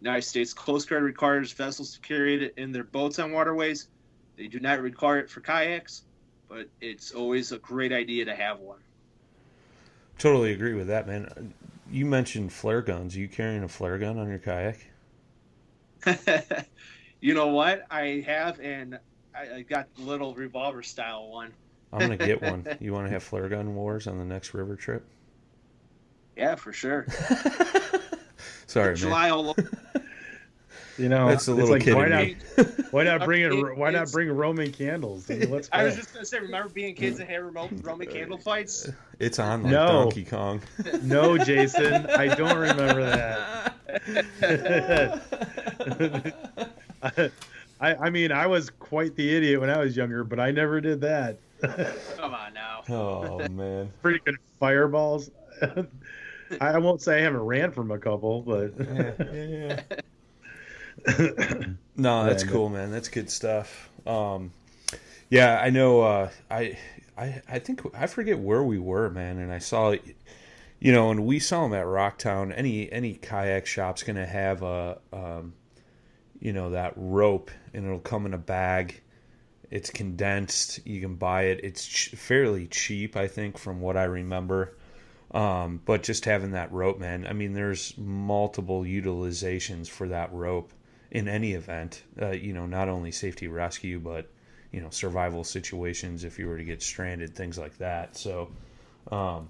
United 0.00 0.22
States 0.22 0.52
Coast 0.52 0.88
Guard 0.88 1.02
requires 1.02 1.52
vessels 1.52 1.94
to 1.94 2.00
carry 2.00 2.44
it 2.44 2.54
in 2.58 2.72
their 2.72 2.84
boats 2.84 3.18
on 3.18 3.32
waterways. 3.32 3.88
They 4.36 4.48
do 4.48 4.60
not 4.60 4.80
require 4.80 5.18
it 5.18 5.30
for 5.30 5.40
kayaks, 5.40 6.02
but 6.48 6.68
it's 6.80 7.12
always 7.12 7.52
a 7.52 7.58
great 7.58 7.92
idea 7.92 8.24
to 8.26 8.34
have 8.34 8.58
one. 8.58 8.80
Totally 10.18 10.52
agree 10.52 10.74
with 10.74 10.88
that, 10.88 11.06
man. 11.06 11.54
You 11.90 12.04
mentioned 12.04 12.52
flare 12.52 12.82
guns. 12.82 13.16
Are 13.16 13.18
you 13.18 13.28
carrying 13.28 13.62
a 13.62 13.68
flare 13.68 13.98
gun 13.98 14.18
on 14.18 14.28
your 14.28 14.38
kayak? 14.38 14.88
you 17.20 17.34
know 17.34 17.48
what? 17.48 17.84
I 17.90 18.24
have, 18.26 18.60
and 18.60 18.98
I, 19.34 19.56
I 19.56 19.62
got 19.62 19.94
the 19.94 20.02
little 20.02 20.34
revolver 20.34 20.82
style 20.82 21.28
one. 21.28 21.52
I'm 21.92 22.00
gonna 22.00 22.16
get 22.16 22.42
one. 22.42 22.66
You 22.80 22.92
want 22.92 23.06
to 23.06 23.12
have 23.12 23.22
flare 23.22 23.48
gun 23.48 23.74
wars 23.74 24.06
on 24.06 24.18
the 24.18 24.24
next 24.24 24.52
river 24.54 24.76
trip? 24.76 25.04
Yeah, 26.36 26.56
for 26.56 26.72
sure. 26.72 27.06
Sorry, 28.66 28.88
man. 28.88 28.96
July 28.96 29.30
all. 29.30 29.54
You 30.96 31.08
know, 31.08 31.26
That's 31.28 31.48
a 31.48 31.50
it's 31.52 31.58
little 31.58 31.70
like 31.70 31.82
kid 31.82 31.94
why 31.94 32.06
not? 32.08 32.28
Why 32.92 33.02
not 33.02 33.24
bring 33.24 33.42
it? 33.42 33.52
It- 33.52 33.76
Why 33.76 33.90
not 33.90 34.12
bring 34.12 34.28
Roman 34.30 34.70
candles? 34.70 35.28
I 35.28 35.34
let's 35.50 35.68
I 35.72 35.82
was 35.82 35.96
just 35.96 36.14
gonna 36.14 36.24
say, 36.24 36.38
remember 36.38 36.68
being 36.68 36.94
kids 36.94 37.18
and 37.18 37.28
having 37.28 37.52
Roman, 37.52 37.80
Roman 37.82 38.06
candle 38.06 38.38
fights? 38.38 38.88
It's 39.18 39.40
on 39.40 39.64
like 39.64 39.72
No. 39.72 39.86
Donkey 40.04 40.24
Kong. 40.24 40.60
No, 41.02 41.36
Jason, 41.36 42.06
I 42.06 42.32
don't 42.34 42.56
remember 42.56 43.04
that. 43.04 43.74
I, 47.80 47.94
I 47.96 48.10
mean, 48.10 48.30
I 48.30 48.46
was 48.46 48.70
quite 48.70 49.16
the 49.16 49.36
idiot 49.36 49.60
when 49.60 49.70
I 49.70 49.78
was 49.78 49.96
younger, 49.96 50.22
but 50.22 50.38
I 50.38 50.52
never 50.52 50.80
did 50.80 51.00
that. 51.00 51.38
Come 52.16 52.34
on 52.34 52.54
now. 52.54 52.82
Oh 52.88 53.48
man. 53.48 53.90
Pretty 54.02 54.20
good 54.24 54.36
fireballs. 54.60 55.30
I 55.62 55.86
I 56.60 56.78
won't 56.78 57.02
say 57.02 57.18
I 57.18 57.22
haven't 57.22 57.42
ran 57.42 57.72
from 57.72 57.90
a 57.90 57.98
couple, 57.98 58.42
but 58.42 58.72
No, 61.96 62.24
that's 62.24 62.44
Yeah, 62.44 62.50
cool, 62.50 62.68
man. 62.68 62.90
That's 62.90 63.08
good 63.08 63.30
stuff. 63.30 63.90
Um, 64.06 64.52
yeah, 65.30 65.60
I 65.60 65.70
know. 65.70 66.02
Uh, 66.02 66.30
I, 66.50 66.76
I, 67.16 67.42
I 67.48 67.58
think 67.58 67.82
I 67.94 68.06
forget 68.06 68.38
where 68.38 68.62
we 68.62 68.78
were, 68.78 69.10
man, 69.10 69.38
and 69.38 69.52
I 69.52 69.58
saw, 69.58 69.94
you 70.80 70.92
know, 70.92 71.10
and 71.10 71.24
we 71.24 71.38
saw 71.38 71.62
them 71.62 71.72
at 71.74 71.86
Rocktown. 71.86 72.52
Any 72.56 72.90
any 72.90 73.14
kayak 73.14 73.66
shop's 73.66 74.02
gonna 74.02 74.26
have 74.26 74.62
a, 74.62 74.98
um, 75.12 75.54
you 76.40 76.52
know, 76.52 76.70
that 76.70 76.94
rope, 76.96 77.50
and 77.72 77.86
it'll 77.86 78.00
come 78.00 78.26
in 78.26 78.34
a 78.34 78.38
bag. 78.38 79.00
It's 79.70 79.90
condensed. 79.90 80.86
You 80.86 81.00
can 81.00 81.14
buy 81.14 81.44
it. 81.44 81.60
It's 81.62 81.86
ch- 81.86 82.10
fairly 82.10 82.66
cheap, 82.66 83.16
I 83.16 83.28
think, 83.28 83.58
from 83.58 83.80
what 83.80 83.96
I 83.96 84.04
remember. 84.04 84.76
Um, 85.32 85.80
but 85.84 86.02
just 86.04 86.24
having 86.26 86.52
that 86.52 86.72
rope, 86.72 86.98
man. 86.98 87.26
I 87.26 87.32
mean, 87.32 87.54
there's 87.54 87.96
multiple 87.98 88.82
utilizations 88.82 89.88
for 89.88 90.08
that 90.08 90.32
rope 90.32 90.72
in 91.14 91.28
any 91.28 91.52
event. 91.52 92.02
Uh, 92.20 92.32
you 92.32 92.52
know, 92.52 92.66
not 92.66 92.88
only 92.88 93.10
safety 93.10 93.48
rescue, 93.48 93.98
but 93.98 94.28
you 94.72 94.80
know, 94.80 94.90
survival 94.90 95.44
situations 95.44 96.24
if 96.24 96.38
you 96.38 96.48
were 96.48 96.58
to 96.58 96.64
get 96.64 96.82
stranded, 96.82 97.34
things 97.34 97.56
like 97.56 97.78
that. 97.78 98.16
So, 98.16 98.50
um, 99.10 99.48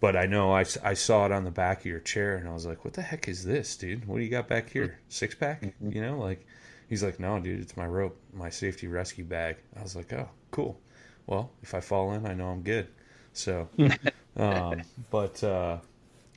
but 0.00 0.16
I 0.16 0.24
know 0.26 0.52
I, 0.52 0.64
I 0.82 0.94
saw 0.94 1.26
it 1.26 1.32
on 1.32 1.44
the 1.44 1.50
back 1.50 1.80
of 1.80 1.86
your 1.86 2.00
chair, 2.00 2.36
and 2.36 2.48
I 2.48 2.52
was 2.52 2.66
like, 2.66 2.84
"What 2.84 2.94
the 2.94 3.02
heck 3.02 3.28
is 3.28 3.44
this, 3.44 3.76
dude? 3.76 4.06
What 4.08 4.16
do 4.16 4.24
you 4.24 4.30
got 4.30 4.48
back 4.48 4.70
here? 4.70 4.98
Six 5.08 5.36
pack? 5.36 5.62
You 5.80 6.02
know, 6.02 6.18
like." 6.18 6.44
He's 6.88 7.02
like, 7.02 7.18
"No, 7.18 7.40
dude, 7.40 7.60
it's 7.60 7.74
my 7.74 7.86
rope, 7.86 8.18
my 8.34 8.50
safety 8.50 8.86
rescue 8.86 9.24
bag." 9.24 9.56
I 9.78 9.82
was 9.82 9.96
like, 9.96 10.12
"Oh, 10.12 10.28
cool. 10.50 10.78
Well, 11.26 11.50
if 11.62 11.72
I 11.72 11.80
fall 11.80 12.12
in, 12.12 12.26
I 12.26 12.34
know 12.34 12.48
I'm 12.48 12.60
good." 12.60 12.86
So, 13.32 13.66
um, 14.36 14.82
but 15.10 15.42
uh, 15.42 15.78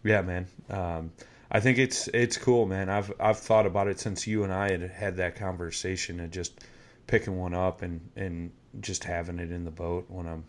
yeah, 0.05 0.21
man. 0.21 0.47
Um, 0.69 1.11
I 1.51 1.59
think 1.59 1.77
it's 1.77 2.07
it's 2.09 2.37
cool, 2.37 2.65
man. 2.65 2.89
I've 2.89 3.11
I've 3.19 3.39
thought 3.39 3.65
about 3.65 3.87
it 3.87 3.99
since 3.99 4.25
you 4.25 4.43
and 4.43 4.51
I 4.51 4.71
had 4.71 4.81
had 4.81 5.17
that 5.17 5.35
conversation 5.35 6.19
and 6.19 6.31
just 6.31 6.59
picking 7.07 7.37
one 7.37 7.53
up 7.53 7.81
and 7.81 8.09
and 8.15 8.51
just 8.79 9.03
having 9.03 9.39
it 9.39 9.51
in 9.51 9.63
the 9.63 9.71
boat 9.71 10.05
when 10.09 10.27
I'm 10.27 10.43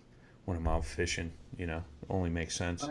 when 0.47 0.57
I'm 0.57 0.67
out 0.67 0.85
fishing. 0.85 1.33
You 1.59 1.67
know, 1.67 1.85
only 2.09 2.31
makes 2.31 2.57
sense. 2.57 2.89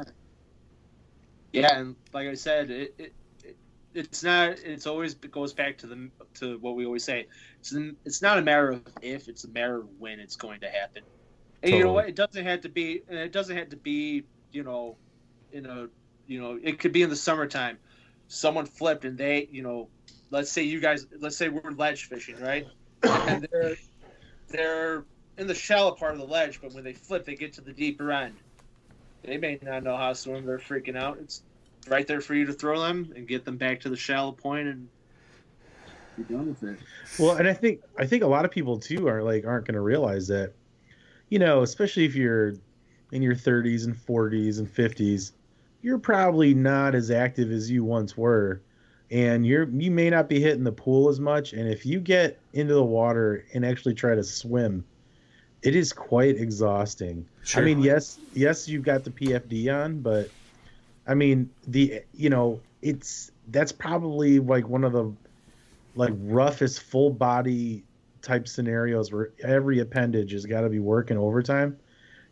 Yeah, 1.51 1.77
and 1.77 1.95
like 2.13 2.27
I 2.27 2.33
said, 2.33 2.69
it, 2.69 2.93
it, 2.97 3.13
it 3.43 3.57
it's 3.93 4.23
not. 4.23 4.59
It's 4.59 4.85
always 4.85 5.13
it 5.13 5.31
goes 5.31 5.53
back 5.53 5.77
to 5.79 5.87
the 5.87 6.09
to 6.35 6.57
what 6.59 6.75
we 6.75 6.85
always 6.85 7.03
say. 7.03 7.27
It's 7.59 7.73
n- 7.73 7.95
it's 8.05 8.21
not 8.21 8.37
a 8.37 8.41
matter 8.41 8.69
of 8.69 8.83
if, 9.01 9.27
it's 9.27 9.45
a 9.45 9.49
matter 9.49 9.77
of 9.77 9.87
when 9.97 10.19
it's 10.19 10.35
going 10.35 10.59
to 10.61 10.69
happen. 10.69 11.03
And 11.63 11.73
you 11.73 11.83
know 11.83 11.93
what? 11.93 12.07
It 12.07 12.15
doesn't 12.15 12.45
have 12.45 12.61
to 12.61 12.69
be. 12.69 13.01
It 13.09 13.31
doesn't 13.31 13.55
have 13.57 13.69
to 13.69 13.77
be. 13.77 14.25
You 14.51 14.63
know, 14.63 14.97
in 15.51 15.65
a 15.65 15.87
you 16.27 16.41
know, 16.41 16.59
it 16.61 16.79
could 16.79 16.91
be 16.91 17.01
in 17.01 17.09
the 17.09 17.15
summertime. 17.15 17.77
Someone 18.27 18.65
flipped 18.65 19.05
and 19.05 19.17
they, 19.17 19.47
you 19.51 19.61
know, 19.61 19.87
let's 20.31 20.51
say 20.51 20.63
you 20.63 20.79
guys, 20.79 21.05
let's 21.19 21.37
say 21.37 21.49
we're 21.49 21.71
ledge 21.71 22.05
fishing, 22.09 22.39
right? 22.39 22.67
and 23.03 23.47
they're 23.51 23.75
they're 24.49 25.05
in 25.37 25.47
the 25.47 25.53
shallow 25.53 25.91
part 25.91 26.13
of 26.13 26.19
the 26.19 26.25
ledge, 26.25 26.61
but 26.61 26.73
when 26.73 26.83
they 26.83 26.93
flip, 26.93 27.25
they 27.25 27.35
get 27.35 27.53
to 27.53 27.61
the 27.61 27.73
deeper 27.73 28.11
end. 28.11 28.35
They 29.23 29.37
may 29.37 29.59
not 29.61 29.83
know 29.83 29.97
how 29.97 30.09
to 30.09 30.15
swim. 30.15 30.45
They're 30.45 30.59
freaking 30.59 30.95
out. 30.95 31.17
It's 31.19 31.41
right 31.87 32.07
there 32.07 32.21
for 32.21 32.35
you 32.35 32.45
to 32.45 32.53
throw 32.53 32.79
them 32.79 33.11
and 33.15 33.27
get 33.27 33.45
them 33.45 33.57
back 33.57 33.81
to 33.81 33.89
the 33.89 33.95
shallow 33.95 34.31
point 34.31 34.67
and 34.67 34.87
be 36.15 36.23
done 36.23 36.47
with 36.47 36.63
it. 36.63 36.79
well, 37.19 37.35
and 37.35 37.47
I 37.47 37.53
think 37.53 37.81
I 37.97 38.05
think 38.05 38.23
a 38.23 38.27
lot 38.27 38.45
of 38.45 38.51
people 38.51 38.79
too 38.79 39.07
are 39.07 39.21
like 39.23 39.45
aren't 39.45 39.65
going 39.65 39.75
to 39.75 39.81
realize 39.81 40.27
that, 40.27 40.53
you 41.29 41.39
know, 41.39 41.61
especially 41.63 42.05
if 42.05 42.15
you're 42.15 42.53
in 43.11 43.21
your 43.21 43.35
30s 43.35 43.85
and 43.85 43.95
40s 43.95 44.59
and 44.59 44.67
50s, 44.67 45.31
you're 45.85 45.99
probably 45.99 46.55
not 46.55 46.95
as 46.95 47.11
active 47.11 47.51
as 47.51 47.69
you 47.69 47.83
once 47.83 48.17
were, 48.17 48.59
and 49.11 49.45
you're 49.45 49.69
you 49.69 49.91
may 49.91 50.09
not 50.09 50.27
be 50.27 50.39
hitting 50.39 50.63
the 50.63 50.71
pool 50.71 51.09
as 51.09 51.19
much. 51.19 51.53
And 51.53 51.69
if 51.69 51.85
you 51.85 51.99
get 51.99 52.39
into 52.53 52.73
the 52.73 52.83
water 52.83 53.45
and 53.53 53.63
actually 53.63 53.93
try 53.93 54.15
to 54.15 54.23
swim, 54.23 54.83
it 55.61 55.75
is 55.75 55.93
quite 55.93 56.37
exhausting. 56.37 57.23
Sure. 57.43 57.61
I 57.61 57.65
mean, 57.65 57.83
yes, 57.83 58.17
yes, 58.33 58.67
you've 58.67 58.81
got 58.81 59.03
the 59.03 59.11
PFD 59.11 59.71
on, 59.71 59.99
but 59.99 60.31
I 61.05 61.13
mean, 61.13 61.51
the 61.67 62.01
you 62.15 62.31
know, 62.31 62.59
it's 62.81 63.31
that's 63.49 63.71
probably 63.71 64.39
like 64.39 64.67
one 64.67 64.83
of 64.83 64.91
the 64.91 65.13
like 65.93 66.13
roughest 66.17 66.81
full 66.81 67.11
body 67.11 67.83
type 68.23 68.47
scenarios 68.47 69.13
where 69.13 69.29
every 69.43 69.81
appendage 69.81 70.31
has 70.31 70.47
got 70.47 70.61
to 70.61 70.69
be 70.69 70.79
working 70.79 71.19
overtime, 71.19 71.77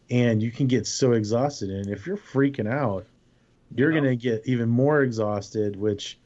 and 0.10 0.42
you 0.42 0.50
can 0.50 0.66
get 0.66 0.88
so 0.88 1.12
exhausted. 1.12 1.70
And 1.70 1.92
if 1.92 2.08
you're 2.08 2.18
freaking 2.18 2.68
out, 2.68 3.06
you're 3.76 3.92
Yeah. 3.92 4.00
gonna 4.00 4.16
get 4.16 4.42
even 4.46 4.70
more 4.70 5.02
exhausted, 5.04 5.76
which 5.76 6.20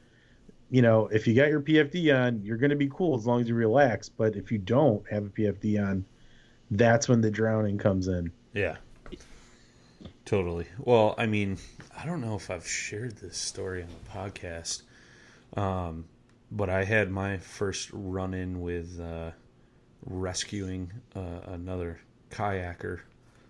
you 0.70 0.82
know, 0.82 1.06
if 1.06 1.26
you 1.26 1.34
got 1.34 1.48
your 1.48 1.62
PFD 1.62 2.12
on, 2.14 2.42
you're 2.42 2.58
going 2.58 2.68
to 2.68 2.76
be 2.76 2.90
cool 2.92 3.16
as 3.16 3.24
long 3.26 3.40
as 3.40 3.48
you 3.48 3.54
relax. 3.54 4.10
But 4.10 4.36
if 4.36 4.52
you 4.52 4.58
don't 4.58 5.02
have 5.10 5.24
a 5.24 5.28
PFD 5.30 5.78
on, 5.82 6.04
that's 6.70 7.08
when 7.08 7.22
the 7.22 7.30
drowning 7.30 7.78
comes 7.78 8.06
in. 8.06 8.30
Yeah. 8.52 8.76
Totally. 10.26 10.66
Well, 10.78 11.14
I 11.16 11.24
mean, 11.24 11.56
I 11.96 12.04
don't 12.04 12.20
know 12.20 12.34
if 12.34 12.50
I've 12.50 12.68
shared 12.68 13.16
this 13.16 13.38
story 13.38 13.82
on 13.82 13.88
the 13.88 14.10
podcast, 14.10 14.82
um, 15.56 16.04
but 16.52 16.68
I 16.68 16.84
had 16.84 17.10
my 17.10 17.38
first 17.38 17.88
run 17.94 18.34
in 18.34 18.60
with 18.60 19.00
uh, 19.00 19.30
rescuing 20.04 20.92
uh, 21.16 21.40
another 21.46 21.98
kayaker, 22.30 23.00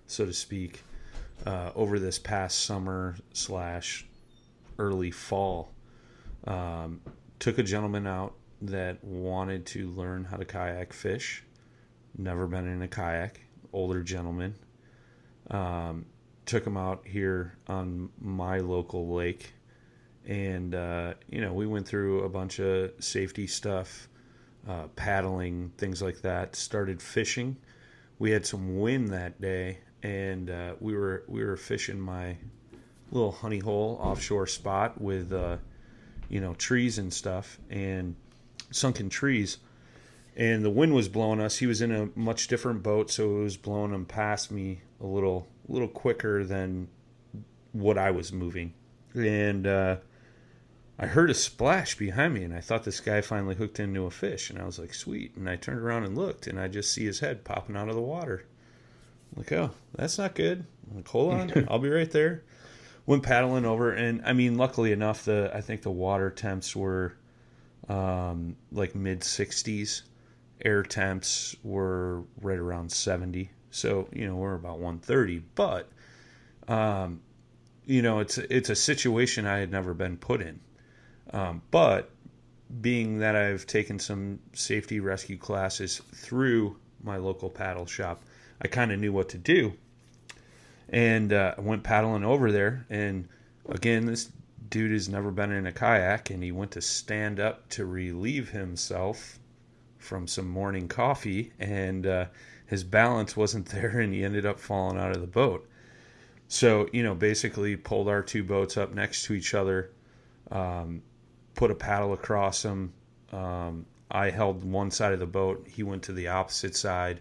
so 0.06 0.24
to 0.24 0.32
speak, 0.32 0.84
uh, 1.46 1.70
over 1.74 1.98
this 1.98 2.18
past 2.18 2.64
summer 2.64 3.16
slash 3.32 4.06
early 4.78 5.10
fall. 5.10 5.72
Um, 6.46 7.00
took 7.38 7.58
a 7.58 7.62
gentleman 7.62 8.06
out 8.06 8.34
that 8.62 9.02
wanted 9.04 9.66
to 9.66 9.88
learn 9.90 10.24
how 10.24 10.36
to 10.36 10.44
kayak 10.44 10.92
fish. 10.92 11.44
Never 12.16 12.46
been 12.46 12.66
in 12.66 12.82
a 12.82 12.88
kayak. 12.88 13.40
Older 13.72 14.02
gentleman. 14.02 14.54
Um, 15.50 16.06
took 16.46 16.66
him 16.66 16.76
out 16.76 17.06
here 17.06 17.56
on 17.66 18.08
my 18.20 18.58
local 18.58 19.14
lake, 19.14 19.52
and 20.26 20.74
uh, 20.74 21.14
you 21.28 21.40
know 21.40 21.52
we 21.52 21.66
went 21.66 21.86
through 21.86 22.24
a 22.24 22.28
bunch 22.28 22.58
of 22.58 22.92
safety 22.98 23.46
stuff, 23.46 24.08
uh, 24.66 24.88
paddling, 24.96 25.70
things 25.76 26.02
like 26.02 26.22
that. 26.22 26.56
Started 26.56 27.02
fishing. 27.02 27.56
We 28.18 28.30
had 28.30 28.44
some 28.44 28.80
wind 28.80 29.08
that 29.10 29.40
day, 29.40 29.78
and 30.02 30.50
uh, 30.50 30.74
we 30.80 30.94
were 30.94 31.24
we 31.26 31.44
were 31.44 31.56
fishing 31.56 31.98
my 31.98 32.36
little 33.10 33.32
honey 33.32 33.58
hole 33.58 33.98
offshore 34.02 34.46
spot 34.46 35.00
with 35.00 35.32
uh, 35.32 35.56
you 36.28 36.40
know 36.40 36.54
trees 36.54 36.98
and 36.98 37.12
stuff 37.12 37.58
and 37.70 38.14
sunken 38.70 39.08
trees. 39.08 39.58
And 40.36 40.64
the 40.64 40.70
wind 40.70 40.94
was 40.94 41.08
blowing 41.08 41.40
us. 41.40 41.56
He 41.56 41.66
was 41.66 41.82
in 41.82 41.90
a 41.90 42.10
much 42.14 42.46
different 42.46 42.82
boat 42.82 43.10
so 43.10 43.38
it 43.38 43.42
was 43.42 43.56
blowing 43.56 43.92
him 43.92 44.06
past 44.06 44.50
me 44.50 44.82
a 45.00 45.06
little 45.06 45.48
little 45.68 45.88
quicker 45.88 46.44
than 46.44 46.88
what 47.72 47.98
i 47.98 48.10
was 48.10 48.32
moving. 48.32 48.74
And 49.14 49.66
uh, 49.66 49.96
i 50.98 51.06
heard 51.06 51.30
a 51.30 51.34
splash 51.34 51.96
behind 51.96 52.34
me 52.34 52.44
and 52.44 52.54
i 52.54 52.60
thought 52.60 52.84
this 52.84 53.00
guy 53.00 53.20
finally 53.20 53.54
hooked 53.54 53.80
into 53.80 54.06
a 54.06 54.10
fish 54.10 54.50
and 54.50 54.60
i 54.60 54.64
was 54.64 54.78
like 54.78 54.94
sweet. 54.94 55.34
And 55.36 55.48
i 55.48 55.56
turned 55.56 55.80
around 55.80 56.04
and 56.04 56.16
looked 56.16 56.46
and 56.46 56.60
i 56.60 56.68
just 56.68 56.92
see 56.92 57.04
his 57.04 57.20
head 57.20 57.44
popping 57.44 57.76
out 57.76 57.88
of 57.88 57.94
the 57.94 58.00
water 58.00 58.44
like 59.36 59.52
oh 59.52 59.70
that's 59.94 60.18
not 60.18 60.34
good. 60.34 60.64
I'm 60.90 60.96
like 60.96 61.08
hold 61.08 61.34
on. 61.34 61.66
I'll 61.68 61.78
be 61.78 61.90
right 61.90 62.10
there. 62.10 62.42
Went 63.06 63.22
paddling 63.22 63.64
over 63.64 63.90
and 63.90 64.20
i 64.26 64.34
mean 64.34 64.58
luckily 64.58 64.92
enough 64.92 65.24
the 65.24 65.50
i 65.54 65.62
think 65.62 65.80
the 65.80 65.90
water 65.90 66.28
temps 66.28 66.76
were 66.76 67.14
um, 67.88 68.54
like 68.70 68.94
mid 68.94 69.20
60s 69.20 70.02
air 70.62 70.82
temps 70.82 71.56
were 71.62 72.22
right 72.42 72.58
around 72.58 72.92
70 72.92 73.50
so 73.70 74.08
you 74.12 74.26
know 74.26 74.36
we're 74.36 74.54
about 74.54 74.78
130 74.78 75.42
but 75.54 75.88
um, 76.68 77.20
you 77.86 78.02
know 78.02 78.18
it's 78.18 78.36
it's 78.36 78.68
a 78.68 78.76
situation 78.76 79.46
i 79.46 79.56
had 79.56 79.70
never 79.70 79.94
been 79.94 80.18
put 80.18 80.42
in. 80.42 80.60
Um, 81.32 81.62
but 81.70 82.10
being 82.82 83.20
that 83.20 83.34
i've 83.34 83.66
taken 83.66 83.98
some 83.98 84.38
safety 84.52 85.00
rescue 85.00 85.38
classes 85.38 86.02
through 86.14 86.76
my 87.02 87.16
local 87.16 87.48
paddle 87.48 87.86
shop 87.86 88.22
i 88.60 88.68
kind 88.68 88.92
of 88.92 88.98
knew 88.98 89.12
what 89.12 89.28
to 89.28 89.38
do 89.38 89.72
and 90.88 91.32
uh, 91.32 91.54
I 91.56 91.60
went 91.60 91.82
paddling 91.82 92.24
over 92.24 92.50
there. 92.50 92.86
And 92.88 93.28
again, 93.68 94.06
this 94.06 94.30
dude 94.68 94.92
has 94.92 95.08
never 95.08 95.30
been 95.30 95.52
in 95.52 95.66
a 95.66 95.72
kayak, 95.72 96.30
and 96.30 96.42
he 96.42 96.52
went 96.52 96.72
to 96.72 96.80
stand 96.80 97.40
up 97.40 97.68
to 97.70 97.84
relieve 97.84 98.50
himself 98.50 99.38
from 99.98 100.26
some 100.26 100.48
morning 100.48 100.88
coffee, 100.88 101.52
and 101.58 102.06
uh, 102.06 102.26
his 102.66 102.84
balance 102.84 103.36
wasn't 103.36 103.66
there, 103.70 104.00
and 104.00 104.14
he 104.14 104.24
ended 104.24 104.46
up 104.46 104.58
falling 104.58 104.98
out 104.98 105.14
of 105.14 105.20
the 105.20 105.26
boat. 105.26 105.68
So 106.48 106.88
you 106.92 107.02
know, 107.02 107.14
basically 107.14 107.76
pulled 107.76 108.08
our 108.08 108.22
two 108.22 108.42
boats 108.42 108.78
up 108.78 108.94
next 108.94 109.24
to 109.24 109.34
each 109.34 109.52
other, 109.52 109.90
um, 110.50 111.02
put 111.54 111.70
a 111.70 111.74
paddle 111.74 112.14
across 112.14 112.62
them. 112.62 112.94
Um, 113.32 113.84
I 114.10 114.30
held 114.30 114.64
one 114.64 114.90
side 114.90 115.12
of 115.12 115.18
the 115.18 115.26
boat. 115.26 115.66
He 115.68 115.82
went 115.82 116.04
to 116.04 116.12
the 116.12 116.28
opposite 116.28 116.74
side. 116.74 117.20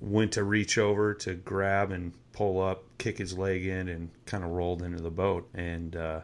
Went 0.00 0.32
to 0.32 0.44
reach 0.44 0.78
over 0.78 1.14
to 1.14 1.34
grab 1.34 1.92
and 1.92 2.12
pull 2.32 2.60
up, 2.60 2.84
kick 2.98 3.18
his 3.18 3.36
leg 3.36 3.66
in, 3.66 3.88
and 3.88 4.10
kind 4.26 4.44
of 4.44 4.50
rolled 4.50 4.82
into 4.82 5.02
the 5.02 5.10
boat. 5.10 5.48
And 5.54 5.94
uh, 5.94 6.20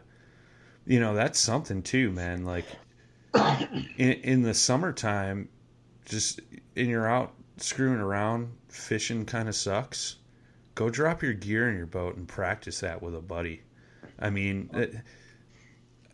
you 0.85 0.99
know 0.99 1.13
that's 1.13 1.39
something 1.39 1.83
too, 1.83 2.11
man. 2.11 2.43
Like 2.43 2.65
in, 3.97 4.13
in 4.13 4.41
the 4.41 4.53
summertime, 4.53 5.49
just 6.05 6.39
and 6.75 6.87
you're 6.87 7.07
out 7.07 7.33
screwing 7.57 7.99
around, 7.99 8.51
fishing 8.69 9.25
kind 9.25 9.49
of 9.49 9.55
sucks. 9.55 10.17
Go 10.75 10.89
drop 10.89 11.23
your 11.23 11.33
gear 11.33 11.69
in 11.69 11.75
your 11.75 11.87
boat 11.87 12.17
and 12.17 12.27
practice 12.27 12.81
that 12.81 13.01
with 13.01 13.15
a 13.15 13.21
buddy. 13.21 13.63
I 14.19 14.29
mean, 14.29 14.69
it, 14.73 14.95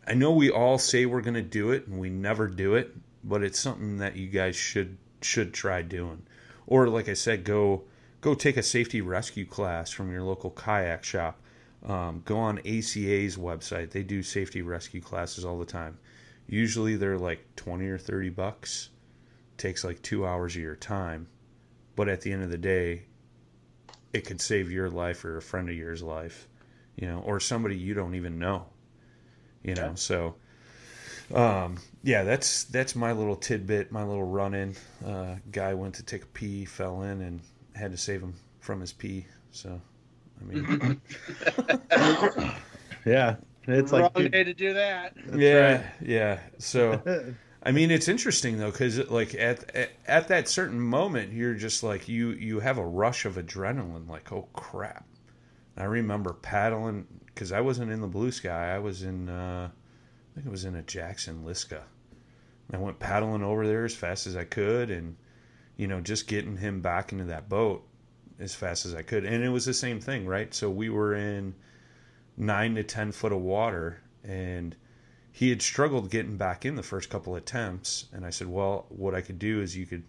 I 0.06 0.14
know 0.14 0.32
we 0.32 0.50
all 0.50 0.78
say 0.78 1.06
we're 1.06 1.20
going 1.20 1.34
to 1.34 1.42
do 1.42 1.70
it 1.70 1.86
and 1.86 1.98
we 1.98 2.10
never 2.10 2.48
do 2.48 2.74
it, 2.74 2.94
but 3.22 3.42
it's 3.42 3.58
something 3.58 3.98
that 3.98 4.16
you 4.16 4.28
guys 4.28 4.56
should 4.56 4.98
should 5.22 5.54
try 5.54 5.82
doing. 5.82 6.26
Or 6.66 6.88
like 6.88 7.08
I 7.08 7.14
said, 7.14 7.44
go 7.44 7.84
go 8.20 8.34
take 8.34 8.56
a 8.56 8.62
safety 8.62 9.00
rescue 9.00 9.44
class 9.44 9.90
from 9.90 10.10
your 10.10 10.22
local 10.22 10.50
kayak 10.50 11.04
shop. 11.04 11.40
Um, 11.84 12.22
go 12.24 12.38
on 12.38 12.58
ACA's 12.60 13.36
website. 13.36 13.90
They 13.90 14.02
do 14.02 14.22
safety 14.22 14.62
rescue 14.62 15.02
classes 15.02 15.44
all 15.44 15.58
the 15.58 15.66
time. 15.66 15.98
Usually 16.46 16.96
they're 16.96 17.18
like 17.18 17.44
20 17.56 17.86
or 17.86 17.98
30 17.98 18.30
bucks. 18.30 18.88
Takes 19.58 19.84
like 19.84 20.00
two 20.00 20.26
hours 20.26 20.56
of 20.56 20.62
your 20.62 20.76
time. 20.76 21.28
But 21.96 22.08
at 22.08 22.22
the 22.22 22.32
end 22.32 22.42
of 22.42 22.50
the 22.50 22.58
day, 22.58 23.02
it 24.14 24.24
could 24.24 24.40
save 24.40 24.70
your 24.70 24.88
life 24.88 25.24
or 25.24 25.36
a 25.36 25.42
friend 25.42 25.68
of 25.68 25.76
yours 25.76 26.02
life, 26.02 26.48
you 26.96 27.06
know, 27.06 27.18
or 27.26 27.40
somebody 27.40 27.76
you 27.76 27.94
don't 27.94 28.14
even 28.14 28.38
know, 28.38 28.66
you 29.62 29.74
know. 29.74 29.88
Yeah. 29.88 29.94
So, 29.94 30.36
um, 31.32 31.78
yeah, 32.02 32.22
that's 32.24 32.64
that's 32.64 32.94
my 32.94 33.12
little 33.12 33.36
tidbit, 33.36 33.92
my 33.92 34.02
little 34.02 34.24
run 34.24 34.54
in. 34.54 34.74
Uh, 35.04 35.36
guy 35.50 35.74
went 35.74 35.94
to 35.96 36.02
take 36.02 36.22
a 36.22 36.26
pee, 36.26 36.64
fell 36.64 37.02
in, 37.02 37.20
and 37.22 37.40
had 37.74 37.92
to 37.92 37.96
save 37.96 38.22
him 38.22 38.34
from 38.60 38.80
his 38.80 38.92
pee. 38.92 39.26
So, 39.50 39.80
I 40.40 40.44
mean, 40.44 41.00
Yeah, 43.06 43.36
it's 43.66 43.92
Wrong 43.92 44.02
like 44.02 44.14
dude, 44.14 44.32
day 44.32 44.44
to 44.44 44.54
do 44.54 44.74
that. 44.74 45.14
yeah, 45.34 45.82
yeah. 46.00 46.40
So, 46.58 47.02
I 47.62 47.72
mean, 47.72 47.90
it's 47.90 48.08
interesting 48.08 48.58
though, 48.58 48.70
because 48.70 48.98
like 49.10 49.34
at, 49.34 49.74
at 49.74 49.90
at 50.06 50.28
that 50.28 50.48
certain 50.48 50.80
moment, 50.80 51.32
you're 51.32 51.54
just 51.54 51.82
like 51.82 52.08
you 52.08 52.30
you 52.30 52.60
have 52.60 52.78
a 52.78 52.86
rush 52.86 53.24
of 53.24 53.36
adrenaline, 53.36 54.08
like 54.08 54.32
oh 54.32 54.48
crap. 54.52 55.06
I 55.76 55.84
remember 55.84 56.32
paddling 56.34 57.06
because 57.26 57.52
I 57.52 57.60
wasn't 57.60 57.90
in 57.90 58.00
the 58.00 58.06
blue 58.06 58.30
sky. 58.30 58.74
I 58.74 58.78
was 58.78 59.02
in, 59.02 59.28
uh, 59.28 59.70
I 60.34 60.36
think 60.36 60.48
it 60.48 60.50
was 60.50 60.64
in 60.64 60.74
a 60.74 60.82
Jackson 60.82 61.44
Liska. 61.44 61.82
I 62.72 62.78
went 62.78 62.98
paddling 62.98 63.44
over 63.44 63.66
there 63.66 63.84
as 63.84 63.94
fast 63.94 64.26
as 64.26 64.36
I 64.36 64.42
could, 64.42 64.90
and 64.90 65.16
you 65.76 65.86
know, 65.86 66.00
just 66.00 66.26
getting 66.26 66.56
him 66.56 66.80
back 66.80 67.12
into 67.12 67.24
that 67.24 67.48
boat 67.48 67.86
as 68.40 68.54
fast 68.54 68.84
as 68.84 68.94
I 68.94 69.02
could. 69.02 69.24
And 69.24 69.44
it 69.44 69.48
was 69.48 69.64
the 69.64 69.74
same 69.74 70.00
thing, 70.00 70.26
right? 70.26 70.52
So 70.52 70.70
we 70.70 70.88
were 70.88 71.14
in 71.14 71.54
nine 72.36 72.74
to 72.74 72.82
ten 72.82 73.12
foot 73.12 73.32
of 73.32 73.40
water, 73.40 74.00
and 74.24 74.74
he 75.30 75.50
had 75.50 75.62
struggled 75.62 76.10
getting 76.10 76.36
back 76.36 76.64
in 76.64 76.74
the 76.74 76.82
first 76.82 77.10
couple 77.10 77.36
attempts. 77.36 78.06
And 78.12 78.24
I 78.26 78.30
said, 78.30 78.48
well, 78.48 78.86
what 78.88 79.14
I 79.14 79.20
could 79.20 79.38
do 79.38 79.60
is 79.60 79.76
you 79.76 79.86
could 79.86 80.04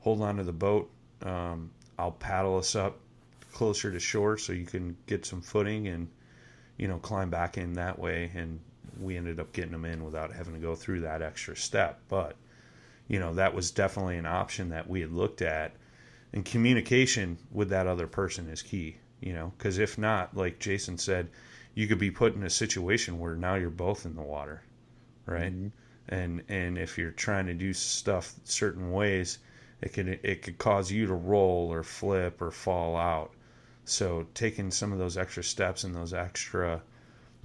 hold 0.00 0.20
on 0.20 0.36
to 0.36 0.42
the 0.42 0.52
boat. 0.52 0.90
Um, 1.22 1.70
I'll 1.98 2.12
paddle 2.12 2.58
us 2.58 2.74
up 2.74 2.98
closer 3.52 3.90
to 3.92 4.00
shore 4.00 4.36
so 4.36 4.52
you 4.52 4.66
can 4.66 4.96
get 5.06 5.24
some 5.24 5.40
footing 5.40 5.86
and 5.86 6.08
you 6.76 6.88
know 6.88 6.98
climb 6.98 7.30
back 7.30 7.56
in 7.56 7.74
that 7.74 7.98
way. 7.98 8.30
And 8.34 8.60
we 9.00 9.16
ended 9.16 9.40
up 9.40 9.52
getting 9.52 9.72
them 9.72 9.84
in 9.84 10.04
without 10.04 10.32
having 10.32 10.54
to 10.54 10.60
go 10.60 10.74
through 10.74 11.00
that 11.00 11.22
extra 11.22 11.56
step, 11.56 12.00
but 12.08 12.36
you 13.08 13.18
know 13.18 13.34
that 13.34 13.54
was 13.54 13.70
definitely 13.70 14.16
an 14.16 14.26
option 14.26 14.68
that 14.70 14.88
we 14.88 15.00
had 15.00 15.12
looked 15.12 15.42
at. 15.42 15.72
And 16.32 16.44
communication 16.44 17.38
with 17.52 17.68
that 17.70 17.86
other 17.86 18.06
person 18.06 18.48
is 18.48 18.62
key 18.62 18.96
you 19.20 19.32
know 19.32 19.52
because 19.56 19.78
if 19.78 19.96
not 19.96 20.36
like 20.36 20.58
jason 20.58 20.98
said 20.98 21.30
you 21.74 21.86
could 21.86 21.98
be 21.98 22.10
put 22.10 22.34
in 22.34 22.42
a 22.42 22.50
situation 22.50 23.20
where 23.20 23.36
now 23.36 23.54
you're 23.54 23.70
both 23.70 24.04
in 24.04 24.16
the 24.16 24.22
water 24.22 24.62
right? 25.26 25.52
And 26.08 26.42
and 26.48 26.78
if 26.78 26.98
you're 26.98 27.10
trying 27.10 27.46
to 27.46 27.54
do 27.54 27.72
stuff 27.72 28.34
certain 28.44 28.92
ways 28.92 29.38
it 29.80 29.92
could 29.92 30.08
it 30.08 30.42
could 30.42 30.58
cause 30.58 30.90
you 30.90 31.06
to 31.06 31.14
roll 31.14 31.72
or 31.72 31.82
flip 31.82 32.40
or 32.40 32.50
fall 32.50 32.96
out. 32.96 33.32
So 33.84 34.26
taking 34.34 34.70
some 34.70 34.92
of 34.92 34.98
those 34.98 35.18
extra 35.18 35.42
steps 35.44 35.84
and 35.84 35.94
those 35.94 36.14
extra 36.14 36.80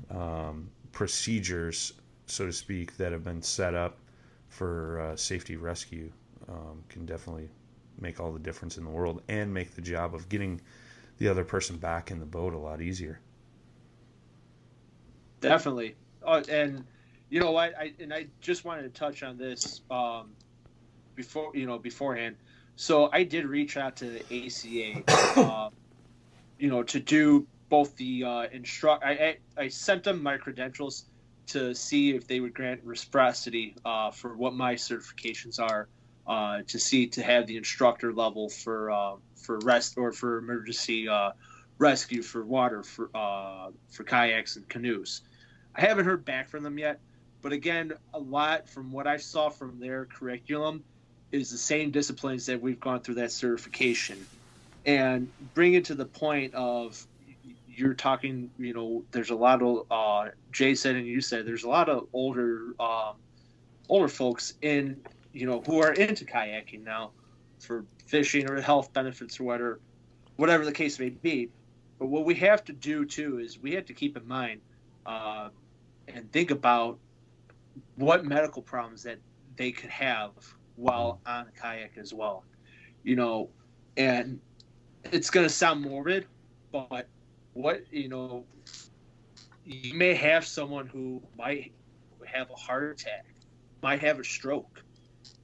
um, 0.10 0.70
procedures 0.92 1.94
so 2.26 2.46
to 2.46 2.54
speak 2.54 2.98
that 2.98 3.12
have 3.12 3.24
been 3.24 3.42
set 3.42 3.74
up 3.74 3.98
for 4.48 5.00
uh, 5.02 5.16
safety 5.16 5.56
rescue 5.56 6.12
um, 6.48 6.84
can 6.90 7.06
definitely 7.06 7.50
make 8.00 8.20
all 8.20 8.32
the 8.32 8.40
difference 8.40 8.78
in 8.78 8.84
the 8.84 8.90
world 8.90 9.22
and 9.28 9.54
make 9.54 9.76
the 9.76 9.82
job 9.82 10.16
of 10.16 10.30
getting 10.30 10.62
the 11.18 11.28
other 11.28 11.44
person 11.44 11.78
back 11.78 12.12
in 12.12 12.20
the 12.20 12.26
boat 12.26 12.54
a 12.54 12.58
lot 12.58 12.82
easier. 12.82 13.20
Definitely. 15.42 15.96
Oh, 16.24 16.42
and 16.50 16.86
You 17.30 17.40
know 17.40 17.52
what? 17.52 17.78
I 17.78 17.94
and 18.00 18.14
I 18.14 18.28
just 18.42 18.66
wanted 18.66 18.84
to 18.84 18.90
touch 18.90 19.24
on 19.24 19.38
this 19.38 19.82
um, 19.92 20.32
before 21.16 21.52
you 21.54 21.66
know 21.66 21.78
beforehand. 21.78 22.36
So 22.76 23.10
I 23.12 23.24
did 23.24 23.46
reach 23.46 23.78
out 23.78 23.98
to 23.98 24.06
the 24.06 24.46
ACA, 24.48 25.04
uh, 25.38 25.70
you 26.60 26.70
know, 26.70 26.84
to 26.84 27.00
do 27.00 27.46
both 27.70 27.96
the 27.98 28.24
uh, 28.24 28.44
instruct. 28.52 29.04
I, 29.04 29.12
I 29.58 29.64
I 29.64 29.68
sent 29.68 30.04
them 30.04 30.22
my 30.22 30.38
credentials 30.38 31.06
to 31.48 31.74
see 31.74 32.16
if 32.16 32.28
they 32.28 32.40
would 32.40 32.54
grant 32.54 32.82
reciprocity 32.84 33.76
uh, 33.86 34.12
for 34.12 34.36
what 34.36 34.54
my 34.54 34.76
certifications 34.76 35.60
are. 35.60 35.88
Uh, 36.28 36.62
to 36.68 36.78
see 36.78 37.08
to 37.08 37.24
have 37.24 37.48
the 37.48 37.58
instructor 37.58 38.14
level 38.14 38.50
for 38.50 38.92
uh, 38.92 39.16
for 39.36 39.58
rest 39.64 39.98
or 39.98 40.12
for 40.12 40.38
emergency 40.38 41.10
uh, 41.10 41.32
rescue 41.80 42.22
for 42.22 42.46
water 42.46 42.84
for 42.84 43.10
uh, 43.16 43.72
for 43.90 44.04
kayaks 44.04 44.56
and 44.56 44.70
canoes. 44.70 45.22
I 45.76 45.82
haven't 45.82 46.06
heard 46.06 46.26
back 46.26 46.50
from 46.50 46.62
them 46.62 46.78
yet, 46.78 47.00
but 47.42 47.52
again, 47.52 47.94
a 48.14 48.20
lot 48.20 48.70
from 48.70 48.92
what 48.92 49.08
I 49.08 49.18
saw 49.18 49.50
from 49.50 49.80
their 49.80 50.06
curriculum 50.06 50.84
is 51.32 51.50
the 51.50 51.58
same 51.58 51.90
disciplines 51.90 52.46
that 52.46 52.62
we've 52.62 52.80
gone 52.80 53.00
through 53.00 53.16
that 53.16 53.32
certification, 53.32 54.24
and 54.86 55.32
bring 55.56 55.74
it 55.74 55.86
to 55.86 55.96
the 55.96 56.06
point 56.06 56.54
of 56.54 57.04
you're 57.80 57.94
talking. 57.94 58.52
You 58.58 58.74
know, 58.74 59.06
there's 59.12 59.30
a 59.30 59.36
lot 59.36 59.62
of 59.62 59.86
uh, 59.90 60.32
Jay 60.52 60.76
said 60.76 60.96
and 60.96 61.08
you 61.08 61.22
said 61.22 61.46
there's 61.46 61.64
a 61.64 61.70
lot 61.70 61.90
of 61.90 62.08
older 62.14 62.74
um, 62.80 63.16
older 63.88 64.08
folks 64.08 64.54
in 64.62 64.98
you 65.34 65.46
know 65.46 65.62
who 65.66 65.82
are 65.82 65.94
into 65.94 66.26
kayaking 66.26 66.84
now 66.84 67.12
for 67.60 67.86
fishing 68.06 68.50
or 68.50 68.62
health 68.62 68.92
benefits 68.94 69.40
or 69.40 69.44
whatever 69.44 69.80
whatever 70.38 70.66
the 70.66 70.72
case 70.72 71.00
may 71.00 71.10
be 71.10 71.50
but 71.98 72.08
what 72.08 72.26
we 72.26 72.34
have 72.34 72.64
to 72.64 72.74
do 72.74 73.06
too 73.06 73.40
is 73.40 73.60
we 73.60 73.74
have 73.74 73.86
to 73.86 73.94
keep 73.94 74.16
in 74.16 74.28
mind 74.28 74.62
uh, 75.06 75.50
and 76.08 76.32
think 76.32 76.52
about 76.52 76.98
what 77.96 78.26
medical 78.26 78.62
problems 78.62 79.04
that 79.04 79.18
they 79.58 79.72
could 79.72 79.90
have 79.90 80.32
while 80.76 81.20
on 81.26 81.46
kayak 81.60 81.98
as 81.98 82.14
well 82.14 82.44
you 83.04 83.16
know 83.16 83.50
and 83.98 84.40
it's 85.12 85.30
going 85.30 85.46
to 85.46 85.54
sound 85.54 85.82
morbid 85.82 86.26
but 86.72 87.08
what 87.60 87.82
you 87.91 88.07
know 88.07 88.45
you 89.66 89.93
may 89.93 90.14
have 90.14 90.45
someone 90.45 90.88
who 90.88 91.22
might 91.38 91.74
have 92.26 92.49
a 92.49 92.55
heart 92.55 92.91
attack 92.91 93.26
might 93.82 93.99
have 93.99 94.20
a 94.20 94.24
stroke. 94.24 94.82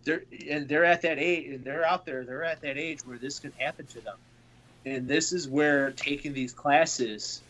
They're 0.04 0.24
and 0.50 0.68
they're 0.68 0.86
at 0.86 1.02
that 1.02 1.20
age 1.20 1.48
and 1.54 1.64
they're 1.64 1.86
out 1.86 2.06
there 2.06 2.24
they're 2.24 2.44
at 2.44 2.62
that 2.62 2.78
age 2.78 3.06
where 3.06 3.18
this 3.18 3.40
can 3.40 3.52
happen 3.58 3.86
to 3.88 4.02
them. 4.02 4.18
And 4.86 5.08
this 5.08 5.34
is 5.34 5.48
where 5.48 5.92
taking 5.92 6.34
these 6.34 6.54
classes 6.54 7.42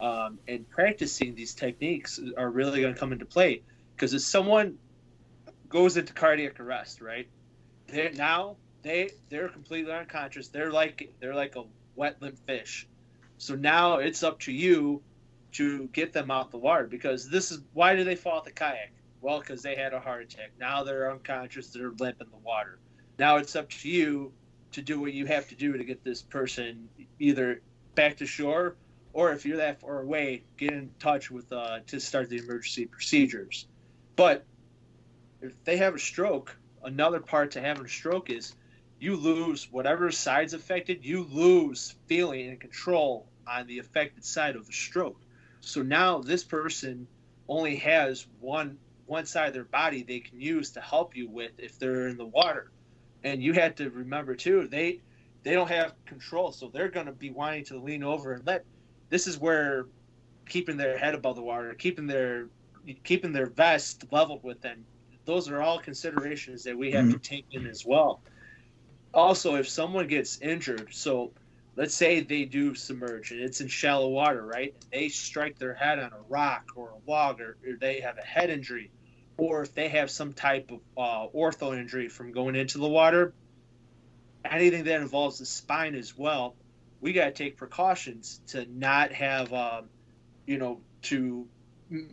um, 0.00 0.38
and 0.46 0.68
practicing 0.68 1.34
these 1.34 1.54
techniques 1.54 2.20
are 2.36 2.50
really 2.50 2.80
going 2.80 2.94
to 2.94 3.00
come 3.00 3.12
into 3.12 3.26
play. 3.26 3.62
Because 3.94 4.12
if 4.12 4.22
someone 4.22 4.76
goes 5.68 5.96
into 5.96 6.12
cardiac 6.12 6.58
arrest 6.58 7.00
right 7.00 7.28
they 7.86 8.10
now 8.16 8.56
they 8.82 9.12
they're 9.30 9.48
completely 9.48 9.92
unconscious. 9.92 10.48
They're 10.48 10.72
like 10.72 11.10
they're 11.20 11.34
like 11.34 11.56
a 11.56 11.64
wet 11.96 12.20
limp 12.20 12.38
fish 12.46 12.86
so 13.40 13.54
now 13.54 13.96
it's 13.96 14.22
up 14.22 14.38
to 14.40 14.52
you 14.52 15.02
to 15.52 15.88
get 15.88 16.12
them 16.12 16.30
out 16.30 16.50
the 16.50 16.58
water 16.58 16.86
because 16.86 17.28
this 17.28 17.50
is 17.50 17.60
why 17.72 17.96
do 17.96 18.04
they 18.04 18.14
fall 18.14 18.36
out 18.36 18.44
the 18.44 18.52
kayak 18.52 18.92
well, 19.20 19.40
because 19.40 19.62
they 19.62 19.74
had 19.74 19.92
a 19.92 20.00
heart 20.00 20.22
attack. 20.22 20.52
Now 20.58 20.82
they're 20.82 21.10
unconscious. 21.10 21.68
They're 21.68 21.92
limp 21.98 22.20
in 22.20 22.30
the 22.30 22.38
water. 22.38 22.78
Now 23.18 23.36
it's 23.36 23.54
up 23.54 23.68
to 23.70 23.88
you 23.88 24.32
to 24.72 24.82
do 24.82 25.00
what 25.00 25.12
you 25.12 25.26
have 25.26 25.48
to 25.48 25.54
do 25.54 25.76
to 25.76 25.84
get 25.84 26.02
this 26.02 26.22
person 26.22 26.88
either 27.18 27.60
back 27.94 28.16
to 28.18 28.26
shore, 28.26 28.76
or 29.12 29.32
if 29.32 29.44
you're 29.44 29.58
that 29.58 29.80
far 29.80 30.00
away, 30.00 30.44
get 30.56 30.72
in 30.72 30.90
touch 30.98 31.30
with 31.30 31.52
uh, 31.52 31.80
to 31.88 32.00
start 32.00 32.30
the 32.30 32.38
emergency 32.38 32.86
procedures. 32.86 33.66
But 34.16 34.44
if 35.42 35.52
they 35.64 35.76
have 35.78 35.94
a 35.94 35.98
stroke, 35.98 36.56
another 36.82 37.20
part 37.20 37.50
to 37.52 37.60
having 37.60 37.84
a 37.84 37.88
stroke 37.88 38.30
is 38.30 38.54
you 39.00 39.16
lose 39.16 39.66
whatever 39.72 40.10
side's 40.10 40.52
affected. 40.52 41.04
You 41.04 41.24
lose 41.24 41.94
feeling 42.06 42.50
and 42.50 42.60
control 42.60 43.26
on 43.48 43.66
the 43.66 43.78
affected 43.78 44.24
side 44.24 44.56
of 44.56 44.66
the 44.66 44.72
stroke. 44.72 45.20
So 45.60 45.82
now 45.82 46.18
this 46.18 46.44
person 46.44 47.06
only 47.48 47.76
has 47.76 48.26
one 48.40 48.78
one 49.06 49.26
side 49.26 49.48
of 49.48 49.54
their 49.54 49.64
body 49.64 50.04
they 50.04 50.20
can 50.20 50.40
use 50.40 50.70
to 50.70 50.80
help 50.80 51.16
you 51.16 51.28
with 51.28 51.50
if 51.58 51.78
they're 51.80 52.06
in 52.06 52.16
the 52.16 52.26
water. 52.26 52.70
And 53.24 53.42
you 53.42 53.54
have 53.54 53.74
to 53.76 53.90
remember 53.90 54.36
too, 54.36 54.68
they 54.68 55.00
they 55.42 55.52
don't 55.52 55.70
have 55.70 55.94
control, 56.04 56.52
so 56.52 56.68
they're 56.68 56.90
going 56.90 57.06
to 57.06 57.12
be 57.12 57.30
wanting 57.30 57.64
to 57.66 57.80
lean 57.80 58.04
over 58.04 58.34
and 58.34 58.46
let. 58.46 58.64
This 59.08 59.26
is 59.26 59.38
where 59.38 59.86
keeping 60.48 60.76
their 60.76 60.98
head 60.98 61.14
above 61.14 61.36
the 61.36 61.42
water, 61.42 61.74
keeping 61.74 62.06
their 62.06 62.48
keeping 63.02 63.32
their 63.32 63.46
vest 63.46 64.04
leveled 64.10 64.44
with 64.44 64.60
them. 64.60 64.84
Those 65.24 65.48
are 65.48 65.62
all 65.62 65.78
considerations 65.78 66.64
that 66.64 66.76
we 66.76 66.92
have 66.92 67.06
mm-hmm. 67.06 67.14
to 67.14 67.18
take 67.18 67.46
in 67.50 67.66
as 67.66 67.84
well. 67.84 68.20
Also, 69.12 69.56
if 69.56 69.68
someone 69.68 70.06
gets 70.06 70.40
injured, 70.40 70.88
so 70.92 71.32
let's 71.76 71.94
say 71.94 72.20
they 72.20 72.44
do 72.44 72.74
submerge 72.74 73.32
and 73.32 73.40
it's 73.40 73.60
in 73.60 73.68
shallow 73.68 74.08
water, 74.08 74.44
right? 74.44 74.74
They 74.92 75.08
strike 75.08 75.58
their 75.58 75.74
head 75.74 75.98
on 75.98 76.12
a 76.12 76.20
rock 76.28 76.72
or 76.76 76.90
a 76.90 77.10
log, 77.10 77.40
or, 77.40 77.56
or 77.66 77.76
they 77.80 78.00
have 78.00 78.18
a 78.18 78.22
head 78.22 78.50
injury 78.50 78.90
or 79.40 79.62
if 79.62 79.74
they 79.74 79.88
have 79.88 80.10
some 80.10 80.34
type 80.34 80.70
of 80.70 80.80
uh, 80.98 81.26
ortho 81.34 81.76
injury 81.76 82.08
from 82.08 82.30
going 82.30 82.54
into 82.54 82.76
the 82.76 82.88
water, 82.88 83.32
anything 84.44 84.84
that 84.84 85.00
involves 85.00 85.38
the 85.38 85.46
spine 85.46 85.94
as 85.94 86.16
well, 86.16 86.54
we 87.00 87.14
got 87.14 87.24
to 87.24 87.30
take 87.32 87.56
precautions 87.56 88.42
to 88.48 88.66
not 88.70 89.12
have, 89.12 89.50
um, 89.54 89.86
you 90.46 90.58
know, 90.58 90.80
to 91.02 91.46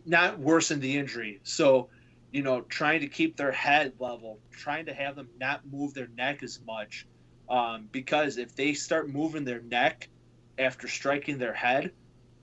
not 0.05 0.39
worsen 0.39 0.79
the 0.79 0.97
injury. 0.97 1.41
So, 1.43 1.89
you 2.32 2.43
know, 2.43 2.61
trying 2.61 3.01
to 3.01 3.07
keep 3.07 3.38
their 3.38 3.51
head 3.51 3.93
level, 3.99 4.39
trying 4.51 4.86
to 4.86 4.93
have 4.93 5.15
them 5.15 5.30
not 5.39 5.61
move 5.71 5.93
their 5.93 6.09
neck 6.17 6.43
as 6.43 6.59
much, 6.65 7.07
um, 7.49 7.88
because 7.91 8.38
if 8.38 8.55
they 8.55 8.73
start 8.73 9.09
moving 9.09 9.45
their 9.45 9.61
neck 9.61 10.09
after 10.59 10.88
striking 10.88 11.38
their 11.38 11.53
head, 11.53 11.91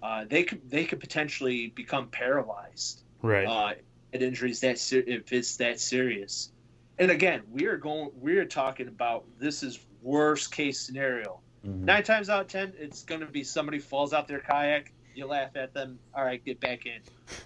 uh, 0.02 0.24
they 0.28 0.42
could 0.42 0.68
they 0.70 0.84
could 0.84 1.00
potentially 1.00 1.68
become 1.68 2.08
paralyzed. 2.08 3.02
Right. 3.22 3.46
Uh, 3.46 3.74
head 4.12 4.22
injuries 4.22 4.60
that 4.60 4.78
ser- 4.78 5.04
if 5.06 5.32
it's 5.32 5.56
that 5.56 5.80
serious. 5.80 6.50
And 6.98 7.10
again, 7.10 7.42
we 7.50 7.66
are 7.66 7.76
going. 7.76 8.10
We 8.20 8.36
are 8.38 8.44
talking 8.44 8.88
about 8.88 9.24
this 9.38 9.62
is 9.62 9.80
worst 10.02 10.52
case 10.52 10.80
scenario. 10.80 11.40
Mm-hmm. 11.66 11.86
Nine 11.86 12.02
times 12.02 12.28
out 12.28 12.42
of 12.42 12.48
ten, 12.48 12.72
it's 12.78 13.02
going 13.02 13.20
to 13.20 13.26
be 13.26 13.42
somebody 13.42 13.78
falls 13.78 14.12
out 14.12 14.28
their 14.28 14.40
kayak. 14.40 14.92
You 15.14 15.26
laugh 15.26 15.56
at 15.56 15.72
them. 15.72 15.98
All 16.14 16.24
right, 16.24 16.44
get 16.44 16.60
back 16.60 16.86
in. 16.86 17.00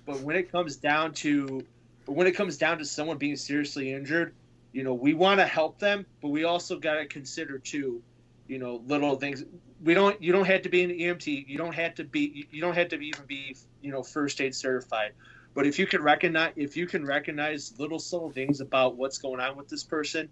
But 0.07 0.21
when 0.21 0.37
it 0.37 0.51
comes 0.51 0.77
down 0.77 1.13
to, 1.15 1.65
when 2.09 2.27
it 2.27 2.33
comes 2.33 2.57
down 2.57 2.79
to 2.79 2.85
someone 2.85 3.19
being 3.19 3.37
seriously 3.37 3.93
injured, 3.93 4.35
you 4.73 4.83
know, 4.83 4.95
we 4.95 5.15
want 5.15 5.41
to 5.41 5.47
help 5.47 5.79
them, 5.79 6.07
but 6.21 6.29
we 6.29 6.45
also 6.45 6.79
got 6.79 6.95
to 6.95 7.07
consider 7.07 7.59
too, 7.59 8.03
you 8.47 8.59
know, 8.59 8.83
little 8.87 9.17
things. 9.17 9.45
We 9.83 9.95
don't. 9.95 10.21
You 10.23 10.33
don't 10.33 10.47
have 10.47 10.63
to 10.63 10.69
be 10.69 10.83
an 10.83 10.91
EMT. 10.91 11.49
You 11.49 11.59
don't 11.59 11.75
have 11.75 11.95
to 11.97 12.05
be. 12.05 12.49
You 12.51 12.61
don't 12.61 12.75
have 12.75 12.89
to 12.89 12.97
even 12.97 13.25
be, 13.27 13.57
you 13.81 13.93
know, 13.93 14.03
first 14.03 14.41
aid 14.41 14.55
certified. 14.55 15.13
But 15.55 15.67
if 15.67 15.79
you 15.79 15.87
can 15.87 16.03
recognize 16.03 16.53
if 16.57 16.77
you 16.77 16.87
can 16.87 17.05
recognize 17.05 17.75
little 17.79 17.99
subtle 17.99 18.31
things 18.31 18.61
about 18.61 18.97
what's 18.97 19.19
going 19.19 19.41
on 19.41 19.57
with 19.57 19.69
this 19.69 19.85
person, 19.85 20.29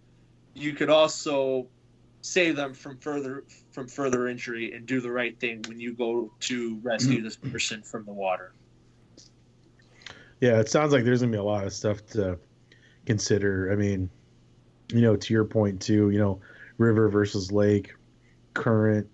you 0.55 0.73
could 0.73 0.91
also 0.91 1.67
save 2.23 2.57
them 2.57 2.75
from 2.75 2.99
further 2.99 3.45
from 3.71 3.87
further 3.87 4.29
injury 4.29 4.73
and 4.73 4.87
do 4.87 5.01
the 5.01 5.11
right 5.11 5.39
thing 5.39 5.63
when 5.69 5.79
you 5.79 5.93
go 5.93 6.33
to 6.41 6.79
rescue 6.83 7.17
mm-hmm. 7.17 7.25
this 7.25 7.37
person 7.37 7.83
from 7.83 8.05
the 8.05 8.13
water. 8.13 8.53
Yeah, 10.41 10.61
it 10.61 10.69
sounds 10.69 10.93
like 10.93 11.05
there's 11.05 11.21
gonna 11.21 11.33
be 11.33 11.39
a 11.39 11.43
lot 11.43 11.65
of 11.65 11.73
stuff 11.73 12.05
to 12.09 12.39
consider. 13.07 13.73
I 13.73 13.77
mean, 13.77 14.11
you 14.93 15.01
know, 15.01 15.17
to 15.17 15.35
your 15.35 15.45
point 15.45 15.81
too, 15.81 16.11
you 16.11 16.19
know, 16.19 16.41
river 16.79 17.09
versus 17.09 17.51
lake, 17.51 17.95
current, 18.55 19.09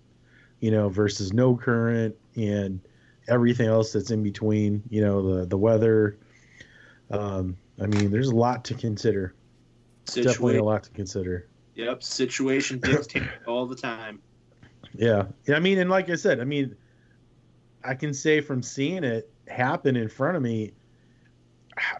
you 0.59 0.71
know, 0.71 0.89
versus 0.89 1.33
no 1.33 1.55
current, 1.55 2.15
and 2.35 2.81
everything 3.27 3.67
else 3.67 3.93
that's 3.93 4.11
in 4.11 4.23
between. 4.23 4.83
You 4.89 5.01
know, 5.01 5.35
the 5.39 5.45
the 5.45 5.57
weather. 5.57 6.17
Um, 7.09 7.57
I 7.81 7.85
mean, 7.85 8.11
there's 8.11 8.29
a 8.29 8.35
lot 8.35 8.65
to 8.65 8.73
consider. 8.73 9.33
Definitely 10.05 10.57
a 10.57 10.63
lot 10.63 10.83
to 10.83 10.89
consider. 10.91 11.47
Yep, 11.75 12.03
situation 12.03 12.81
all 13.47 13.65
the 13.65 13.75
time. 13.75 14.21
Yeah, 14.93 15.25
yeah. 15.47 15.55
I 15.55 15.59
mean, 15.59 15.79
and 15.79 15.89
like 15.89 16.09
I 16.09 16.15
said, 16.15 16.39
I 16.39 16.43
mean, 16.43 16.75
I 17.83 17.95
can 17.95 18.13
say 18.13 18.41
from 18.41 18.61
seeing 18.61 19.03
it 19.03 19.31
happen 19.47 19.95
in 19.95 20.09
front 20.09 20.37
of 20.37 20.43
me. 20.43 20.73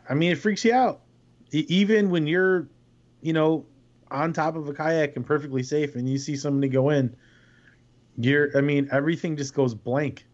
I 0.09 0.13
mean, 0.13 0.31
it 0.31 0.37
freaks 0.37 0.63
you 0.65 0.73
out, 0.73 1.01
even 1.51 2.09
when 2.09 2.27
you're, 2.27 2.67
you 3.21 3.33
know, 3.33 3.65
on 4.11 4.33
top 4.33 4.55
of 4.55 4.67
a 4.67 4.73
kayak 4.73 5.15
and 5.15 5.25
perfectly 5.25 5.63
safe, 5.63 5.95
and 5.95 6.07
you 6.07 6.17
see 6.17 6.35
somebody 6.35 6.67
go 6.67 6.89
in. 6.89 7.15
You're, 8.17 8.55
I 8.55 8.61
mean, 8.61 8.87
everything 8.91 9.35
just 9.35 9.53
goes 9.55 9.73
blank 9.73 10.25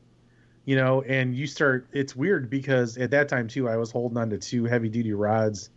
you 0.70 0.76
know, 0.76 1.02
and 1.08 1.36
you 1.36 1.48
start. 1.48 1.88
It's 1.94 2.16
weird 2.16 2.48
because 2.48 2.96
at 3.00 3.10
that 3.10 3.28
time 3.28 3.48
too, 3.48 3.68
I 3.68 3.76
was 3.76 3.90
holding 3.90 4.20
on 4.20 4.30
to 4.30 4.38
two 4.38 4.66
heavy 4.66 4.88
duty 4.88 5.14
rods. 5.14 5.72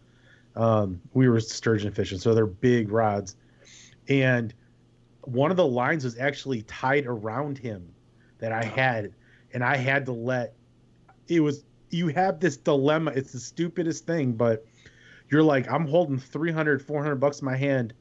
Um, 0.54 1.00
we 1.14 1.30
were 1.30 1.40
sturgeon 1.40 1.92
fishing, 1.92 2.18
so 2.18 2.34
they're 2.34 2.44
big 2.44 2.90
rods, 2.90 3.36
and 4.08 4.52
one 5.22 5.50
of 5.50 5.56
the 5.56 5.66
lines 5.66 6.04
was 6.04 6.18
actually 6.18 6.60
tied 6.64 7.06
around 7.06 7.56
him 7.56 7.90
that 8.36 8.52
I 8.52 8.64
had, 8.64 9.14
and 9.54 9.64
I 9.64 9.78
had 9.78 10.04
to 10.04 10.12
let. 10.12 10.52
It 11.26 11.40
was 11.40 11.64
you 11.92 12.08
have 12.08 12.40
this 12.40 12.56
dilemma. 12.56 13.12
It's 13.14 13.32
the 13.32 13.40
stupidest 13.40 14.06
thing, 14.06 14.32
but 14.32 14.66
you're 15.30 15.42
like, 15.42 15.70
I'm 15.70 15.86
holding 15.86 16.18
300, 16.18 16.82
400 16.82 17.16
bucks 17.16 17.40
in 17.40 17.44
my 17.44 17.56
hand, 17.56 17.94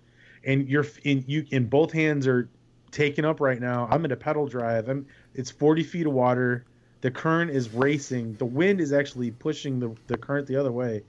and 0.44 0.68
you're 0.68 0.86
in 1.04 1.24
you 1.28 1.46
in 1.52 1.68
both 1.68 1.92
hands 1.92 2.28
are 2.28 2.50
taken 2.92 3.26
up 3.26 3.40
right 3.40 3.60
now. 3.60 3.88
I'm 3.90 4.04
in 4.06 4.12
a 4.12 4.16
pedal 4.16 4.48
drive. 4.48 4.90
I'm 4.90 5.06
it's 5.34 5.52
40 5.52 5.84
feet 5.84 6.08
of 6.08 6.14
water. 6.14 6.66
The 7.02 7.12
current 7.12 7.52
is 7.52 7.70
racing. 7.70 8.36
The 8.36 8.46
wind 8.46 8.80
is 8.80 8.94
actually 8.94 9.32
pushing 9.32 9.80
the, 9.80 9.96
the 10.08 10.18
current 10.18 10.48
the 10.48 10.56
other 10.56 10.72
way. 10.72 11.04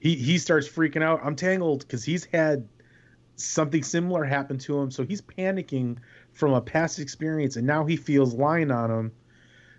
He 0.00 0.14
he 0.14 0.38
starts 0.38 0.68
freaking 0.68 1.02
out. 1.02 1.20
I'm 1.22 1.36
tangled 1.36 1.80
because 1.80 2.04
he's 2.04 2.24
had 2.26 2.68
something 3.36 3.82
similar 3.82 4.24
happen 4.24 4.58
to 4.58 4.78
him, 4.78 4.90
so 4.90 5.04
he's 5.04 5.20
panicking 5.20 5.98
from 6.32 6.52
a 6.52 6.60
past 6.60 6.98
experience, 6.98 7.56
and 7.56 7.66
now 7.66 7.84
he 7.84 7.96
feels 7.96 8.34
lying 8.34 8.70
on 8.70 8.90
him. 8.90 9.12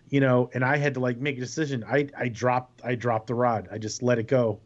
You 0.09 0.21
know, 0.21 0.49
and 0.53 0.63
I 0.63 0.77
had 0.77 0.93
to 0.93 0.99
like 0.99 1.17
make 1.17 1.37
a 1.37 1.41
decision. 1.41 1.83
I 1.83 2.07
I 2.17 2.29
dropped 2.29 2.81
I 2.83 2.95
dropped 2.95 3.27
the 3.27 3.35
rod. 3.35 3.67
I 3.71 3.77
just 3.77 4.01
let 4.01 4.19
it 4.19 4.27
go. 4.27 4.59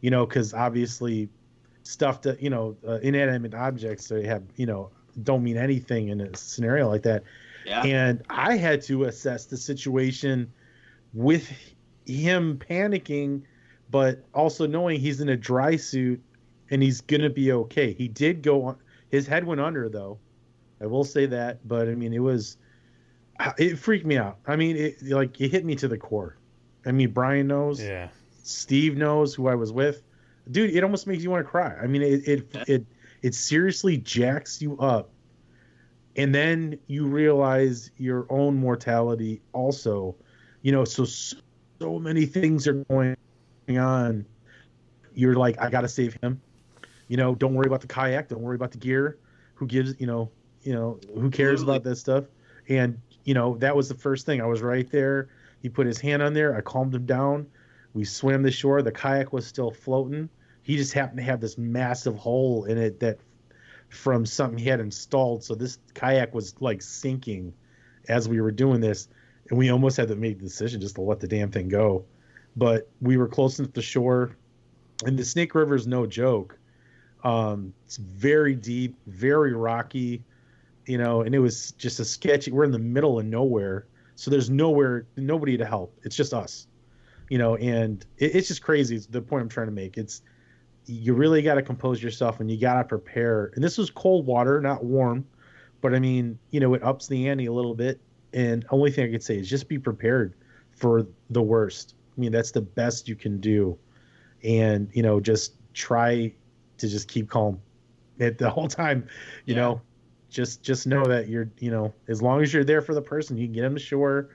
You 0.00 0.10
know, 0.10 0.26
because 0.26 0.54
obviously 0.54 1.28
stuff 1.82 2.22
that 2.22 2.42
you 2.42 2.50
know 2.50 2.76
uh, 2.86 2.94
inanimate 3.02 3.54
objects 3.54 4.08
they 4.08 4.24
have 4.24 4.42
you 4.56 4.66
know 4.66 4.90
don't 5.22 5.42
mean 5.44 5.56
anything 5.56 6.08
in 6.08 6.20
a 6.20 6.36
scenario 6.36 6.88
like 6.88 7.02
that. 7.02 7.22
Yeah. 7.64 7.82
And 7.82 8.22
I 8.28 8.56
had 8.56 8.82
to 8.82 9.04
assess 9.04 9.46
the 9.46 9.56
situation 9.56 10.52
with 11.12 11.48
him 12.04 12.58
panicking, 12.58 13.42
but 13.90 14.24
also 14.34 14.66
knowing 14.66 15.00
he's 15.00 15.20
in 15.20 15.28
a 15.28 15.36
dry 15.36 15.76
suit 15.76 16.20
and 16.70 16.82
he's 16.82 17.00
gonna 17.00 17.30
be 17.30 17.52
okay. 17.52 17.92
He 17.92 18.08
did 18.08 18.42
go 18.42 18.64
on. 18.64 18.76
His 19.10 19.26
head 19.26 19.44
went 19.44 19.60
under 19.60 19.88
though. 19.88 20.18
I 20.80 20.86
will 20.86 21.04
say 21.04 21.26
that, 21.26 21.66
but 21.66 21.88
I 21.88 21.94
mean 21.94 22.12
it 22.12 22.18
was 22.18 22.56
it 23.58 23.78
freaked 23.78 24.06
me 24.06 24.16
out. 24.16 24.38
I 24.46 24.56
mean 24.56 24.76
it 24.76 25.02
like 25.02 25.40
it 25.40 25.50
hit 25.50 25.64
me 25.64 25.74
to 25.76 25.88
the 25.88 25.98
core. 25.98 26.36
I 26.86 26.92
mean 26.92 27.10
Brian 27.12 27.46
knows. 27.46 27.82
Yeah. 27.82 28.08
Steve 28.42 28.96
knows 28.96 29.34
who 29.34 29.48
I 29.48 29.54
was 29.54 29.72
with. 29.72 30.02
Dude, 30.50 30.70
it 30.74 30.84
almost 30.84 31.06
makes 31.06 31.22
you 31.22 31.30
want 31.30 31.44
to 31.44 31.50
cry. 31.50 31.74
I 31.80 31.86
mean 31.86 32.02
it 32.02 32.28
it 32.28 32.56
it, 32.68 32.86
it 33.22 33.34
seriously 33.34 33.96
jacks 33.96 34.60
you 34.60 34.78
up. 34.78 35.10
And 36.16 36.34
then 36.34 36.78
you 36.86 37.06
realize 37.06 37.90
your 37.96 38.26
own 38.30 38.56
mortality 38.56 39.42
also. 39.52 40.14
You 40.62 40.72
know, 40.72 40.84
so 40.84 41.04
so 41.04 41.98
many 41.98 42.26
things 42.26 42.66
are 42.66 42.84
going 42.84 43.16
on. 43.68 44.26
You're 45.14 45.34
like, 45.34 45.60
I 45.60 45.70
gotta 45.70 45.88
save 45.88 46.16
him. 46.22 46.40
You 47.08 47.16
know, 47.16 47.34
don't 47.34 47.54
worry 47.54 47.66
about 47.66 47.80
the 47.80 47.86
kayak. 47.86 48.28
Don't 48.28 48.42
worry 48.42 48.56
about 48.56 48.72
the 48.72 48.78
gear. 48.78 49.18
Who 49.54 49.66
gives? 49.66 49.94
You 49.98 50.06
know, 50.06 50.30
you 50.62 50.72
know, 50.72 50.98
who 51.14 51.30
cares 51.30 51.60
Absolutely. 51.60 51.76
about 51.76 51.84
that 51.84 51.96
stuff? 51.96 52.24
And 52.68 53.00
you 53.24 53.34
know, 53.34 53.56
that 53.58 53.74
was 53.74 53.88
the 53.88 53.94
first 53.94 54.26
thing. 54.26 54.40
I 54.40 54.46
was 54.46 54.62
right 54.62 54.88
there. 54.90 55.28
He 55.60 55.68
put 55.68 55.86
his 55.86 55.98
hand 55.98 56.22
on 56.22 56.34
there. 56.34 56.54
I 56.54 56.60
calmed 56.60 56.94
him 56.94 57.06
down. 57.06 57.46
We 57.94 58.04
swam 58.04 58.42
the 58.42 58.50
shore. 58.50 58.82
The 58.82 58.92
kayak 58.92 59.32
was 59.32 59.46
still 59.46 59.70
floating. 59.70 60.28
He 60.62 60.76
just 60.76 60.92
happened 60.92 61.18
to 61.18 61.24
have 61.24 61.40
this 61.40 61.58
massive 61.58 62.16
hole 62.16 62.64
in 62.64 62.78
it 62.78 63.00
that 63.00 63.18
from 63.88 64.26
something 64.26 64.58
he 64.58 64.68
had 64.68 64.80
installed. 64.80 65.44
So 65.44 65.54
this 65.54 65.78
kayak 65.94 66.34
was 66.34 66.54
like 66.60 66.82
sinking 66.82 67.54
as 68.08 68.28
we 68.28 68.40
were 68.40 68.50
doing 68.50 68.80
this, 68.80 69.08
and 69.48 69.58
we 69.58 69.70
almost 69.70 69.96
had 69.96 70.08
to 70.08 70.16
make 70.16 70.38
the 70.38 70.44
decision 70.44 70.80
just 70.80 70.96
to 70.96 71.00
let 71.00 71.20
the 71.20 71.28
damn 71.28 71.50
thing 71.50 71.68
go. 71.68 72.04
But 72.56 72.88
we 73.00 73.16
were 73.16 73.28
close 73.28 73.58
enough 73.58 73.72
to 73.74 73.82
shore, 73.82 74.36
and 75.04 75.18
the 75.18 75.24
Snake 75.24 75.54
River 75.54 75.74
is 75.74 75.86
no 75.86 76.06
joke. 76.06 76.58
Um, 77.22 77.72
it's 77.86 77.96
very 77.96 78.54
deep, 78.54 78.96
very 79.06 79.54
rocky, 79.54 80.22
you 80.86 80.98
know, 80.98 81.22
and 81.22 81.34
it 81.34 81.38
was 81.38 81.72
just 81.72 82.00
a 82.00 82.04
sketchy. 82.04 82.50
We're 82.52 82.64
in 82.64 82.70
the 82.70 82.78
middle 82.78 83.18
of 83.18 83.26
nowhere, 83.26 83.88
so 84.16 84.30
there's 84.30 84.50
nowhere, 84.50 85.06
nobody 85.16 85.56
to 85.56 85.64
help. 85.64 85.98
It's 86.04 86.16
just 86.16 86.34
us, 86.34 86.66
you 87.28 87.38
know, 87.38 87.56
and 87.56 88.04
it, 88.18 88.36
it's 88.36 88.48
just 88.48 88.62
crazy. 88.62 88.96
It's 88.96 89.06
the 89.06 89.22
point 89.22 89.42
I'm 89.42 89.48
trying 89.48 89.66
to 89.68 89.72
make. 89.72 89.96
It's 89.96 90.22
you 90.86 91.14
really 91.14 91.42
got 91.42 91.54
to 91.54 91.62
compose 91.62 92.02
yourself 92.02 92.40
and 92.40 92.50
you 92.50 92.60
got 92.60 92.74
to 92.74 92.84
prepare. 92.84 93.50
And 93.54 93.64
this 93.64 93.78
was 93.78 93.90
cold 93.90 94.26
water, 94.26 94.60
not 94.60 94.84
warm, 94.84 95.26
but 95.80 95.94
I 95.94 95.98
mean, 96.00 96.38
you 96.50 96.60
know, 96.60 96.74
it 96.74 96.82
ups 96.82 97.08
the 97.08 97.28
ante 97.28 97.46
a 97.46 97.52
little 97.52 97.74
bit. 97.74 98.00
And 98.32 98.64
only 98.70 98.90
thing 98.90 99.08
I 99.08 99.10
could 99.12 99.22
say 99.22 99.38
is 99.38 99.48
just 99.48 99.68
be 99.68 99.78
prepared 99.78 100.34
for 100.72 101.06
the 101.30 101.42
worst. 101.42 101.94
I 102.16 102.20
mean, 102.20 102.32
that's 102.32 102.50
the 102.50 102.60
best 102.60 103.08
you 103.08 103.16
can 103.16 103.40
do, 103.40 103.78
and 104.42 104.88
you 104.92 105.02
know, 105.02 105.20
just 105.20 105.54
try 105.72 106.32
to 106.78 106.88
just 106.88 107.08
keep 107.08 107.28
calm 107.30 107.60
at 108.20 108.38
the 108.38 108.50
whole 108.50 108.68
time. 108.68 109.08
You 109.46 109.54
Yeah. 109.54 109.60
know, 109.60 109.80
just 110.34 110.62
just 110.62 110.86
know 110.86 111.04
that 111.06 111.28
you're, 111.28 111.50
you 111.58 111.70
know, 111.70 111.94
as 112.08 112.20
long 112.20 112.42
as 112.42 112.52
you're 112.52 112.64
there 112.64 112.82
for 112.82 112.94
the 112.94 113.00
person, 113.00 113.36
you 113.36 113.46
can 113.46 113.54
get 113.54 113.62
them 113.62 113.74
to 113.74 113.80
shore. 113.80 114.30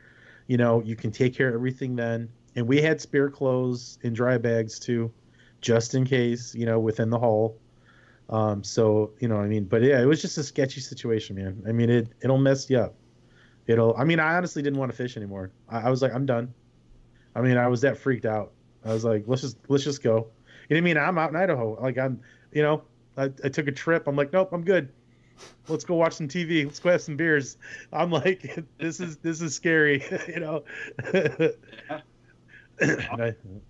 You 0.47 0.57
know, 0.57 0.81
you 0.81 0.95
can 0.95 1.11
take 1.11 1.35
care 1.35 1.49
of 1.49 1.53
everything 1.53 1.95
then. 1.95 2.29
And 2.55 2.67
we 2.67 2.81
had 2.81 2.99
spare 2.99 3.29
clothes 3.29 3.99
in 4.01 4.13
dry 4.13 4.37
bags 4.37 4.79
too 4.79 5.11
just 5.61 5.93
in 5.93 6.05
case, 6.05 6.55
you 6.55 6.65
know, 6.65 6.79
within 6.79 7.09
the 7.09 7.19
hull. 7.19 7.57
Um, 8.29 8.63
so 8.63 9.11
you 9.19 9.27
know, 9.27 9.37
I 9.37 9.47
mean, 9.47 9.65
but 9.65 9.81
yeah, 9.81 10.01
it 10.01 10.05
was 10.05 10.21
just 10.21 10.37
a 10.37 10.43
sketchy 10.43 10.81
situation, 10.81 11.35
man. 11.35 11.61
I 11.67 11.71
mean, 11.71 11.89
it 11.89 12.07
it'll 12.21 12.37
mess 12.37 12.69
you 12.69 12.79
up. 12.79 12.95
It'll. 13.67 13.95
I 13.97 14.03
mean, 14.03 14.19
I 14.19 14.35
honestly 14.35 14.61
didn't 14.61 14.79
want 14.79 14.91
to 14.91 14.97
fish 14.97 15.17
anymore. 15.17 15.51
I, 15.67 15.81
I 15.81 15.89
was 15.89 16.01
like, 16.01 16.13
I'm 16.13 16.25
done. 16.25 16.53
I 17.35 17.41
mean, 17.41 17.57
I 17.57 17.67
was 17.67 17.81
that 17.81 17.97
freaked 17.97 18.25
out. 18.25 18.53
I 18.85 18.93
was 18.93 19.03
like, 19.03 19.25
let's 19.27 19.41
just 19.41 19.57
let's 19.67 19.83
just 19.83 20.01
go. 20.01 20.27
You 20.69 20.75
know 20.75 20.75
what 20.75 20.77
I 20.77 20.81
mean? 20.81 20.97
I'm 20.97 21.17
out 21.17 21.31
in 21.31 21.35
Idaho. 21.35 21.77
Like 21.81 21.97
I'm, 21.97 22.21
you 22.51 22.61
know, 22.61 22.83
I, 23.17 23.25
I 23.43 23.49
took 23.49 23.67
a 23.67 23.71
trip. 23.71 24.07
I'm 24.07 24.15
like, 24.15 24.31
nope, 24.31 24.49
I'm 24.53 24.63
good. 24.63 24.89
Let's 25.67 25.83
go 25.83 25.95
watch 25.95 26.13
some 26.13 26.27
TV. 26.27 26.65
Let's 26.65 26.79
go 26.79 26.89
have 26.91 27.01
some 27.01 27.15
beers. 27.15 27.57
I'm 27.93 28.11
like, 28.11 28.63
this 28.77 28.99
is 28.99 29.17
this 29.17 29.41
is 29.41 29.53
scary, 29.55 30.03
you 30.27 30.39
know. 30.39 30.63
And 32.79 33.35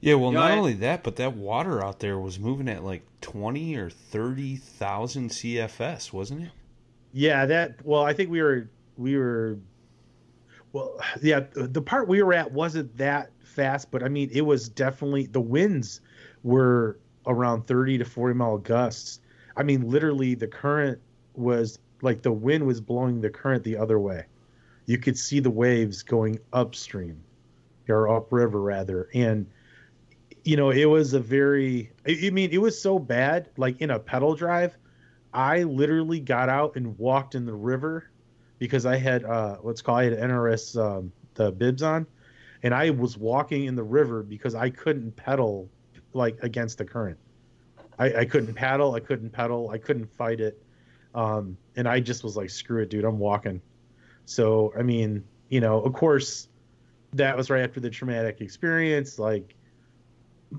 Yeah, 0.00 0.14
well, 0.14 0.28
You 0.30 0.34
know, 0.34 0.40
not 0.42 0.52
I- 0.52 0.56
only 0.56 0.74
that, 0.74 1.02
but 1.02 1.16
that 1.16 1.34
water 1.36 1.82
out 1.84 1.98
there 1.98 2.18
was 2.18 2.38
moving 2.38 2.68
at 2.68 2.84
like 2.84 3.02
twenty 3.20 3.74
or 3.76 3.90
thirty 3.90 4.56
thousand 4.56 5.30
CFS, 5.30 6.12
wasn't 6.12 6.42
it? 6.44 6.50
Yeah, 7.12 7.46
that. 7.46 7.84
Well, 7.84 8.02
I 8.04 8.12
think 8.12 8.30
we 8.30 8.40
were 8.42 8.68
we 8.96 9.16
were. 9.16 9.58
Well, 10.72 11.00
yeah, 11.22 11.40
the 11.52 11.80
part 11.82 12.06
we 12.08 12.22
were 12.22 12.34
at 12.34 12.52
wasn't 12.52 12.96
that 12.98 13.30
fast, 13.40 13.90
but 13.90 14.02
I 14.04 14.08
mean, 14.08 14.28
it 14.32 14.42
was 14.42 14.68
definitely 14.68 15.26
the 15.26 15.40
winds 15.40 16.00
were 16.44 16.98
around 17.26 17.66
thirty 17.66 17.98
to 17.98 18.04
forty 18.04 18.34
mile 18.34 18.58
gusts. 18.58 19.20
I 19.58 19.64
mean, 19.64 19.90
literally, 19.90 20.34
the 20.34 20.46
current 20.46 21.00
was 21.34 21.80
like 22.00 22.22
the 22.22 22.32
wind 22.32 22.64
was 22.64 22.80
blowing 22.80 23.20
the 23.20 23.28
current 23.28 23.64
the 23.64 23.76
other 23.76 23.98
way. 23.98 24.24
You 24.86 24.98
could 24.98 25.18
see 25.18 25.40
the 25.40 25.50
waves 25.50 26.02
going 26.02 26.38
upstream, 26.52 27.20
or 27.88 28.08
upriver 28.08 28.60
rather, 28.60 29.08
and 29.12 29.46
you 30.44 30.56
know, 30.56 30.70
it 30.70 30.86
was 30.86 31.12
a 31.12 31.20
very. 31.20 31.90
I 32.06 32.16
I 32.26 32.30
mean, 32.30 32.50
it 32.52 32.58
was 32.58 32.80
so 32.80 32.98
bad. 32.98 33.50
Like 33.56 33.80
in 33.80 33.90
a 33.90 33.98
pedal 33.98 34.34
drive, 34.34 34.78
I 35.34 35.64
literally 35.64 36.20
got 36.20 36.48
out 36.48 36.76
and 36.76 36.96
walked 36.96 37.34
in 37.34 37.44
the 37.44 37.54
river 37.54 38.08
because 38.58 38.86
I 38.86 38.96
had 38.96 39.24
uh 39.24 39.58
let's 39.62 39.82
call 39.82 39.98
it 39.98 40.18
NRS 40.18 40.80
um, 40.80 41.12
the 41.34 41.50
bibs 41.50 41.82
on, 41.82 42.06
and 42.62 42.72
I 42.72 42.90
was 42.90 43.18
walking 43.18 43.64
in 43.64 43.74
the 43.74 43.82
river 43.82 44.22
because 44.22 44.54
I 44.54 44.70
couldn't 44.70 45.16
pedal 45.16 45.68
like 46.14 46.38
against 46.42 46.78
the 46.78 46.84
current. 46.84 47.18
I, 47.98 48.20
I 48.20 48.24
couldn't 48.24 48.54
paddle, 48.54 48.94
I 48.94 49.00
couldn't 49.00 49.30
pedal, 49.30 49.70
I 49.70 49.78
couldn't 49.78 50.06
fight 50.16 50.40
it, 50.40 50.62
um, 51.14 51.56
and 51.76 51.88
I 51.88 52.00
just 52.00 52.22
was 52.22 52.36
like, 52.36 52.50
screw 52.50 52.82
it, 52.82 52.90
dude, 52.90 53.04
I'm 53.04 53.18
walking. 53.18 53.60
So 54.24 54.72
I 54.78 54.82
mean, 54.82 55.24
you 55.48 55.60
know, 55.60 55.80
of 55.80 55.92
course, 55.92 56.48
that 57.14 57.36
was 57.36 57.50
right 57.50 57.62
after 57.62 57.80
the 57.80 57.90
traumatic 57.90 58.40
experience. 58.40 59.18
Like, 59.18 59.54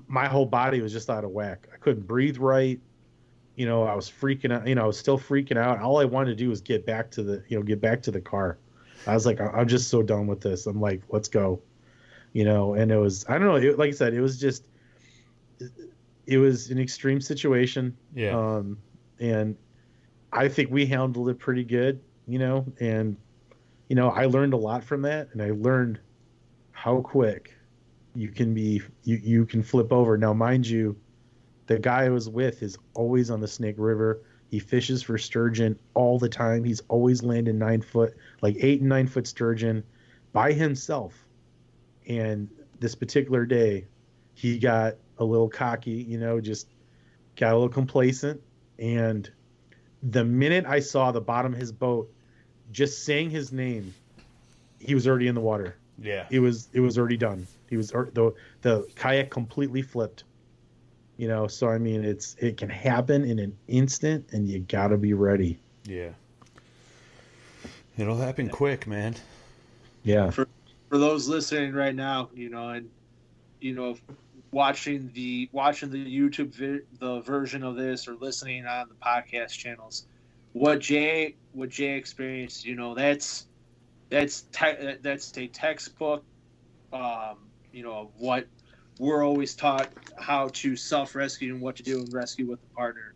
my 0.08 0.26
whole 0.26 0.46
body 0.46 0.80
was 0.80 0.92
just 0.92 1.08
out 1.08 1.24
of 1.24 1.30
whack. 1.30 1.68
I 1.72 1.76
couldn't 1.76 2.06
breathe 2.06 2.38
right 2.38 2.80
you 3.60 3.66
know, 3.66 3.82
I 3.82 3.94
was 3.94 4.10
freaking 4.10 4.52
out. 4.52 4.66
You 4.66 4.74
know, 4.74 4.84
I 4.84 4.86
was 4.86 4.98
still 4.98 5.18
freaking 5.18 5.58
out. 5.58 5.80
All 5.80 6.00
I 6.00 6.06
wanted 6.06 6.30
to 6.30 6.34
do 6.34 6.48
was 6.48 6.62
get 6.62 6.86
back 6.86 7.10
to 7.10 7.22
the, 7.22 7.42
you 7.48 7.58
know, 7.58 7.62
get 7.62 7.78
back 7.78 8.00
to 8.04 8.10
the 8.10 8.20
car. 8.20 8.56
I 9.06 9.12
was 9.12 9.26
like, 9.26 9.38
I'm 9.38 9.68
just 9.68 9.88
so 9.88 10.02
done 10.02 10.26
with 10.26 10.40
this. 10.40 10.66
I'm 10.66 10.80
like, 10.80 11.02
let's 11.10 11.28
go. 11.28 11.60
You 12.32 12.44
know, 12.44 12.72
and 12.72 12.90
it 12.90 12.96
was, 12.96 13.26
I 13.28 13.36
don't 13.36 13.46
know, 13.46 13.56
it, 13.56 13.78
like 13.78 13.88
I 13.88 13.90
said, 13.90 14.14
it 14.14 14.22
was 14.22 14.40
just, 14.40 14.64
it 16.30 16.38
was 16.38 16.70
an 16.70 16.78
extreme 16.78 17.20
situation. 17.20 17.94
Yeah. 18.14 18.38
Um, 18.38 18.78
and 19.18 19.56
I 20.32 20.48
think 20.48 20.70
we 20.70 20.86
handled 20.86 21.28
it 21.28 21.38
pretty 21.38 21.64
good. 21.64 22.00
You 22.26 22.38
know, 22.38 22.64
and 22.78 23.16
you 23.88 23.96
know, 23.96 24.10
I 24.10 24.26
learned 24.26 24.54
a 24.54 24.56
lot 24.56 24.84
from 24.84 25.02
that, 25.02 25.28
and 25.32 25.42
I 25.42 25.50
learned 25.50 25.98
how 26.70 27.00
quick 27.00 27.52
you 28.14 28.28
can 28.28 28.54
be, 28.54 28.80
you 29.02 29.20
you 29.22 29.44
can 29.44 29.64
flip 29.64 29.92
over. 29.92 30.16
Now, 30.16 30.32
mind 30.32 30.66
you, 30.66 30.96
the 31.66 31.78
guy 31.80 32.04
I 32.04 32.08
was 32.10 32.28
with 32.28 32.62
is 32.62 32.78
always 32.94 33.30
on 33.30 33.40
the 33.40 33.48
Snake 33.48 33.74
River. 33.76 34.22
He 34.48 34.60
fishes 34.60 35.02
for 35.02 35.18
sturgeon 35.18 35.78
all 35.94 36.18
the 36.18 36.28
time. 36.28 36.62
He's 36.62 36.82
always 36.88 37.24
landing 37.24 37.58
nine 37.58 37.82
foot, 37.82 38.16
like 38.40 38.56
eight 38.60 38.80
and 38.80 38.88
nine 38.88 39.08
foot 39.08 39.26
sturgeon 39.26 39.82
by 40.32 40.52
himself. 40.52 41.26
And 42.06 42.48
this 42.78 42.94
particular 42.94 43.44
day, 43.44 43.86
he 44.34 44.58
got 44.58 44.96
a 45.20 45.24
little 45.24 45.48
cocky, 45.48 45.90
you 46.08 46.18
know, 46.18 46.40
just 46.40 46.66
got 47.36 47.52
a 47.52 47.54
little 47.54 47.68
complacent. 47.68 48.40
And 48.78 49.30
the 50.02 50.24
minute 50.24 50.64
I 50.66 50.80
saw 50.80 51.12
the 51.12 51.20
bottom 51.20 51.52
of 51.52 51.60
his 51.60 51.70
boat, 51.70 52.10
just 52.72 53.04
saying 53.04 53.30
his 53.30 53.52
name, 53.52 53.94
he 54.80 54.94
was 54.94 55.06
already 55.06 55.28
in 55.28 55.34
the 55.34 55.40
water. 55.40 55.76
Yeah. 56.02 56.26
it 56.30 56.40
was 56.40 56.70
it 56.72 56.80
was 56.80 56.96
already 56.96 57.18
done. 57.18 57.46
He 57.68 57.76
was 57.76 57.92
or- 57.92 58.10
the 58.14 58.32
the 58.62 58.88
kayak 58.96 59.30
completely 59.30 59.82
flipped. 59.82 60.24
You 61.18 61.28
know, 61.28 61.46
so 61.46 61.68
I 61.68 61.76
mean, 61.76 62.02
it's 62.02 62.34
it 62.38 62.56
can 62.56 62.70
happen 62.70 63.24
in 63.24 63.38
an 63.38 63.54
instant, 63.68 64.26
and 64.32 64.48
you 64.48 64.60
gotta 64.60 64.96
be 64.96 65.12
ready. 65.12 65.60
Yeah. 65.84 66.12
It'll 67.98 68.16
happen 68.16 68.48
quick, 68.48 68.86
man. 68.86 69.14
Yeah, 70.02 70.30
For, 70.30 70.48
for 70.88 70.96
those 70.96 71.28
listening 71.28 71.74
right 71.74 71.94
now, 71.94 72.30
you 72.34 72.48
know, 72.48 72.70
and 72.70 72.88
you 73.60 73.74
know, 73.74 73.98
watching 74.52 75.10
the 75.14 75.48
watching 75.52 75.90
the 75.90 76.04
YouTube 76.04 76.54
vi- 76.54 76.84
the 76.98 77.20
version 77.20 77.62
of 77.62 77.76
this 77.76 78.08
or 78.08 78.16
listening 78.16 78.66
on 78.66 78.88
the 78.88 78.94
podcast 78.94 79.50
channels, 79.52 80.06
what 80.52 80.80
Jay 80.80 81.36
what 81.52 81.70
Jay 81.70 81.96
experienced, 81.96 82.64
you 82.64 82.76
know, 82.76 82.94
that's 82.94 83.46
that's 84.10 84.42
te- 84.52 84.96
that's 85.02 85.36
a 85.38 85.48
textbook, 85.48 86.24
um, 86.92 87.50
you 87.72 87.82
know, 87.82 88.12
what 88.16 88.46
we're 88.98 89.24
always 89.24 89.54
taught 89.56 89.90
how 90.18 90.48
to 90.54 90.76
self 90.76 91.14
rescue 91.14 91.52
and 91.54 91.62
what 91.62 91.76
to 91.76 91.82
do 91.82 92.00
and 92.00 92.12
rescue 92.12 92.48
with 92.48 92.60
a 92.62 92.74
partner, 92.76 93.14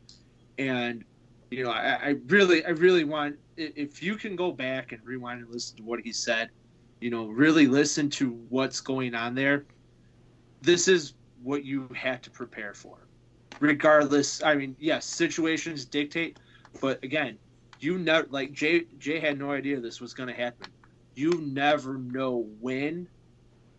and 0.59 1.05
you 1.51 1.65
know, 1.65 1.71
I, 1.71 1.95
I 1.95 2.15
really 2.29 2.65
I 2.65 2.71
really 2.71 3.05
want 3.05 3.37
if 3.57 4.03
you 4.03 4.17
can 4.17 4.37
go 4.37 4.53
back 4.53 4.93
and 4.93 5.01
rewind 5.05 5.41
and 5.41 5.51
listen 5.51 5.77
to 5.79 5.85
what 5.85 6.01
he 6.05 6.13
said 6.13 6.51
you 7.05 7.11
know, 7.11 7.27
really 7.27 7.67
listen 7.67 8.09
to 8.09 8.31
what's 8.49 8.81
going 8.81 9.15
on 9.15 9.35
there. 9.35 9.67
This 10.63 10.89
is 10.89 11.13
what 11.45 11.65
you 11.65 11.89
had 11.95 12.23
to 12.25 12.31
prepare 12.31 12.75
for. 12.75 12.97
Regardless, 13.61 14.43
I 14.43 14.57
mean, 14.57 14.75
yes, 14.81 15.05
situations 15.05 15.85
dictate, 15.85 16.39
but 16.81 17.03
again, 17.05 17.39
you 17.79 17.99
never 17.99 18.27
like 18.31 18.53
Jay 18.53 18.87
Jay 18.99 19.21
had 19.21 19.39
no 19.39 19.53
idea 19.53 19.79
this 19.79 20.01
was 20.01 20.15
going 20.15 20.29
to 20.29 20.35
happen. 20.35 20.69
You 21.15 21.31
never 21.41 21.99
know 21.99 22.47
when, 22.61 23.07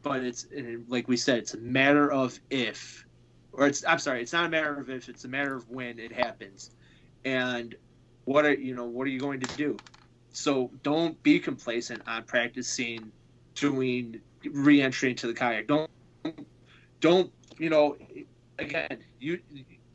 but 0.01 0.23
it's 0.23 0.47
like 0.87 1.07
we 1.07 1.17
said, 1.17 1.39
it's 1.39 1.55
a 1.55 1.59
matter 1.59 2.11
of 2.11 2.39
if 2.49 3.05
or 3.51 3.67
it's 3.67 3.83
I'm 3.85 3.99
sorry, 3.99 4.21
it's 4.21 4.33
not 4.33 4.45
a 4.45 4.49
matter 4.49 4.79
of 4.79 4.89
if, 4.89 5.09
it's 5.09 5.25
a 5.25 5.27
matter 5.27 5.55
of 5.55 5.69
when 5.69 5.99
it 5.99 6.11
happens. 6.11 6.71
And 7.23 7.75
what 8.25 8.45
are 8.45 8.53
you 8.53 8.75
know, 8.75 8.85
what 8.85 9.07
are 9.07 9.11
you 9.11 9.19
going 9.19 9.39
to 9.41 9.57
do? 9.57 9.77
So 10.31 10.69
don't 10.83 11.21
be 11.23 11.39
complacent 11.39 12.01
on 12.07 12.23
practicing 12.23 13.11
doing 13.55 14.19
re-entry 14.43 15.11
into 15.11 15.27
the 15.27 15.33
kayak. 15.33 15.67
Don't 15.67 15.89
don't 16.99 17.31
you 17.59 17.69
know 17.69 17.97
again 18.59 19.03
you 19.19 19.39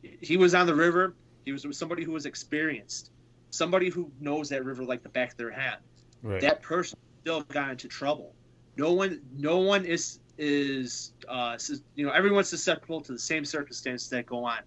he 0.02 0.36
was 0.36 0.54
on 0.54 0.66
the 0.66 0.74
river. 0.74 1.16
He 1.44 1.52
was 1.52 1.66
with 1.66 1.76
somebody 1.76 2.04
who 2.04 2.12
was 2.12 2.26
experienced, 2.26 3.10
somebody 3.50 3.88
who 3.88 4.12
knows 4.20 4.48
that 4.50 4.64
river 4.64 4.84
like 4.84 5.02
the 5.02 5.08
back 5.10 5.30
of 5.32 5.36
their 5.36 5.50
hand. 5.50 5.80
Right. 6.22 6.40
That 6.40 6.62
person 6.62 6.98
still 7.22 7.42
got 7.52 7.70
into 7.70 7.88
trouble. 7.88 8.34
No 8.76 8.92
one 8.92 9.20
no 9.36 9.58
one 9.58 9.84
is 9.84 10.18
is 10.38 11.12
uh 11.28 11.58
you 11.94 12.06
know 12.06 12.12
everyone's 12.12 12.48
susceptible 12.48 13.00
to 13.02 13.12
the 13.12 13.18
same 13.18 13.44
circumstances 13.44 14.08
that 14.08 14.26
go 14.26 14.44
on. 14.44 14.58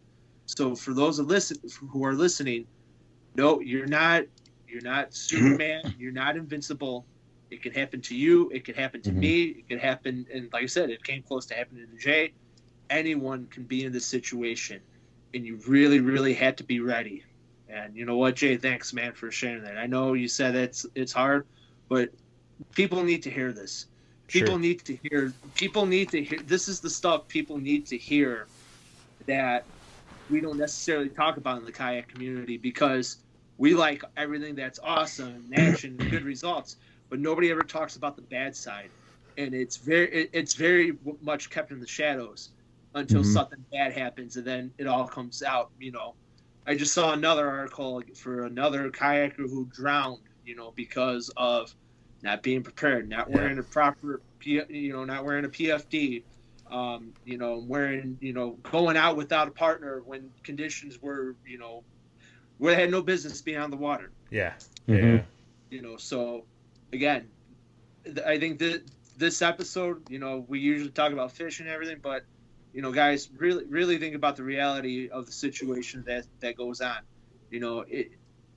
So 0.45 0.75
for 0.75 0.93
those 0.93 1.17
that 1.17 1.23
listen 1.23 1.57
who 1.91 2.03
are 2.05 2.13
listening, 2.13 2.67
no, 3.35 3.59
you're 3.59 3.87
not 3.87 4.23
you're 4.67 4.81
not 4.81 5.13
Superman. 5.13 5.83
You're 5.97 6.11
not 6.11 6.35
invincible. 6.37 7.07
It 7.49 7.61
could 7.61 7.75
happen 7.75 8.01
to 8.01 8.15
you. 8.15 8.49
It 8.51 8.65
could 8.65 8.75
happen 8.75 9.01
to 9.03 9.11
Mhm. 9.11 9.19
me. 9.19 9.43
It 9.43 9.67
could 9.67 9.79
happen, 9.79 10.25
and 10.33 10.49
like 10.51 10.63
I 10.63 10.67
said, 10.67 10.89
it 10.89 11.03
came 11.03 11.23
close 11.23 11.45
to 11.47 11.55
happening 11.55 11.87
to 11.87 11.97
Jay. 11.97 12.33
Anyone 12.93 13.47
can 13.47 13.63
be 13.65 13.85
in 13.85 13.91
this 13.91 14.07
situation, 14.07 14.81
and 15.33 15.45
you 15.45 15.59
really, 15.67 15.99
really 15.99 16.33
had 16.35 16.57
to 16.59 16.63
be 16.63 16.79
ready. 16.79 17.23
And 17.67 17.97
you 17.97 18.05
know 18.05 18.17
what, 18.17 18.35
Jay? 18.35 18.57
Thanks, 18.57 18.93
man, 18.93 19.13
for 19.13 19.31
sharing 19.31 19.63
that. 19.63 19.77
I 19.79 19.87
know 19.87 20.13
you 20.13 20.27
said 20.27 20.55
it's 20.55 20.85
it's 20.95 21.13
hard, 21.13 21.47
but 21.89 22.11
people 22.75 23.03
need 23.03 23.23
to 23.23 23.31
hear 23.31 23.53
this. 23.53 23.87
People 24.27 24.53
Sure. 24.53 24.59
need 24.59 24.85
to 24.85 24.97
hear. 25.03 25.33
People 25.55 25.87
need 25.87 26.11
to 26.11 26.23
hear. 26.23 26.41
This 26.43 26.67
is 26.69 26.81
the 26.81 26.89
stuff 26.91 27.27
people 27.29 27.57
need 27.59 27.87
to 27.87 27.97
hear 27.97 28.49
that 29.27 29.69
we 30.29 30.41
don't 30.41 30.57
necessarily 30.57 31.09
talk 31.09 31.37
about 31.37 31.59
in 31.59 31.65
the 31.65 31.71
kayak 31.73 32.09
community 32.09 32.57
because 32.57 33.17
we 33.57 33.75
like 33.75 34.03
everything 34.17 34.55
that's 34.55 34.79
awesome, 34.83 35.29
and 35.29 35.55
action, 35.55 35.95
and 35.95 36.09
good 36.09 36.23
results, 36.33 36.77
but 37.09 37.19
nobody 37.19 37.51
ever 37.51 37.63
talks 37.63 37.95
about 37.95 38.15
the 38.17 38.21
bad 38.23 38.55
side, 38.55 38.91
and 39.37 39.55
it's 39.55 39.77
very 39.77 40.11
it, 40.13 40.31
it's 40.33 40.55
very 40.55 40.93
much 41.21 41.49
kept 41.49 41.71
in 41.71 41.79
the 41.79 41.87
shadows 41.87 42.52
until 42.93 43.23
Mhm. 43.23 43.33
something 43.33 43.65
bad 43.71 43.93
happens, 43.93 44.35
and 44.37 44.45
then 44.45 44.73
it 44.77 44.87
all 44.87 45.07
comes 45.07 45.41
out. 45.41 45.71
You 45.79 45.91
know, 45.91 46.15
I 46.65 46.75
just 46.75 46.93
saw 46.93 47.13
another 47.13 47.49
article 47.49 48.01
for 48.15 48.45
another 48.45 48.89
kayaker 48.91 49.37
who 49.49 49.67
drowned, 49.71 50.21
you 50.43 50.55
know, 50.55 50.71
because 50.75 51.29
of 51.37 51.75
not 52.21 52.41
being 52.43 52.63
prepared, 52.63 53.09
not 53.09 53.29
Yeah. 53.29 53.35
wearing 53.35 53.59
a 53.59 53.63
proper, 53.63 54.21
you 54.43 54.93
know, 54.93 55.03
not 55.05 55.25
wearing 55.25 55.45
a 55.45 55.49
PFD, 55.49 56.25
um, 56.69 57.13
you 57.23 57.37
know, 57.37 57.59
wearing, 57.59 58.17
you 58.21 58.33
know, 58.33 58.51
going 58.71 58.97
out 58.97 59.17
without 59.17 59.47
a 59.47 59.51
partner 59.51 60.01
when 60.03 60.31
conditions 60.43 60.99
were, 61.01 61.35
you 61.45 61.57
know, 61.57 61.85
where 62.57 62.75
they 62.75 62.81
had 62.81 62.91
no 62.91 63.01
business 63.01 63.41
being 63.41 63.57
on 63.57 63.71
the 63.71 63.77
water, 63.77 64.11
Yeah. 64.29 64.53
Mhm. 64.87 65.17
Yeah. 65.17 65.25
you 65.69 65.81
know. 65.81 65.97
So, 65.97 66.47
again, 66.93 67.31
th- 68.05 68.19
I 68.19 68.39
think 68.39 68.59
that 68.59 68.83
this 69.17 69.41
episode, 69.41 70.09
you 70.09 70.19
know, 70.19 70.45
we 70.47 70.59
usually 70.59 70.91
talk 70.91 71.11
about 71.11 71.31
fish 71.31 71.59
and 71.59 71.69
everything, 71.69 71.99
but 72.01 72.23
you 72.73 72.81
know, 72.81 72.91
guys, 72.91 73.29
really, 73.37 73.65
really 73.65 73.97
think 73.97 74.15
about 74.15 74.35
the 74.35 74.43
reality 74.43 75.09
of 75.09 75.25
the 75.25 75.31
situation 75.31 76.03
that 76.07 76.25
that 76.39 76.57
goes 76.57 76.81
on. 76.81 76.99
You 77.49 77.59
know, 77.59 77.85
it, 77.87 78.11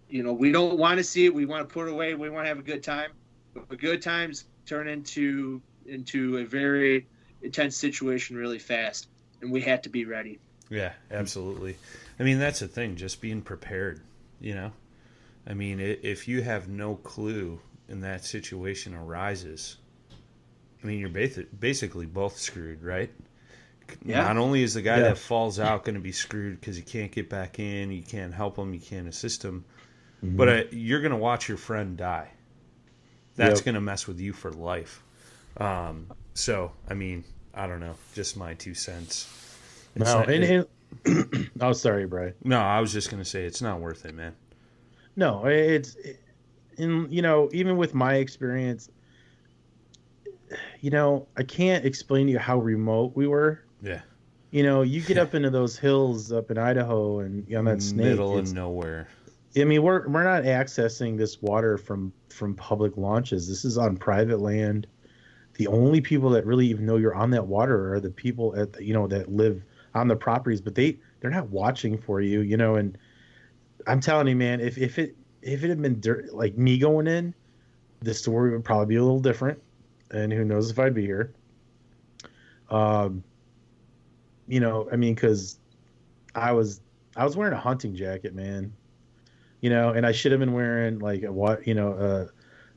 you 0.09 0.23
know, 0.23 0.33
we 0.33 0.53
don't 0.53 0.79
want 0.79 0.99
to 0.99 1.05
see 1.05 1.27
it. 1.27 1.35
We 1.35 1.45
want 1.45 1.69
to 1.69 1.73
put 1.73 1.89
it 1.89 1.93
away. 1.93 2.15
We 2.15 2.31
want 2.31 2.45
to 2.45 2.49
have 2.49 2.59
a 2.59 2.63
good 2.63 2.83
time, 2.83 3.11
but 3.55 3.79
good 3.79 4.03
times 4.03 4.45
turn 4.65 4.89
into 4.89 5.61
into 5.85 6.39
a 6.39 6.45
very 6.45 7.07
intense 7.43 7.77
situation 7.77 8.37
really 8.37 8.59
fast, 8.59 9.09
and 9.41 9.53
we 9.53 9.61
had 9.61 9.83
to 9.85 9.89
be 9.89 10.05
ready. 10.05 10.39
Yeah, 10.69 10.93
absolutely. 11.11 11.77
I 12.19 12.23
mean, 12.23 12.39
that's 12.39 12.61
the 12.61 12.69
thing, 12.69 12.97
just 12.97 13.21
being 13.21 13.43
prepared, 13.43 14.01
you 14.41 14.55
know? 14.55 14.73
I 15.47 15.55
mean, 15.55 15.79
if 15.79 16.27
you 16.27 16.43
have 16.43 16.69
no 16.69 16.97
clue 16.97 17.61
and 17.89 18.03
that 18.03 18.25
situation 18.25 18.95
arises, 18.95 19.77
I 20.83 20.87
mean, 20.87 20.99
you're 20.99 21.09
basically 21.61 22.07
both 22.07 22.39
screwed, 22.39 22.83
right? 22.83 23.11
Yeah. 24.05 24.23
Not 24.23 24.37
only 24.37 24.63
is 24.63 24.75
the 24.75 24.83
guy 24.83 24.97
Yeah. 24.99 25.03
that 25.09 25.19
falls 25.19 25.59
out 25.61 25.85
going 25.85 25.95
to 25.95 26.01
be 26.01 26.13
screwed 26.13 26.61
because 26.61 26.77
you 26.77 26.85
can't 26.85 27.11
get 27.13 27.29
back 27.29 27.59
in, 27.59 27.91
you 27.93 28.03
can't 28.03 28.33
help 28.35 28.57
him, 28.57 28.73
you 28.75 28.81
can't 28.81 29.09
assist 29.09 29.45
him, 29.45 29.65
Mhm. 30.25 30.37
but 30.37 30.49
uh, 30.49 30.63
you're 30.71 31.01
going 31.01 31.13
to 31.13 31.17
watch 31.19 31.49
your 31.49 31.59
friend 31.59 31.97
die. 31.97 32.31
That's 33.37 33.61
Yep. 33.61 33.65
going 33.67 33.75
to 33.77 33.81
mess 33.81 34.07
with 34.07 34.19
you 34.21 34.33
for 34.33 34.51
life. 34.53 35.03
Um, 35.59 36.07
so, 36.35 36.73
I 36.89 36.95
mean, 36.95 37.25
I 37.55 37.67
don't 37.67 37.81
know, 37.81 37.95
just 38.15 38.37
my 38.37 38.55
two 38.55 38.75
cents. 38.75 39.33
It's 39.95 40.05
no, 40.05 40.19
not- 40.21 40.31
and, 40.31 40.67
and 41.05 41.51
oh, 41.61 41.73
sorry, 41.73 42.07
Brian. 42.07 42.35
no, 42.45 42.61
I 42.61 42.81
was 42.81 42.93
just 42.93 43.11
gonna 43.11 43.25
say 43.25 43.45
it's 43.45 43.61
not 43.63 43.81
worth 43.81 44.05
it, 44.05 44.15
man. 44.15 44.35
No, 45.17 45.47
it's 45.47 45.97
in 46.79 47.11
you 47.11 47.23
know 47.23 47.49
even 47.53 47.77
with 47.77 47.93
my 47.95 48.15
experience, 48.17 48.89
you 50.81 50.91
know 50.91 51.27
I 51.37 51.43
can't 51.43 51.85
explain 51.85 52.27
to 52.27 52.33
you 52.33 52.39
how 52.39 52.59
remote 52.59 53.13
we 53.17 53.27
were. 53.27 53.63
Yeah, 53.83 54.01
You 54.51 54.63
know, 54.63 54.83
you 54.83 55.03
get 55.03 55.19
up 55.19 55.35
into 55.35 55.51
those 55.51 55.79
hills 55.79 56.33
up 56.33 56.51
in 56.51 56.59
Idaho 56.59 57.21
and 57.21 57.53
on 57.55 57.67
that 57.67 57.83
snake. 57.83 58.07
middle 58.07 58.39
of 58.39 58.53
nowhere. 58.53 59.09
I 59.57 59.65
mean, 59.65 59.83
we're 59.83 60.09
we're 60.09 60.25
not 60.25 60.45
accessing 60.45 61.17
this 61.17 61.41
water 61.41 61.79
from 61.79 62.13
from 62.29 62.55
public 62.55 62.97
launches. 62.97 63.49
This 63.49 63.65
is 63.65 63.79
on 63.79 63.97
private 63.97 64.41
land. 64.41 64.87
The 65.55 65.67
only 65.69 66.01
people 66.01 66.31
that 66.31 66.45
really 66.45 66.67
even 66.67 66.85
know 66.85 66.97
you're 66.97 67.15
on 67.15 67.31
that 67.31 67.47
water 67.47 67.95
are 67.95 68.01
the 68.01 68.11
people 68.11 68.55
at 68.57 68.75
the, 68.75 68.85
you 68.85 68.93
know 68.93 69.07
that 69.07 69.31
live 69.31 69.63
on 69.95 70.09
the 70.09 70.17
properties, 70.17 70.61
but 70.61 70.75
they 70.75 70.99
they're 71.21 71.31
not 71.31 71.49
watching 71.49 71.97
for 71.97 72.21
you, 72.21 72.41
you 72.41 72.57
know. 72.57 72.77
And 72.77 72.99
I'm 73.87 74.01
telling 74.01 74.29
you, 74.29 74.37
man, 74.37 74.61
if 74.61 74.77
if 74.79 74.99
it 74.99 75.17
if 75.43 75.65
it 75.65 75.69
had 75.69 75.81
been 75.81 76.01
dirt, 76.01 76.35
like 76.35 76.59
me 76.59 76.77
going 76.79 77.07
in, 77.07 77.35
the 78.01 78.13
story 78.13 78.51
would 78.53 78.65
probably 78.65 78.87
be 78.87 78.97
a 78.97 79.03
little 79.03 79.21
different, 79.21 79.63
and 80.11 80.33
who 80.33 80.45
knows 80.45 80.71
if 80.71 80.79
I'd 80.79 80.95
be 80.95 81.07
here. 81.07 81.33
Um, 82.69 83.23
you 84.49 84.61
know, 84.61 84.89
I 84.93 84.97
mean, 84.97 85.15
because 85.15 85.59
I 86.35 86.53
was 86.53 86.81
I 87.17 87.25
was 87.25 87.37
wearing 87.37 87.55
a 87.55 87.61
hunting 87.61 87.95
jacket, 87.95 88.35
man 88.35 88.73
you 89.61 89.71
know, 89.71 89.91
and 89.91 90.07
I 90.07 90.13
should 90.13 90.33
have 90.33 90.39
been 90.41 90.53
wearing 90.53 90.99
like 90.99 91.23
a 91.23 91.33
what, 91.33 91.67
you 91.67 91.75
know, 91.75 91.93
uh, 91.93 92.27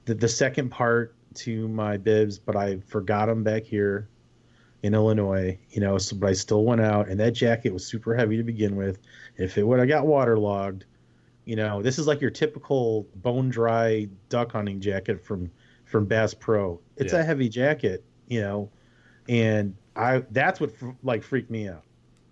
the 0.05 0.15
the 0.15 0.27
second 0.27 0.69
part 0.69 1.15
to 1.35 1.67
my 1.67 1.97
bibs, 1.97 2.39
but 2.39 2.55
I 2.55 2.79
forgot 2.87 3.27
them 3.27 3.43
back 3.43 3.63
here 3.63 4.09
in 4.81 4.93
Illinois, 4.93 5.59
you 5.69 5.81
know. 5.81 5.97
So, 5.97 6.15
but 6.15 6.29
I 6.29 6.33
still 6.33 6.63
went 6.63 6.81
out, 6.81 7.09
and 7.09 7.19
that 7.19 7.31
jacket 7.31 7.73
was 7.73 7.85
super 7.85 8.15
heavy 8.15 8.37
to 8.37 8.43
begin 8.43 8.75
with. 8.75 8.99
If 9.37 9.57
it 9.57 9.63
would 9.67 9.79
have 9.79 9.87
got 9.87 10.07
waterlogged, 10.07 10.85
you 11.45 11.55
know, 11.55 11.81
this 11.81 11.99
is 11.99 12.07
like 12.07 12.21
your 12.21 12.31
typical 12.31 13.07
bone 13.15 13.49
dry 13.49 14.07
duck 14.29 14.51
hunting 14.53 14.79
jacket 14.79 15.23
from 15.23 15.51
from 15.85 16.05
Bass 16.05 16.33
Pro. 16.33 16.79
It's 16.97 17.13
Yeah. 17.13 17.19
a 17.19 17.23
heavy 17.23 17.49
jacket, 17.49 18.03
you 18.27 18.41
know, 18.41 18.71
and 19.27 19.75
I 19.99 20.23
that's 20.31 20.59
what 20.59 20.71
like 21.03 21.23
freaked 21.23 21.49
me 21.51 21.67
out 21.67 21.83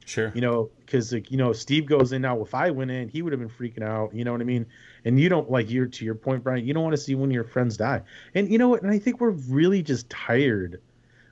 Sure. 0.06 0.32
you 0.34 0.40
know 0.42 0.70
because 0.80 1.12
like 1.12 1.30
you 1.32 1.38
know 1.38 1.52
Steve 1.54 1.86
goes 1.86 2.14
in 2.14 2.22
now. 2.22 2.42
If 2.42 2.54
I 2.56 2.72
went 2.72 2.92
in, 2.92 3.10
he 3.10 3.22
would 3.22 3.34
have 3.34 3.40
been 3.42 3.50
freaking 3.50 3.84
out. 3.84 4.16
You 4.16 4.24
know 4.24 4.32
what 4.32 4.40
I 4.42 4.46
mean? 4.46 4.66
And 5.04 5.20
you 5.20 5.28
don't 5.30 5.52
like 5.52 5.70
you're 5.70 5.86
to 5.88 6.06
your 6.06 6.16
point, 6.16 6.44
Brian. 6.44 6.66
You 6.66 6.74
don't 6.74 6.84
want 6.84 6.96
to 6.96 7.02
see 7.02 7.14
one 7.16 7.30
of 7.30 7.34
your 7.34 7.44
friends 7.44 7.76
die. 7.78 8.02
And 8.34 8.50
you 8.52 8.58
know 8.58 8.70
what? 8.70 8.82
And 8.84 8.92
I 8.92 9.00
think 9.00 9.20
we're 9.20 9.32
really 9.32 9.84
just 9.84 10.10
tired 10.10 10.82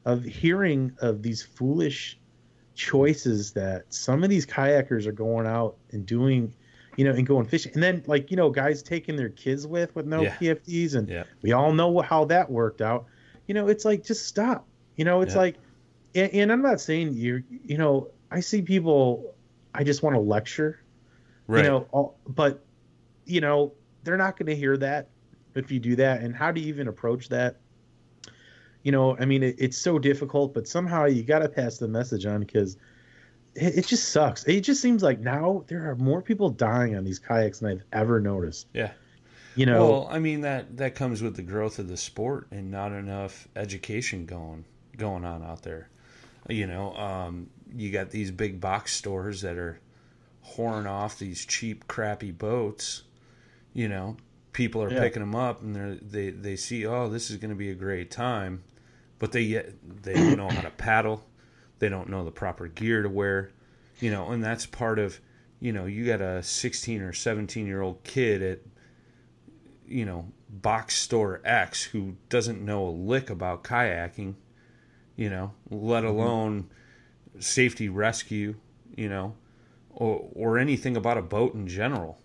of 0.03 0.23
hearing 0.23 0.91
of 0.99 1.23
these 1.23 1.41
foolish 1.41 2.19
choices 2.75 3.53
that 3.53 3.85
some 3.93 4.23
of 4.23 4.29
these 4.29 4.45
kayakers 4.45 5.05
are 5.07 5.11
going 5.13 5.47
out 5.47 5.77
and 5.91 6.05
doing 6.05 6.53
you 6.97 7.03
know, 7.03 7.11
and 7.11 7.27
going 7.27 7.45
fishing. 7.45 7.73
And 7.73 7.83
then 7.83 8.03
like, 8.07 8.31
you 8.31 8.37
know, 8.37 8.49
guys 8.49 8.81
taking 8.81 9.17
their 9.17 9.27
kids 9.29 9.67
with 9.67 9.93
with 9.95 10.05
no 10.05 10.21
Yeah. 10.23 10.35
PFDs 10.37 10.95
and 10.95 11.09
Yeah. 11.09 11.23
we 11.41 11.51
all 11.51 11.73
know 11.73 11.99
how 11.99 12.23
that 12.25 12.49
worked 12.49 12.81
out. 12.81 13.05
You 13.47 13.53
know, 13.53 13.67
it's 13.67 13.83
like 13.83 14.03
just 14.05 14.25
stop. 14.27 14.65
You 14.95 15.03
know, 15.03 15.19
it's 15.21 15.33
Yeah. 15.33 15.41
like 15.41 15.55
and, 16.15 16.33
and 16.33 16.51
I'm 16.51 16.61
not 16.61 16.79
saying 16.81 17.13
you're 17.13 17.43
you 17.49 17.77
know, 17.77 18.09
I 18.31 18.39
see 18.39 18.61
people 18.61 19.35
I 19.73 19.83
just 19.83 20.01
want 20.03 20.15
to 20.15 20.19
lecture, 20.19 20.81
Right. 21.47 21.63
you 21.65 21.69
know, 21.69 21.87
all, 21.91 22.17
but 22.27 22.63
you 23.25 23.41
know, 23.41 23.73
they're 24.03 24.17
not 24.17 24.37
going 24.37 24.47
to 24.47 24.55
hear 24.55 24.77
that 24.77 25.09
if 25.55 25.71
you 25.71 25.79
do 25.79 25.95
that 25.97 26.21
and 26.21 26.35
how 26.35 26.51
do 26.51 26.61
you 26.61 26.67
even 26.67 26.87
approach 26.87 27.29
that? 27.29 27.57
You 28.83 28.91
know, 28.91 29.17
I 29.17 29.25
mean, 29.25 29.41
it, 29.43 29.55
it's 29.57 29.77
so 29.77 29.97
difficult, 29.97 30.53
but 30.53 30.67
somehow 30.67 31.05
you 31.05 31.23
got 31.23 31.39
to 31.39 31.49
pass 31.49 31.77
the 31.77 31.87
message 31.87 32.25
on 32.25 32.41
because 32.41 32.77
it, 33.55 33.79
it 33.79 33.87
just 33.87 34.09
sucks. 34.09 34.43
It 34.45 34.61
just 34.61 34.81
seems 34.81 35.01
like 35.01 35.19
now 35.19 35.63
there 35.67 35.89
are 35.89 35.95
more 35.95 36.21
people 36.21 36.49
dying 36.51 36.95
on 36.95 37.03
these 37.03 37.17
kayaks 37.19 37.59
than 37.59 37.71
I've 37.71 37.83
ever 37.93 38.19
noticed. 38.19 38.67
yeah. 38.73 38.91
You 39.55 39.65
know, 39.65 39.89
Well, 39.89 40.07
I 40.11 40.19
mean 40.19 40.41
that 40.41 40.75
that 40.77 40.95
comes 40.95 41.21
with 41.23 41.37
the 41.37 41.41
growth 41.41 41.79
of 41.79 41.87
the 41.87 41.95
sport 41.95 42.47
and 42.51 42.69
not 42.69 42.91
enough 42.91 43.47
education 43.55 44.25
going 44.25 44.65
going 44.97 45.23
on 45.23 45.41
out 45.43 45.63
there. 45.63 45.87
You 46.49 46.67
know, 46.67 46.95
um, 46.95 47.49
you 47.75 47.91
got 47.91 48.11
these 48.11 48.31
big 48.31 48.61
box 48.61 48.93
stores 48.93 49.41
that 49.41 49.57
are 49.57 49.79
whoring 50.55 50.87
off 50.89 51.17
these 51.17 51.43
cheap, 51.45 51.87
crappy 51.87 52.31
boats. 52.31 53.03
You 53.73 53.87
know, 53.89 54.17
people 54.53 54.81
are 54.83 54.91
Yeah. 54.91 55.01
picking 55.01 55.21
them 55.21 55.35
up 55.35 55.61
and 55.61 55.75
they 55.75 55.99
they 56.01 56.29
they 56.29 56.55
see, 56.55 56.85
oh, 56.85 57.09
this 57.09 57.29
is 57.31 57.37
going 57.37 57.49
to 57.49 57.55
be 57.55 57.69
a 57.71 57.75
great 57.75 58.11
time, 58.11 58.63
but 59.19 59.31
they 59.31 59.41
yet 59.41 59.73
they 60.03 60.13
don't 60.13 60.37
know 60.37 60.49
how 60.49 60.61
to 60.61 60.69
paddle. 60.71 61.25
They 61.79 61.89
don't 61.89 62.09
know 62.09 62.23
the 62.23 62.31
proper 62.31 62.67
gear 62.67 63.01
to 63.01 63.09
wear. 63.09 63.51
You 63.99 64.11
know, 64.11 64.31
and 64.31 64.43
that's 64.43 64.65
part 64.65 64.99
of. 64.99 65.19
You 65.61 65.71
know, 65.71 65.85
you 65.85 66.05
got 66.05 66.19
a 66.21 66.43
16 66.43 67.01
or 67.01 67.13
17 67.13 67.65
year 67.65 67.81
old 67.81 68.03
kid 68.03 68.43
at 68.43 68.59
you 69.87 70.05
know, 70.05 70.31
box 70.49 70.95
store 70.97 71.41
X 71.45 71.83
who 71.83 72.15
doesn't 72.29 72.63
know 72.63 72.87
a 72.87 72.89
lick 72.89 73.29
about 73.29 73.63
kayaking, 73.63 74.33
you 75.15 75.29
know, 75.29 75.53
let 75.69 76.03
mm-hmm. 76.03 76.17
alone 76.17 76.69
safety 77.39 77.89
rescue, 77.89 78.55
you 78.95 79.09
know, 79.09 79.35
or 79.91 80.29
or 80.33 80.57
anything 80.57 80.97
about 80.97 81.17
a 81.17 81.21
boat 81.21 81.53
in 81.53 81.67
general. 81.67 82.19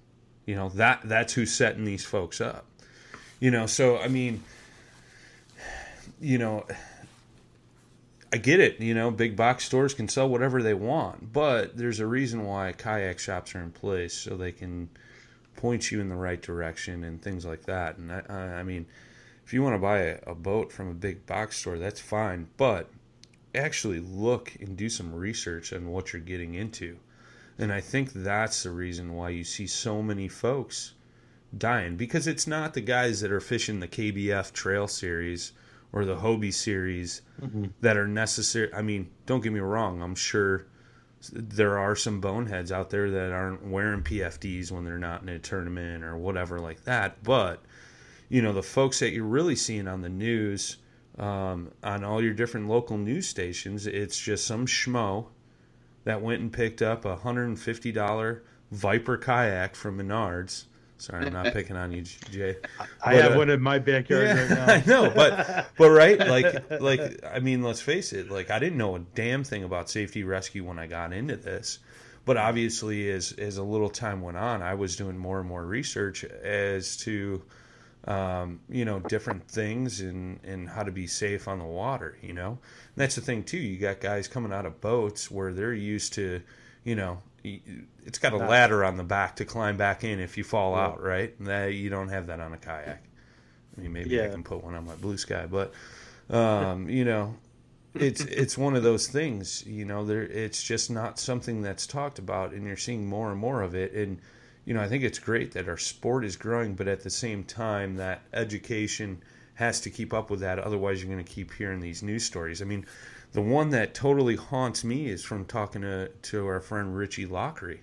You 0.46 0.56
know, 0.56 0.68
that 0.70 1.02
that's 1.04 1.34
who's 1.34 1.52
setting 1.52 1.84
these 1.84 2.04
folks 2.04 2.40
up. 2.40 2.66
You 3.38 3.50
know, 3.50 3.66
so 3.66 3.98
I 3.98 4.08
mean, 4.08 4.42
you 6.20 6.38
know, 6.38 6.66
I 8.32 8.36
get 8.36 8.60
it, 8.60 8.80
you 8.80 8.94
know, 8.94 9.10
big 9.10 9.34
box 9.34 9.64
stores 9.64 9.94
can 9.94 10.08
sell 10.08 10.28
whatever 10.28 10.62
they 10.62 10.74
want, 10.74 11.32
but 11.32 11.76
there's 11.76 11.98
a 11.98 12.06
reason 12.06 12.44
why 12.44 12.72
kayak 12.72 13.18
shops 13.18 13.54
are 13.54 13.62
in 13.62 13.72
place 13.72 14.14
so 14.14 14.36
they 14.36 14.52
can 14.52 14.88
point 15.56 15.90
you 15.90 16.00
in 16.00 16.08
the 16.08 16.16
right 16.16 16.40
direction 16.40 17.02
and 17.02 17.20
things 17.20 17.44
like 17.44 17.64
that. 17.64 17.98
And 17.98 18.12
I, 18.12 18.22
I 18.28 18.34
I 18.34 18.62
mean, 18.62 18.86
if 19.50 19.54
you 19.54 19.64
want 19.64 19.74
to 19.74 19.80
buy 19.80 20.16
a, 20.28 20.34
boat 20.36 20.70
from 20.70 20.88
a 20.88 20.94
big 20.94 21.26
box 21.26 21.56
store, 21.56 21.76
that's 21.76 21.98
fine, 21.98 22.46
but 22.56 22.88
actually 23.52 23.98
look 23.98 24.54
and 24.60 24.76
do 24.76 24.88
some 24.88 25.12
research 25.12 25.72
on 25.72 25.88
what 25.88 26.12
you're 26.12 26.22
getting 26.22 26.54
into. 26.54 26.96
And 27.58 27.72
I 27.72 27.80
think 27.80 28.12
that's 28.12 28.62
the 28.62 28.70
reason 28.70 29.12
why 29.12 29.30
you 29.30 29.42
see 29.42 29.66
so 29.66 30.04
many 30.04 30.28
folks 30.28 30.92
dying 31.58 31.96
because 31.96 32.28
it's 32.28 32.46
not 32.46 32.74
the 32.74 32.80
guys 32.80 33.22
that 33.22 33.32
are 33.32 33.40
fishing 33.40 33.80
the 33.80 33.88
KBF 33.88 34.52
Trail 34.52 34.86
Series 34.86 35.50
or 35.92 36.04
the 36.04 36.18
Hobie 36.18 36.54
Series 36.54 37.22
mm-hmm. 37.42 37.64
that 37.80 37.96
are 37.96 38.06
necessary. 38.06 38.72
I 38.72 38.82
mean, 38.82 39.10
don't 39.26 39.42
get 39.42 39.52
me 39.52 39.58
wrong, 39.58 40.00
I'm 40.00 40.14
sure 40.14 40.66
there 41.32 41.76
are 41.76 41.96
some 41.96 42.20
boneheads 42.20 42.70
out 42.70 42.90
there 42.90 43.10
that 43.10 43.32
aren't 43.32 43.66
wearing 43.66 44.02
PFDs 44.02 44.70
when 44.70 44.84
they're 44.84 44.96
not 44.96 45.22
in 45.22 45.28
a 45.28 45.40
tournament 45.40 46.04
or 46.04 46.16
whatever 46.16 46.60
like 46.60 46.84
that. 46.84 47.24
But 47.24 47.64
you 48.30 48.40
know, 48.40 48.52
the 48.52 48.62
folks 48.62 49.00
that 49.00 49.10
you're 49.10 49.24
really 49.24 49.56
seeing 49.56 49.86
on 49.88 50.00
the 50.00 50.08
news, 50.08 50.78
um, 51.18 51.72
on 51.82 52.04
all 52.04 52.22
your 52.22 52.32
different 52.32 52.68
local 52.68 52.96
news 52.96 53.28
stations, 53.28 53.86
it's 53.86 54.18
just 54.18 54.46
some 54.46 54.64
schmo 54.64 55.26
that 56.04 56.22
went 56.22 56.40
and 56.40 56.50
picked 56.50 56.80
up 56.80 57.04
a 57.04 57.16
hundred 57.16 57.48
and 57.48 57.60
fifty 57.60 57.92
dollar 57.92 58.42
Viper 58.70 59.18
kayak 59.18 59.74
from 59.74 59.98
Menards. 59.98 60.64
Sorry, 60.96 61.26
I'm 61.26 61.32
not 61.32 61.46
picking 61.52 61.76
on 61.76 61.90
you, 61.92 62.02
Jay. 62.02 62.56
I 63.04 63.14
have 63.14 63.32
uh, 63.32 63.38
one 63.38 63.50
in 63.50 63.60
my 63.60 63.80
backyard 63.80 64.36
right 64.36 64.50
now. 64.50 64.64
I 64.74 64.82
know, 64.86 65.10
but 65.10 65.70
but 65.76 65.90
right, 65.90 66.18
like 66.18 66.80
like 66.80 67.24
I 67.24 67.40
mean, 67.40 67.62
let's 67.62 67.80
face 67.80 68.12
it. 68.12 68.30
Like 68.30 68.50
I 68.50 68.60
didn't 68.60 68.78
know 68.78 68.94
a 68.94 69.00
damn 69.00 69.42
thing 69.42 69.64
about 69.64 69.90
safety 69.90 70.22
rescue 70.22 70.64
when 70.64 70.78
I 70.78 70.86
got 70.86 71.12
into 71.12 71.36
this, 71.36 71.80
but 72.24 72.36
obviously, 72.36 73.10
as 73.10 73.32
as 73.32 73.56
a 73.56 73.64
little 73.64 73.90
time 73.90 74.22
went 74.22 74.36
on, 74.36 74.62
I 74.62 74.74
was 74.74 74.94
doing 74.94 75.18
more 75.18 75.40
and 75.40 75.48
more 75.48 75.66
research 75.66 76.22
as 76.22 76.96
to 76.98 77.42
um, 78.04 78.60
you 78.68 78.84
know 78.84 79.00
different 79.00 79.48
things 79.48 80.00
and 80.00 80.40
and 80.44 80.68
how 80.68 80.82
to 80.82 80.90
be 80.90 81.06
safe 81.06 81.48
on 81.48 81.58
the 81.58 81.64
water. 81.64 82.16
You 82.22 82.32
know, 82.32 82.50
and 82.50 82.96
that's 82.96 83.14
the 83.14 83.20
thing 83.20 83.44
too. 83.44 83.58
You 83.58 83.78
got 83.78 84.00
guys 84.00 84.28
coming 84.28 84.52
out 84.52 84.66
of 84.66 84.80
boats 84.80 85.30
where 85.30 85.52
they're 85.52 85.74
used 85.74 86.14
to, 86.14 86.42
you 86.84 86.94
know. 86.94 87.18
It's 87.42 88.18
got 88.18 88.34
a 88.34 88.36
ladder 88.36 88.84
on 88.84 88.98
the 88.98 89.02
back 89.02 89.36
to 89.36 89.46
climb 89.46 89.78
back 89.78 90.04
in 90.04 90.20
if 90.20 90.36
you 90.36 90.44
fall 90.44 90.74
out, 90.74 91.02
right? 91.02 91.34
That 91.40 91.72
you 91.72 91.88
don't 91.88 92.08
have 92.08 92.26
that 92.26 92.38
on 92.38 92.52
a 92.52 92.58
kayak. 92.58 93.02
I 93.76 93.80
mean, 93.80 93.92
maybe 93.94 94.22
I 94.22 94.28
can 94.28 94.42
put 94.42 94.62
one 94.62 94.74
on 94.74 94.84
my 94.84 94.94
blue 94.96 95.16
sky, 95.16 95.46
but 95.46 95.72
um, 96.28 96.88
you 96.90 97.04
know, 97.04 97.36
it's 97.94 98.20
it's 98.20 98.56
one 98.56 98.76
of 98.76 98.82
those 98.82 99.08
things. 99.08 99.64
You 99.66 99.84
know, 99.84 100.04
there 100.04 100.22
it's 100.22 100.62
just 100.62 100.90
not 100.90 101.18
something 101.18 101.62
that's 101.62 101.86
talked 101.86 102.18
about, 102.18 102.52
and 102.52 102.66
you're 102.66 102.76
seeing 102.76 103.06
more 103.06 103.30
and 103.30 103.40
more 103.40 103.62
of 103.62 103.74
it. 103.74 103.92
And 103.92 104.20
you 104.70 104.74
know, 104.74 104.82
I 104.82 104.86
think 104.86 105.02
it's 105.02 105.18
great 105.18 105.50
that 105.54 105.68
our 105.68 105.76
sport 105.76 106.24
is 106.24 106.36
growing, 106.36 106.76
but 106.76 106.86
at 106.86 107.02
the 107.02 107.10
same 107.10 107.42
time, 107.42 107.96
that 107.96 108.22
education 108.32 109.20
has 109.54 109.80
to 109.80 109.90
keep 109.90 110.14
up 110.14 110.30
with 110.30 110.38
that. 110.38 110.60
Otherwise, 110.60 111.02
you're 111.02 111.12
going 111.12 111.24
to 111.24 111.28
keep 111.28 111.52
hearing 111.52 111.80
these 111.80 112.04
news 112.04 112.22
stories. 112.22 112.62
I 112.62 112.66
mean, 112.66 112.86
the 113.32 113.42
one 113.42 113.70
that 113.70 113.94
totally 113.94 114.36
haunts 114.36 114.84
me 114.84 115.08
is 115.08 115.24
from 115.24 115.44
talking 115.44 115.82
to 115.82 116.06
to 116.08 116.46
our 116.46 116.60
friend 116.60 116.96
Richie 116.96 117.26
Lockery 117.26 117.80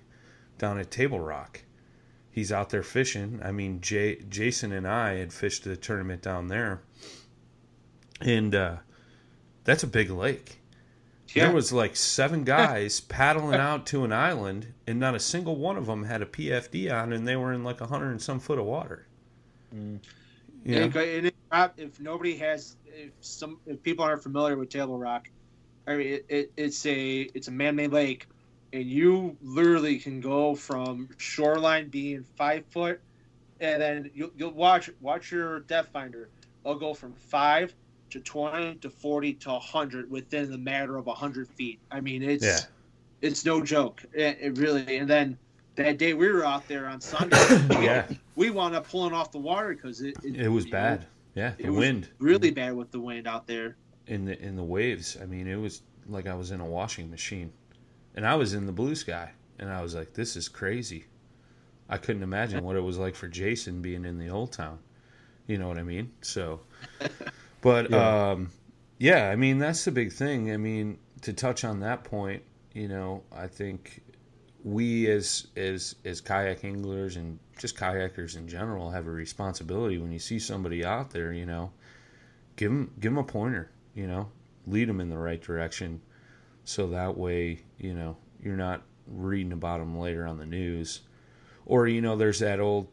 down 0.58 0.80
at 0.80 0.90
Table 0.90 1.20
Rock 1.20 1.60
he's 2.32 2.54
out 2.54 2.70
there 2.70 2.84
fishing. 2.84 3.42
I 3.44 3.52
mean, 3.52 3.82
Jay, 3.82 4.24
Jason 4.30 4.72
and 4.72 4.88
I 4.88 5.16
had 5.16 5.34
fished 5.34 5.66
the 5.66 5.76
tournament 5.76 6.22
down 6.22 6.48
there, 6.48 6.84
and 8.22 8.56
uh, 8.56 8.76
that's 9.66 9.84
a 9.84 9.88
big 9.88 10.10
lake. 10.10 10.60
Yeah. 11.34 11.46
There 11.46 11.56
was 11.56 11.74
like 11.74 11.96
seven 11.96 12.44
guys 12.44 13.00
paddling 13.02 13.60
out 13.60 13.86
to 13.88 14.04
an 14.04 14.14
island, 14.14 14.74
and 14.86 15.00
not 15.00 15.16
a 15.16 15.20
single 15.20 15.56
one 15.56 15.78
of 15.78 15.86
them 15.86 16.04
had 16.04 16.22
a 16.22 16.26
PFD 16.26 16.92
on, 16.92 17.14
and 17.14 17.28
they 17.28 17.36
were 17.36 17.54
in 17.54 17.64
like 17.64 17.82
a 17.82 17.88
hundred 17.88 18.12
and 18.12 18.22
some 18.22 18.40
foot 18.40 18.60
of 18.60 18.66
water. 18.66 19.08
Mm. 19.76 20.00
You 20.64 20.76
know? 20.76 20.86
And 20.86 21.26
it- 21.28 21.36
if 21.78 22.00
nobody 22.00 22.36
has, 22.38 22.76
if 22.86 23.12
some, 23.22 23.60
if 23.66 23.82
people 23.84 24.04
aren't 24.04 24.22
familiar 24.22 24.58
with 24.58 24.70
Table 24.70 24.98
Rock, 24.98 25.30
I 25.88 25.96
mean, 25.96 26.08
it, 26.08 26.26
it, 26.28 26.52
it's 26.58 26.86
a 26.86 27.22
it's 27.34 27.48
a 27.48 27.52
man-made 27.52 27.94
lake, 27.94 28.28
and 28.74 28.84
you 28.84 29.38
literally 29.42 29.98
can 29.98 30.20
go 30.20 30.56
from 30.56 31.08
shoreline 31.18 31.88
being 31.88 32.26
five 32.36 32.66
foot, 32.66 33.00
and 33.62 33.82
then 33.82 34.12
you'll, 34.14 34.32
you'll 34.36 34.52
watch 34.52 34.90
watch 35.00 35.32
your 35.32 35.62
depth 35.62 35.90
finder. 35.94 36.30
It'll 36.66 36.78
go 36.78 36.94
from 36.94 37.14
five 37.14 37.74
to 38.10 38.20
twenty 38.20 38.76
to 38.76 38.90
forty 38.90 39.34
to 39.34 39.60
hundred 39.60 40.10
within 40.10 40.50
the 40.52 40.58
matter 40.58 40.98
of 40.98 41.08
hundred 41.08 41.48
feet. 41.48 41.80
I 41.92 42.02
mean, 42.02 42.24
it's 42.24 42.44
Yeah. 42.46 42.60
it's 43.22 43.46
no 43.46 43.62
joke. 43.64 44.04
It, 44.14 44.38
it 44.42 44.58
really. 44.58 44.98
And 44.98 45.10
then 45.10 45.38
that 45.76 45.98
day 45.98 46.14
we 46.14 46.32
were 46.32 46.46
out 46.46 46.68
there 46.68 46.88
on 46.88 47.00
Sunday, 47.02 47.38
Yeah, 47.84 48.08
we 48.36 48.50
wound 48.50 48.76
up 48.76 48.90
pulling 48.90 49.14
off 49.14 49.32
the 49.32 49.38
water 49.40 49.74
because 49.76 50.02
it, 50.02 50.16
it 50.24 50.48
was 50.50 50.66
you 50.66 50.72
know, 50.72 50.78
bad. 50.78 51.06
Yeah, 51.36 51.54
the 51.58 51.66
it 51.66 51.70
was 51.70 51.80
wind 51.80 52.10
really 52.20 52.50
bad 52.52 52.76
with 52.76 52.92
the 52.92 53.00
wind 53.00 53.28
out 53.28 53.46
there. 53.48 53.76
in 54.08 54.26
the 54.26 54.42
in 54.42 54.56
the 54.56 54.64
waves. 54.64 55.18
I 55.22 55.26
mean, 55.26 55.48
it 55.48 55.56
was 55.58 55.84
like 56.08 56.26
I 56.28 56.34
was 56.34 56.52
in 56.52 56.62
a 56.62 56.66
washing 56.66 57.12
machine, 57.12 57.52
and 58.16 58.26
I 58.26 58.34
was 58.36 58.54
in 58.54 58.66
the 58.66 58.72
blue 58.72 58.96
sky, 58.96 59.32
and 59.60 59.70
I 59.70 59.82
was 59.84 59.94
like, 59.94 60.14
"This 60.14 60.36
is 60.36 60.48
crazy." 60.50 61.06
I 61.90 61.98
couldn't 61.98 62.24
imagine 62.24 62.64
what 62.66 62.76
it 62.76 62.82
was 62.82 62.98
like 62.98 63.16
for 63.16 63.28
Jason 63.30 63.82
being 63.82 64.04
in 64.04 64.18
the 64.20 64.30
Old 64.30 64.52
Town. 64.52 64.80
You 65.46 65.58
know 65.58 65.68
what 65.70 65.78
I 65.78 65.84
mean? 65.84 66.12
So, 66.22 66.60
but 67.62 67.92
Yeah. 67.92 68.32
um, 68.32 68.52
yeah, 68.98 69.30
I 69.30 69.36
mean 69.36 69.60
that's 69.60 69.86
the 69.86 69.92
big 69.92 70.12
thing. 70.12 70.52
I 70.52 70.58
mean 70.58 70.98
to 71.22 71.34
touch 71.34 71.64
on 71.64 71.80
that 71.82 72.04
point, 72.04 72.44
you 72.74 72.88
know, 72.88 73.24
I 73.32 73.48
think 73.48 74.02
we 74.64 75.10
as 75.10 75.48
as 75.56 75.96
as 76.04 76.22
kayak 76.22 76.64
anglers 76.64 77.16
and 77.16 77.40
just 77.58 77.76
kayakers 77.78 78.36
in 78.36 78.48
general 78.48 78.92
have 78.92 79.08
a 79.08 79.12
responsibility 79.12 79.98
when 79.98 80.12
you 80.12 80.20
see 80.20 80.40
somebody 80.40 80.84
out 80.84 81.12
there, 81.12 81.32
you 81.34 81.46
know, 81.46 81.72
give 82.56 82.72
them 82.72 82.92
give 83.00 83.12
them 83.12 83.18
a 83.20 83.24
pointer, 83.24 83.72
you 83.96 84.08
know, 84.08 84.30
lead 84.66 84.90
them 84.90 85.00
in 85.00 85.10
the 85.10 85.18
right 85.18 85.42
direction, 85.42 86.02
so 86.66 86.88
that 86.88 87.18
way, 87.18 87.60
you 87.78 87.94
know, 87.94 88.18
you're 88.42 88.58
not 88.58 88.82
reading 89.08 89.54
about 89.54 89.80
them 89.80 89.98
later 89.98 90.28
on 90.28 90.38
the 90.38 90.46
news. 90.46 91.02
Or 91.66 91.88
you 91.88 92.02
know, 92.02 92.16
there's 92.16 92.40
that 92.40 92.60
old 92.60 92.88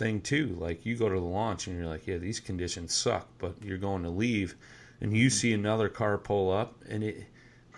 thing 0.00 0.20
too. 0.20 0.56
Like 0.58 0.84
you 0.84 0.96
go 0.96 1.08
to 1.08 1.14
the 1.14 1.20
launch 1.20 1.68
and 1.68 1.76
you're 1.76 1.86
like, 1.86 2.08
yeah, 2.08 2.16
these 2.16 2.40
conditions 2.40 2.92
suck, 2.92 3.28
but 3.38 3.62
you're 3.62 3.78
going 3.78 4.02
to 4.02 4.10
leave, 4.10 4.56
and 5.00 5.16
you 5.16 5.30
see 5.30 5.52
another 5.52 5.88
car 5.88 6.18
pull 6.18 6.50
up, 6.50 6.74
and 6.88 7.04
it, 7.04 7.24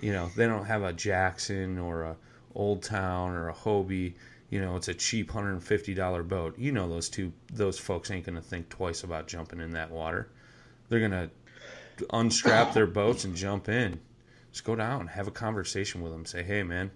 you 0.00 0.12
know, 0.12 0.30
they 0.34 0.46
don't 0.46 0.64
have 0.64 0.82
a 0.82 0.94
Jackson 0.94 1.78
or 1.78 2.02
a 2.04 2.16
Old 2.54 2.82
Town 2.82 3.32
or 3.32 3.50
a 3.50 3.52
Hobie. 3.52 4.14
You 4.48 4.60
know, 4.60 4.76
it's 4.76 4.88
a 4.88 4.94
cheap 4.94 5.30
hundred 5.30 5.52
and 5.52 5.64
fifty 5.64 5.92
dollar 5.92 6.22
boat. 6.22 6.58
You 6.58 6.72
know, 6.72 6.88
those 6.88 7.10
two 7.10 7.32
those 7.52 7.78
folks 7.78 8.10
ain't 8.10 8.24
gonna 8.24 8.40
think 8.40 8.68
twice 8.68 9.02
about 9.02 9.26
jumping 9.26 9.60
in 9.60 9.72
that 9.72 9.90
water. 9.90 10.30
They're 10.88 11.00
gonna 11.00 11.30
unstrap 12.10 12.72
their 12.72 12.86
boats 12.86 13.24
and 13.24 13.34
jump 13.34 13.68
in. 13.68 14.00
Just 14.52 14.64
go 14.64 14.76
down, 14.76 15.08
have 15.08 15.28
a 15.28 15.32
conversation 15.32 16.02
with 16.02 16.12
them. 16.12 16.24
Say, 16.24 16.42
hey, 16.42 16.62
man, 16.62 16.90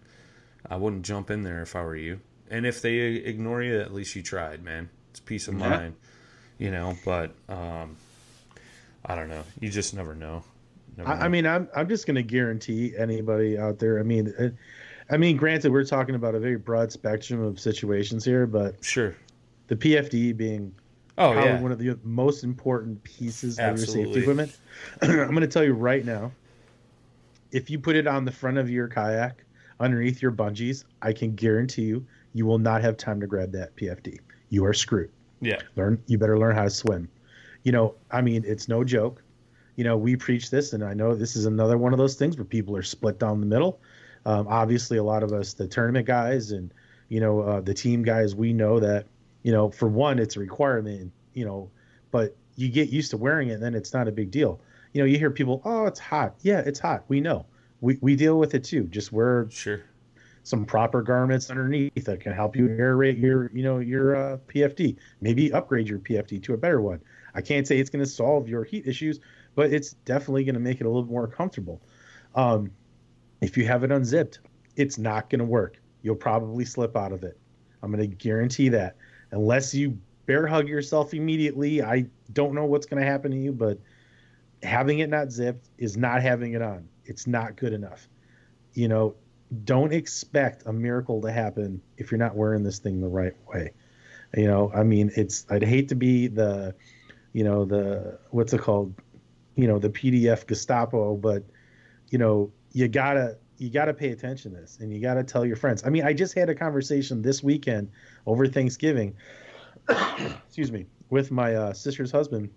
I 0.68 0.76
wouldn't 0.76 1.04
jump 1.04 1.30
in 1.30 1.42
there 1.42 1.62
if 1.62 1.74
I 1.74 1.82
were 1.82 1.96
you. 1.96 2.20
And 2.48 2.64
if 2.64 2.80
they 2.80 2.98
ignore 2.98 3.62
you, 3.62 3.80
at 3.80 3.92
least 3.92 4.14
you 4.14 4.22
tried, 4.22 4.62
man. 4.62 4.90
It's 5.16 5.20
peace 5.22 5.48
of 5.48 5.54
Yeah. 5.54 5.70
mind, 5.70 5.94
you 6.58 6.70
know. 6.70 6.94
But 7.02 7.34
um, 7.48 7.96
I 9.06 9.14
don't 9.14 9.30
know. 9.30 9.44
You 9.60 9.70
just 9.70 9.94
never 9.94 10.14
know. 10.14 10.44
Never 10.94 11.08
I, 11.08 11.24
I 11.24 11.28
mean, 11.28 11.46
I'm 11.46 11.70
I'm 11.74 11.88
just 11.88 12.06
going 12.06 12.16
to 12.16 12.22
guarantee 12.22 12.92
anybody 12.94 13.56
out 13.56 13.78
there. 13.78 13.98
I 13.98 14.02
mean, 14.02 14.34
it, 14.38 14.54
I 15.08 15.16
mean, 15.16 15.38
granted, 15.38 15.72
we're 15.72 15.86
talking 15.86 16.16
about 16.16 16.34
a 16.34 16.38
very 16.38 16.58
broad 16.58 16.92
spectrum 16.92 17.42
of 17.42 17.58
situations 17.58 18.26
here, 18.26 18.46
but 18.46 18.84
sure. 18.84 19.16
the 19.68 19.76
PFD 19.76 20.36
being 20.36 20.74
Oh 21.16 21.32
probably 21.32 21.50
yeah, 21.50 21.60
one 21.62 21.72
of 21.72 21.78
the 21.78 21.98
most 22.04 22.44
important 22.44 23.02
pieces 23.02 23.58
of 23.58 23.78
your 23.78 23.86
safety 23.86 24.20
equipment. 24.20 24.54
I'm 25.00 25.28
going 25.30 25.40
to 25.40 25.46
tell 25.46 25.64
you 25.64 25.72
right 25.72 26.04
now, 26.04 26.30
if 27.52 27.70
you 27.70 27.78
put 27.78 27.96
it 27.96 28.06
on 28.06 28.26
the 28.26 28.32
front 28.32 28.58
of 28.58 28.68
your 28.68 28.86
kayak 28.86 29.46
underneath 29.80 30.20
your 30.20 30.32
bungees, 30.32 30.84
I 31.00 31.14
can 31.14 31.34
guarantee 31.34 31.84
you, 31.84 32.06
you 32.34 32.44
will 32.44 32.58
not 32.58 32.82
have 32.82 32.98
time 32.98 33.18
to 33.20 33.26
grab 33.26 33.52
that 33.52 33.74
PFD. 33.76 34.18
You 34.48 34.64
are 34.64 34.74
screwed. 34.74 35.10
yeah, 35.40 35.60
learn 35.76 36.02
you 36.06 36.18
better 36.18 36.38
learn 36.38 36.54
how 36.54 36.64
to 36.64 36.70
swim. 36.70 37.08
You 37.62 37.72
know 37.72 37.94
i 38.10 38.20
mean 38.20 38.44
it's 38.46 38.68
no 38.68 38.84
joke. 38.84 39.22
You 39.76 39.84
know 39.84 39.96
we 39.96 40.16
preach 40.16 40.50
this 40.50 40.72
and 40.72 40.82
i 40.84 40.94
know 40.94 41.14
this 41.14 41.36
is 41.36 41.46
another 41.46 41.76
one 41.76 41.92
of 41.92 41.98
those 41.98 42.14
things 42.14 42.36
where 42.36 42.44
people 42.44 42.76
are 42.76 42.82
split 42.82 43.18
down 43.18 43.40
the 43.40 43.46
middle. 43.46 43.80
Um, 44.24 44.46
obviously 44.48 44.98
a 44.98 45.02
lot 45.04 45.22
of 45.22 45.32
us 45.32 45.52
the 45.54 45.66
tournament 45.68 46.06
guys 46.06 46.50
and 46.52 46.72
you 47.08 47.20
know 47.20 47.40
uh, 47.40 47.60
the 47.60 47.74
team 47.74 48.02
guys 48.02 48.34
we 48.34 48.52
know 48.52 48.80
that 48.80 49.06
you 49.42 49.52
know 49.52 49.70
for 49.70 49.88
one 49.88 50.18
it's 50.18 50.36
a 50.36 50.40
requirement 50.40 51.12
you 51.34 51.44
know 51.44 51.70
but 52.10 52.36
you 52.56 52.68
get 52.68 52.88
used 52.88 53.10
to 53.10 53.16
wearing 53.16 53.48
it 53.50 53.54
and 53.54 53.62
then 53.62 53.74
it's 53.74 53.92
not 53.92 54.08
a 54.08 54.12
big 54.12 54.30
deal. 54.30 54.60
You 54.92 55.02
know 55.02 55.06
you 55.06 55.18
hear 55.18 55.30
people 55.30 55.60
oh 55.64 55.86
it's 55.86 56.00
hot. 56.00 56.34
Yeah 56.42 56.60
it's 56.64 56.78
hot. 56.80 57.04
We 57.08 57.20
know. 57.20 57.46
We, 57.82 57.98
we 58.00 58.16
deal 58.16 58.38
with 58.38 58.54
it 58.54 58.64
too. 58.64 58.84
Just 58.84 59.12
wear 59.12 59.46
sure. 59.50 59.82
Some 60.46 60.64
proper 60.64 61.02
garments 61.02 61.50
underneath 61.50 62.04
that 62.04 62.20
can 62.20 62.32
help 62.32 62.54
you 62.54 62.68
aerate 62.68 63.20
your 63.20 63.50
you 63.52 63.64
know 63.64 63.80
your 63.80 64.14
uh, 64.14 64.36
PFD. 64.46 64.96
Maybe 65.20 65.52
upgrade 65.52 65.88
your 65.88 65.98
PFD 65.98 66.40
to 66.44 66.54
a 66.54 66.56
better 66.56 66.80
one. 66.80 67.00
I 67.34 67.40
can't 67.40 67.66
say 67.66 67.80
it's 67.80 67.90
going 67.90 68.04
to 68.04 68.08
solve 68.08 68.48
your 68.48 68.62
heat 68.62 68.86
issues, 68.86 69.18
but 69.56 69.72
it's 69.72 69.94
definitely 70.04 70.44
going 70.44 70.54
to 70.54 70.60
make 70.60 70.80
it 70.80 70.86
a 70.86 70.88
little 70.88 71.10
more 71.10 71.26
comfortable. 71.26 71.82
Um, 72.36 72.70
if 73.40 73.56
you 73.56 73.66
have 73.66 73.82
it 73.82 73.90
unzipped, 73.90 74.38
it's 74.76 74.98
not 74.98 75.30
going 75.30 75.40
to 75.40 75.44
work. 75.44 75.78
You'll 76.02 76.14
probably 76.14 76.64
slip 76.64 76.96
out 76.96 77.10
of 77.10 77.24
it. 77.24 77.36
I'm 77.82 77.90
going 77.90 78.08
to 78.08 78.16
guarantee 78.16 78.68
that. 78.68 78.96
Unless 79.32 79.74
you 79.74 79.98
bear 80.26 80.46
hug 80.46 80.68
yourself 80.68 81.12
immediately, 81.12 81.82
I 81.82 82.06
don't 82.32 82.54
know 82.54 82.66
what's 82.66 82.86
going 82.86 83.02
to 83.02 83.08
happen 83.08 83.32
to 83.32 83.36
you, 83.36 83.52
but 83.52 83.80
having 84.62 85.00
it 85.00 85.10
not 85.10 85.32
zipped 85.32 85.70
is 85.76 85.96
not 85.96 86.22
having 86.22 86.52
it 86.52 86.62
on. 86.62 86.88
It's 87.04 87.26
not 87.26 87.56
good 87.56 87.72
enough. 87.72 88.08
You 88.74 88.86
know, 88.86 89.16
don't 89.64 89.92
expect 89.92 90.64
a 90.66 90.72
miracle 90.72 91.20
to 91.22 91.30
happen 91.30 91.80
if 91.96 92.10
you're 92.10 92.18
not 92.18 92.34
wearing 92.34 92.62
this 92.62 92.78
thing 92.78 93.00
the 93.00 93.08
right 93.08 93.34
way. 93.46 93.72
You 94.34 94.46
know, 94.46 94.72
I 94.74 94.82
mean, 94.82 95.10
it's 95.16 95.46
I'd 95.50 95.62
hate 95.62 95.88
to 95.90 95.94
be 95.94 96.26
the, 96.26 96.74
you 97.32 97.44
know, 97.44 97.64
the 97.64 98.18
what's 98.30 98.52
it 98.52 98.60
called, 98.60 98.94
you 99.54 99.68
know, 99.68 99.78
the 99.78 99.90
PDF 99.90 100.46
Gestapo, 100.46 101.16
but 101.16 101.44
you 102.10 102.18
know, 102.18 102.50
you 102.72 102.88
gotta 102.88 103.38
you 103.58 103.70
gotta 103.70 103.94
pay 103.94 104.10
attention 104.10 104.52
to 104.52 104.60
this, 104.60 104.78
and 104.80 104.92
you 104.92 105.00
gotta 105.00 105.22
tell 105.22 105.44
your 105.44 105.56
friends. 105.56 105.84
I 105.86 105.90
mean, 105.90 106.04
I 106.04 106.12
just 106.12 106.34
had 106.34 106.50
a 106.50 106.54
conversation 106.54 107.22
this 107.22 107.42
weekend 107.42 107.90
over 108.26 108.46
Thanksgiving. 108.46 109.14
excuse 109.88 110.72
me, 110.72 110.86
with 111.10 111.30
my 111.30 111.54
uh, 111.54 111.72
sister's 111.72 112.10
husband, 112.10 112.50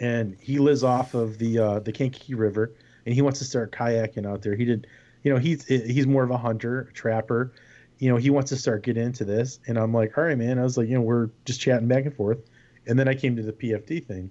and 0.00 0.36
he 0.40 0.58
lives 0.58 0.82
off 0.82 1.14
of 1.14 1.38
the 1.38 1.58
uh, 1.58 1.78
the 1.80 1.92
Kankakee 1.92 2.34
River, 2.34 2.72
and 3.04 3.14
he 3.14 3.22
wants 3.22 3.38
to 3.40 3.44
start 3.44 3.72
kayaking 3.72 4.26
out 4.26 4.42
there. 4.42 4.56
He 4.56 4.64
did 4.64 4.86
you 5.26 5.32
know 5.32 5.40
he's 5.40 5.64
he's 5.66 6.06
more 6.06 6.22
of 6.22 6.30
a 6.30 6.38
hunter 6.38 6.88
trapper. 6.94 7.52
You 7.98 8.10
know 8.10 8.16
he 8.16 8.30
wants 8.30 8.50
to 8.50 8.56
start 8.56 8.84
getting 8.84 9.02
into 9.02 9.24
this. 9.24 9.58
And 9.66 9.76
i'm 9.76 9.92
like 9.92 10.16
all 10.16 10.22
right 10.22 10.38
man. 10.38 10.56
I 10.56 10.62
was 10.62 10.78
like 10.78 10.88
you 10.88 10.94
know 10.94 11.00
we're 11.00 11.30
just 11.44 11.60
chatting 11.60 11.88
back 11.88 12.04
and 12.04 12.14
forth. 12.14 12.38
And 12.86 12.96
then 12.96 13.08
i 13.08 13.14
came 13.14 13.34
to 13.34 13.42
the 13.42 13.52
pfd 13.52 14.06
thing. 14.06 14.30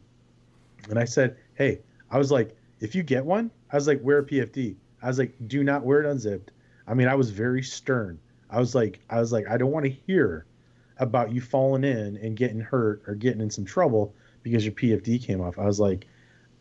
And 0.90 0.98
i 0.98 1.04
said 1.04 1.36
hey 1.56 1.82
i 2.10 2.18
was 2.18 2.32
like 2.32 2.56
if 2.80 2.96
you 2.96 3.04
get 3.04 3.26
one 3.26 3.52
i 3.74 3.76
was 3.76 3.90
like 3.90 4.00
wear 4.04 4.20
a 4.20 4.24
pfd 4.24 4.78
i 5.04 5.08
was 5.08 5.20
like 5.20 5.34
do 5.48 5.66
not 5.66 5.84
wear 5.84 6.02
it 6.02 6.10
unzipped. 6.10 6.52
I 6.88 6.94
mean 6.94 7.10
i 7.10 7.16
was 7.16 7.30
very 7.30 7.62
stern. 7.62 8.18
I 8.50 8.60
was 8.60 8.74
like 8.74 9.02
i 9.10 9.20
was 9.20 9.34
like 9.34 9.50
i 9.50 9.58
don't 9.58 9.72
want 9.72 9.84
to 9.84 9.92
hear 9.92 10.46
about 11.00 11.34
you 11.34 11.42
falling 11.42 11.84
in 11.84 12.16
and 12.16 12.38
getting 12.38 12.62
hurt 12.62 13.04
or 13.06 13.16
getting 13.16 13.42
in 13.42 13.50
some 13.50 13.66
trouble 13.66 14.16
because 14.44 14.64
your 14.64 14.74
pfd 14.74 15.22
came 15.22 15.42
off. 15.42 15.60
I 15.60 15.66
was 15.66 15.82
like 15.82 16.08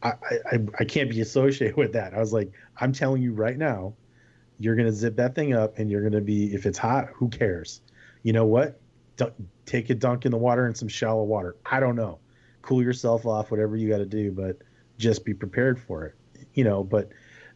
I, 0.03 0.14
I, 0.51 0.59
I 0.80 0.85
can't 0.85 1.09
be 1.09 1.20
associated 1.20 1.76
with 1.82 1.93
that. 1.93 2.14
I 2.14 2.18
was 2.18 2.32
like, 2.32 2.51
I'm 2.78 2.93
telling 2.93 3.22
you 3.22 3.32
right 3.32 3.57
now, 3.57 3.95
you're 4.59 4.76
gonna 4.76 4.92
zip 4.92 5.16
that 5.16 5.34
thing 5.34 5.52
up 5.52 5.78
and 5.78 5.90
you're 5.90 6.02
gonna 6.02 6.20
be 6.22 6.55
if 6.55 6.66
it's 6.66 6.78
hot 6.78 7.09
who 7.14 7.28
cares? 7.28 7.80
You 8.22 8.32
know 8.32 8.44
what? 8.46 8.80
Dunk, 9.16 9.34
take 9.66 9.90
a 9.90 9.94
dunk 9.94 10.24
in 10.24 10.30
the 10.32 10.38
water 10.38 10.66
and 10.66 10.76
some 10.76 10.88
shallow 10.88 11.22
water. 11.24 11.57
I 11.64 11.78
don't 11.80 11.96
know. 11.96 12.18
Cool 12.62 12.82
yourself 12.82 13.26
off 13.26 13.50
whatever 13.50 13.76
you 13.76 13.88
got 13.88 13.98
to 13.98 14.07
do 14.07 14.32
but 14.32 14.59
just 14.98 15.24
be 15.24 15.34
prepared 15.34 15.78
for 15.80 16.05
it 16.07 16.14
you 16.55 16.62
know 16.64 16.82
but 16.84 17.11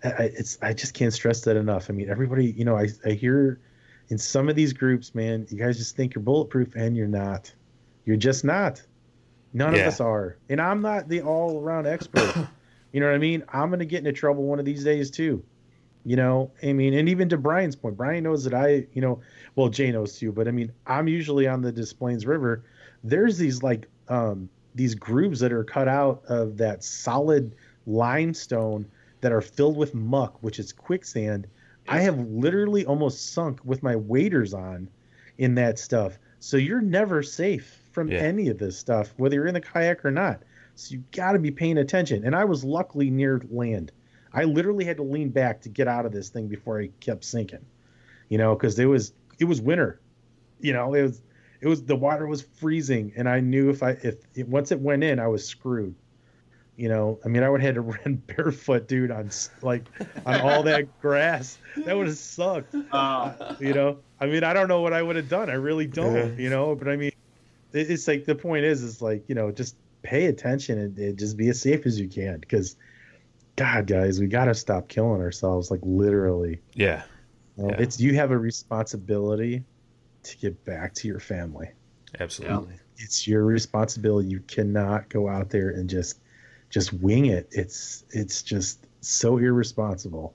I, 0.05 0.25
it's 0.35 0.59
i 0.61 0.73
just 0.73 0.93
can't 0.93 1.13
stress 1.13 1.43
that 1.43 1.57
enough. 1.57 1.89
I 1.89 1.93
mean 1.95 2.11
everybody 2.11 2.47
you 2.47 2.65
know 2.65 2.77
i, 2.77 2.89
I 3.07 3.11
hear 3.11 3.61
in 4.09 4.19
some 4.19 4.49
of 4.49 4.57
these 4.57 4.73
groups 4.73 5.15
man 5.15 5.47
you 5.51 5.57
guys 5.59 5.79
just 5.79 5.97
think 5.97 6.15
you're 6.15 6.23
bulletproof 6.23 6.75
and 6.75 6.97
you're 6.97 7.07
not. 7.07 7.53
You're 8.05 8.17
just 8.17 8.45
not. 8.45 8.83
None 9.53 9.75
Yeah. 9.75 9.83
of 9.83 9.87
us 9.89 10.01
are. 10.01 10.37
And 10.49 10.61
i'm 10.61 10.83
not 10.83 11.09
the 11.09 11.23
all-around 11.23 11.87
expert. 11.87 12.35
You 12.93 13.01
know 13.01 13.07
what 13.07 13.15
i 13.15 13.19
mean? 13.19 13.45
I'm 13.53 13.69
gonna 13.71 13.85
get 13.85 13.99
into 13.99 14.13
trouble 14.13 14.45
one 14.45 14.59
of 14.59 14.65
these 14.65 14.83
days 14.83 15.11
too 15.11 15.45
you 16.05 16.17
know, 16.17 16.51
I 16.63 16.73
mean, 16.73 16.95
and 16.95 17.09
even 17.09 17.29
to 17.31 17.37
Brian's 17.37 17.77
point, 17.77 17.97
Brian 17.97 18.25
knows 18.25 18.45
that 18.45 18.55
I, 18.55 18.87
you 18.93 19.03
know, 19.03 19.21
well, 19.57 19.69
Jay 19.69 19.91
knows 19.91 20.19
too, 20.19 20.33
but 20.33 20.49
I 20.49 20.51
mean, 20.51 20.73
I'm 20.87 21.09
usually 21.09 21.47
on 21.47 21.61
the 21.63 21.73
Des 21.73 21.95
Plaines 21.99 22.27
River. 22.27 22.65
There's 23.05 23.39
these 23.39 23.63
like 23.63 23.89
um 24.09 24.49
these 24.75 24.95
grooves 24.95 25.41
that 25.41 25.53
are 25.53 25.65
cut 25.65 25.89
out 25.89 26.23
of 26.29 26.57
that 26.59 26.85
solid 26.85 27.55
limestone 27.87 28.87
that 29.21 29.33
are 29.33 29.41
filled 29.41 29.77
with 29.77 29.95
muck, 29.95 30.43
which 30.43 30.59
is 30.59 30.73
quicksand. 30.73 31.47
I 31.89 32.01
have 32.01 32.19
literally 32.19 32.85
almost 32.85 33.33
sunk 33.33 33.61
with 33.65 33.83
my 33.83 33.97
waders 33.97 34.53
on 34.55 34.89
in 35.39 35.55
that 35.57 35.79
stuff. 35.79 36.19
So 36.39 36.57
you're 36.57 36.83
never 36.83 37.23
safe 37.23 37.81
from 37.93 38.09
Yeah. 38.11 38.19
any 38.19 38.49
of 38.49 38.59
this 38.59 38.79
stuff, 38.79 39.13
whether 39.17 39.35
you're 39.35 39.47
in 39.47 39.55
the 39.55 39.61
kayak 39.61 40.05
or 40.05 40.11
not. 40.11 40.43
So 40.75 40.95
you 40.95 41.03
got 41.13 41.33
to 41.33 41.39
be 41.39 41.51
paying 41.51 41.79
attention. 41.79 42.25
And 42.25 42.37
I 42.37 42.45
was 42.45 42.63
luckily 42.63 43.11
near 43.11 43.41
land. 43.51 43.91
I 44.33 44.45
literally 44.45 44.85
had 44.85 44.97
to 44.99 45.03
lean 45.03 45.31
back 45.31 45.63
to 45.63 45.69
get 45.69 45.89
out 45.89 46.07
of 46.07 46.13
this 46.13 46.29
thing 46.29 46.49
before 46.49 46.81
I 46.81 46.91
kept 47.01 47.25
sinking. 47.25 47.65
You 48.29 48.39
know, 48.39 48.55
because 48.55 48.79
it 48.79 48.85
was 48.87 49.13
it 49.39 49.45
was 49.45 49.61
winter. 49.61 50.01
You 50.61 50.73
know, 50.73 50.95
it 50.95 51.03
was 51.03 51.23
it 51.61 51.69
was 51.69 51.85
the 51.85 51.97
water 51.97 52.27
was 52.27 52.43
freezing, 52.43 53.13
and 53.17 53.29
I 53.29 53.41
knew 53.41 53.71
if 53.71 53.83
I 53.83 53.91
if 54.03 54.17
it, 54.35 54.49
once 54.49 54.71
it 54.73 54.81
went 54.81 55.03
in, 55.05 55.19
I 55.19 55.29
was 55.29 55.47
screwed. 55.47 55.95
You 56.77 56.89
know, 56.89 57.19
I 57.25 57.29
mean, 57.29 57.43
I 57.43 57.49
would 57.49 57.61
have 57.61 57.75
had 57.75 57.75
to 57.77 57.81
run 58.05 58.23
barefoot, 58.37 58.87
dude, 58.87 59.11
on 59.11 59.27
s- 59.27 59.51
like 59.63 59.85
on 60.25 60.41
all 60.43 60.63
that 60.65 60.99
grass. 61.01 61.59
That 61.85 61.97
would 61.97 62.07
have 62.07 62.17
sucked. 62.17 62.75
Uh, 62.93 63.57
You 63.59 63.73
know, 63.73 63.99
I 64.21 64.27
mean, 64.27 64.45
I 64.45 64.53
don't 64.53 64.69
know 64.69 64.81
what 64.83 64.93
I 64.93 65.03
would 65.03 65.17
have 65.17 65.29
done. 65.29 65.51
I 65.51 65.55
really 65.55 65.87
don't. 65.87 66.39
You 66.39 66.51
know, 66.51 66.77
but 66.77 66.87
I 66.89 66.97
mean, 66.97 67.11
it, 67.73 67.91
it's 67.91 68.07
like 68.07 68.27
the 68.27 68.35
point 68.37 68.65
is, 68.65 68.83
is 68.83 69.03
like 69.03 69.29
you 69.29 69.35
know, 69.35 69.51
just 69.51 69.75
pay 70.03 70.27
attention 70.27 70.79
and, 70.79 70.97
and 70.99 71.19
just 71.19 71.37
be 71.37 71.49
as 71.49 71.61
safe 71.61 71.85
as 71.87 71.99
you 71.99 72.09
can, 72.09 72.39
because 72.39 72.77
God, 73.59 73.87
guys, 73.87 74.21
we 74.21 74.27
got 74.29 74.45
to 74.47 74.55
stop 74.55 74.89
killing 74.89 75.21
ourselves, 75.21 75.71
like 75.71 75.81
literally. 75.83 76.61
Yeah, 76.75 77.03
You 77.57 77.65
know, 77.65 77.71
Yeah. 77.71 77.77
It's 77.83 77.99
you 78.01 78.15
have 78.15 78.31
a 78.31 78.39
responsibility 78.39 79.65
to 80.23 80.37
get 80.39 80.65
back 80.65 80.95
to 80.95 81.09
your 81.09 81.19
family. 81.21 81.69
absolutely. 82.21 82.75
It's 82.99 83.27
your 83.29 83.45
responsibility. 83.45 84.29
You 84.29 84.41
cannot 84.41 85.09
go 85.09 85.29
out 85.29 85.51
there 85.51 85.71
and 85.71 85.89
just 85.91 86.21
just 86.71 86.93
wing 86.93 87.27
it. 87.27 87.49
It's 87.53 88.05
it's 88.11 88.43
just 88.43 88.87
so 89.01 89.39
irresponsible. 89.39 90.35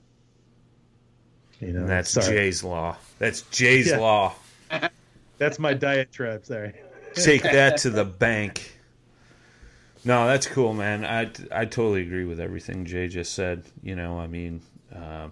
You 1.60 1.72
know, 1.72 1.80
And 1.80 1.88
that's 1.88 2.10
sorry. 2.10 2.36
Jay's 2.36 2.62
law. 2.64 2.96
That's 3.18 3.42
Jay's 3.50 3.88
Yeah. 3.88 3.98
law. 3.98 4.34
That's 5.38 5.58
my 5.58 5.74
diet 5.74 6.10
trap. 6.12 6.44
Sorry. 6.46 6.72
Take 7.14 7.42
that 7.42 7.76
to 7.78 7.90
the 7.90 8.04
bank. 8.04 8.72
No, 10.04 10.26
that's 10.26 10.46
cool, 10.46 10.74
man. 10.74 11.04
I, 11.04 11.30
I 11.50 11.64
totally 11.64 12.02
agree 12.02 12.24
with 12.24 12.38
everything 12.40 12.84
Jay 12.84 13.08
just 13.08 13.32
said. 13.32 13.64
You 13.82 13.96
know, 13.96 14.18
I 14.18 14.26
mean, 14.26 14.60
uh, 14.94 15.28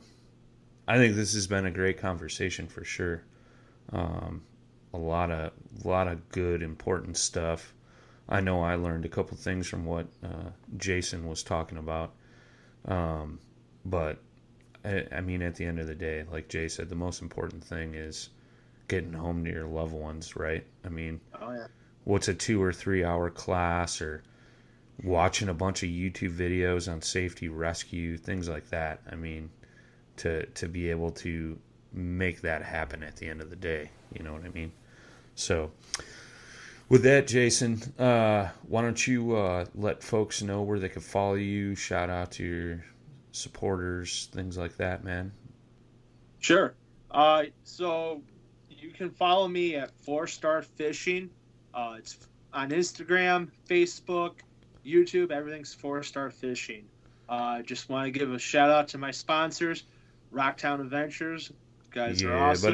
I 0.88 0.96
think 0.96 1.14
this 1.14 1.34
has 1.34 1.46
been 1.46 1.66
a 1.66 1.70
great 1.70 1.98
conversation 1.98 2.66
for 2.66 2.84
sure. 2.84 3.22
Um, 3.92 4.42
a 4.94 4.98
lot 4.98 5.30
of 5.30 5.52
a 5.84 5.88
lot 5.88 6.08
of 6.08 6.26
good 6.30 6.62
important 6.62 7.16
stuff. 7.16 7.74
I 8.28 8.40
know 8.40 8.62
I 8.62 8.76
learned 8.76 9.04
a 9.04 9.08
couple 9.08 9.36
things 9.36 9.66
from 9.66 9.84
what 9.84 10.06
uh, 10.24 10.50
Jason 10.78 11.26
was 11.28 11.42
talking 11.42 11.76
about. 11.78 12.14
Um, 12.86 13.40
but 13.84 14.18
I, 14.84 15.04
I 15.12 15.20
mean, 15.20 15.42
at 15.42 15.54
the 15.54 15.64
end 15.66 15.80
of 15.80 15.86
the 15.86 15.94
day, 15.94 16.24
like 16.30 16.48
Jay 16.48 16.68
said, 16.68 16.88
the 16.88 16.94
most 16.94 17.20
important 17.20 17.62
thing 17.62 17.94
is 17.94 18.30
getting 18.88 19.12
home 19.12 19.44
to 19.44 19.50
your 19.50 19.66
loved 19.66 19.92
ones, 19.92 20.34
right? 20.36 20.64
I 20.84 20.88
mean, 20.88 21.20
Oh 21.40 21.52
yeah. 21.52 21.66
what's 22.04 22.28
a 22.28 22.34
two 22.34 22.62
or 22.62 22.72
three 22.72 23.04
hour 23.04 23.28
class 23.30 24.00
or 24.00 24.22
watching 25.02 25.48
a 25.48 25.54
bunch 25.54 25.82
of 25.82 25.88
YouTube 25.88 26.36
videos 26.36 26.90
on 26.90 27.02
safety 27.02 27.48
rescue, 27.48 28.16
things 28.16 28.48
like 28.48 28.68
that. 28.70 29.00
I 29.10 29.14
mean, 29.14 29.50
to 30.18 30.46
to 30.46 30.68
be 30.68 30.90
able 30.90 31.10
to 31.12 31.58
make 31.92 32.40
that 32.42 32.62
happen 32.62 33.02
at 33.02 33.16
the 33.16 33.28
end 33.28 33.40
of 33.40 33.50
the 33.50 33.56
day, 33.56 33.90
you 34.12 34.22
know 34.22 34.32
what 34.32 34.44
I 34.44 34.48
mean? 34.48 34.72
So 35.34 35.70
with 36.88 37.02
that, 37.04 37.26
Jason, 37.26 37.80
uh, 37.98 38.48
why 38.68 38.82
don't 38.82 39.06
you 39.06 39.36
uh, 39.36 39.64
let 39.74 40.02
folks 40.02 40.42
know 40.42 40.62
where 40.62 40.78
they 40.78 40.88
can 40.88 41.02
follow 41.02 41.34
you? 41.34 41.74
Shout 41.74 42.10
out 42.10 42.32
to 42.32 42.44
your 42.44 42.84
supporters, 43.32 44.28
things 44.32 44.58
like 44.58 44.76
that, 44.76 45.02
man. 45.04 45.32
Sure. 46.38 46.74
Uh, 47.10 47.44
so 47.64 48.22
you 48.68 48.90
can 48.90 49.10
follow 49.10 49.48
me 49.48 49.76
at 49.76 49.90
Four 50.02 50.26
Star 50.26 50.62
Fishing. 50.62 51.30
Uh, 51.72 51.94
it's 51.98 52.18
on 52.52 52.70
Instagram, 52.70 53.48
Facebook, 53.68 54.40
YouTube. 54.84 55.30
Everything's 55.30 55.74
Four 55.74 56.02
Star 56.02 56.30
Fishing. 56.30 56.84
Uh, 57.28 57.62
just 57.62 57.88
want 57.88 58.06
to 58.06 58.10
give 58.10 58.32
a 58.32 58.38
shout 58.38 58.70
out 58.70 58.88
to 58.88 58.98
my 58.98 59.10
sponsors, 59.10 59.84
Rocktown 60.32 60.80
Adventures. 60.80 61.50
You 61.50 62.00
guys 62.00 62.22
are 62.22 62.28
yeah, 62.28 62.50
awesome. 62.50 62.72